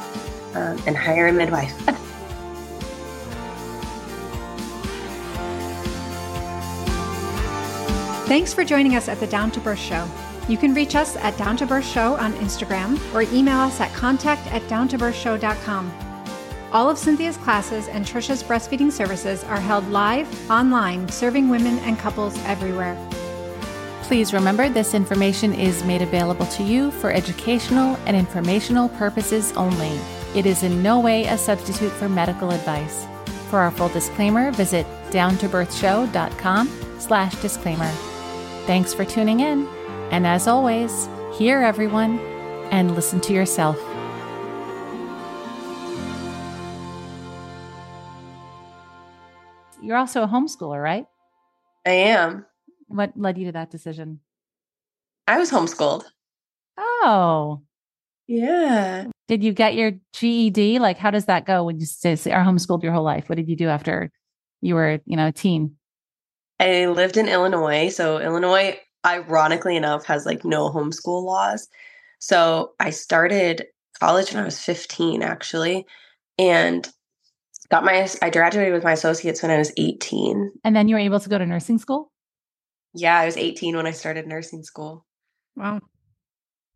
um, 0.55 0.81
and 0.85 0.97
hire 0.97 1.27
a 1.27 1.33
midwife. 1.33 1.73
Thanks 8.29 8.53
for 8.53 8.63
joining 8.63 8.95
us 8.95 9.07
at 9.07 9.19
the 9.19 9.25
Down 9.25 9.49
to 9.51 9.59
Birth 9.59 9.79
Show. 9.79 10.07
You 10.47 10.55
can 10.55 10.75
reach 10.75 10.95
us 10.95 11.15
at 11.15 11.35
Down 11.37 11.57
to 11.57 11.65
Birth 11.65 11.85
Show 11.85 12.13
on 12.15 12.33
Instagram 12.33 12.99
or 13.13 13.23
email 13.33 13.57
us 13.57 13.79
at 13.81 13.91
contact 13.93 14.45
at 14.51 14.61
downtobirthshow.com. 14.63 15.91
All 16.71 16.87
of 16.87 16.99
Cynthia's 16.99 17.37
classes 17.37 17.87
and 17.87 18.05
Trisha's 18.05 18.43
breastfeeding 18.43 18.91
services 18.91 19.43
are 19.45 19.59
held 19.59 19.89
live, 19.89 20.27
online, 20.51 21.09
serving 21.09 21.49
women 21.49 21.79
and 21.79 21.97
couples 21.97 22.37
everywhere. 22.45 22.95
Please 24.03 24.31
remember 24.31 24.69
this 24.69 24.93
information 24.93 25.51
is 25.51 25.83
made 25.83 26.03
available 26.03 26.45
to 26.47 26.63
you 26.63 26.91
for 26.91 27.11
educational 27.11 27.97
and 28.05 28.15
informational 28.15 28.89
purposes 28.89 29.51
only. 29.53 29.99
It 30.35 30.45
is 30.45 30.63
in 30.63 30.83
no 30.83 30.99
way 30.99 31.25
a 31.25 31.37
substitute 31.37 31.91
for 31.91 32.07
medical 32.07 32.51
advice. 32.51 33.07
For 33.49 33.59
our 33.59 33.71
full 33.71 33.89
disclaimer, 33.89 34.51
visit 34.51 34.85
downtobirthshow.com 35.09 36.67
slash 36.99 37.35
disclaimer. 37.35 37.89
Thanks 38.65 38.93
for 38.93 39.05
tuning 39.05 39.39
in. 39.39 39.67
And 40.11 40.27
as 40.27 40.47
always, 40.47 41.09
hear 41.33 41.61
everyone 41.61 42.19
and 42.71 42.95
listen 42.95 43.19
to 43.21 43.33
yourself. 43.33 43.77
You're 49.81 49.97
also 49.97 50.21
a 50.21 50.27
homeschooler, 50.27 50.81
right? 50.81 51.07
I 51.85 51.91
am. 51.91 52.45
What 52.87 53.13
led 53.15 53.39
you 53.39 53.45
to 53.45 53.51
that 53.53 53.71
decision? 53.71 54.19
I 55.27 55.39
was 55.39 55.49
homeschooled. 55.49 56.03
Oh. 56.77 57.61
Yeah. 58.27 59.05
Did 59.29 59.43
you 59.43 59.53
get 59.53 59.75
your 59.75 59.91
GED? 60.13 60.79
Like, 60.79 60.97
how 60.97 61.11
does 61.11 61.25
that 61.25 61.45
go 61.45 61.63
when 61.63 61.79
you 61.79 61.85
say, 61.85 62.13
are 62.31 62.43
homeschooled 62.43 62.81
your 62.81 62.91
whole 62.91 63.03
life? 63.03 63.29
What 63.29 63.35
did 63.35 63.47
you 63.47 63.55
do 63.55 63.67
after 63.67 64.11
you 64.59 64.73
were, 64.73 65.01
you 65.05 65.15
know, 65.15 65.27
a 65.27 65.31
teen? 65.31 65.75
I 66.59 66.87
lived 66.87 67.15
in 67.15 67.27
Illinois. 67.27 67.89
So, 67.89 68.17
Illinois, 68.17 68.79
ironically 69.05 69.75
enough, 69.75 70.03
has 70.07 70.25
like 70.25 70.43
no 70.43 70.71
homeschool 70.71 71.23
laws. 71.23 71.67
So, 72.17 72.71
I 72.79 72.89
started 72.89 73.67
college 73.99 74.33
when 74.33 74.41
I 74.41 74.45
was 74.45 74.59
15, 74.59 75.21
actually. 75.21 75.85
And 76.39 76.89
got 77.69 77.85
my, 77.85 78.09
I 78.23 78.31
graduated 78.31 78.73
with 78.73 78.83
my 78.83 78.93
associates 78.93 79.43
when 79.43 79.51
I 79.51 79.59
was 79.59 79.71
18. 79.77 80.53
And 80.63 80.75
then 80.75 80.87
you 80.87 80.95
were 80.95 81.01
able 81.01 81.19
to 81.19 81.29
go 81.29 81.37
to 81.37 81.45
nursing 81.45 81.77
school? 81.77 82.11
Yeah, 82.95 83.19
I 83.19 83.27
was 83.27 83.37
18 83.37 83.75
when 83.75 83.85
I 83.85 83.91
started 83.91 84.25
nursing 84.25 84.63
school. 84.63 85.05
Wow. 85.55 85.81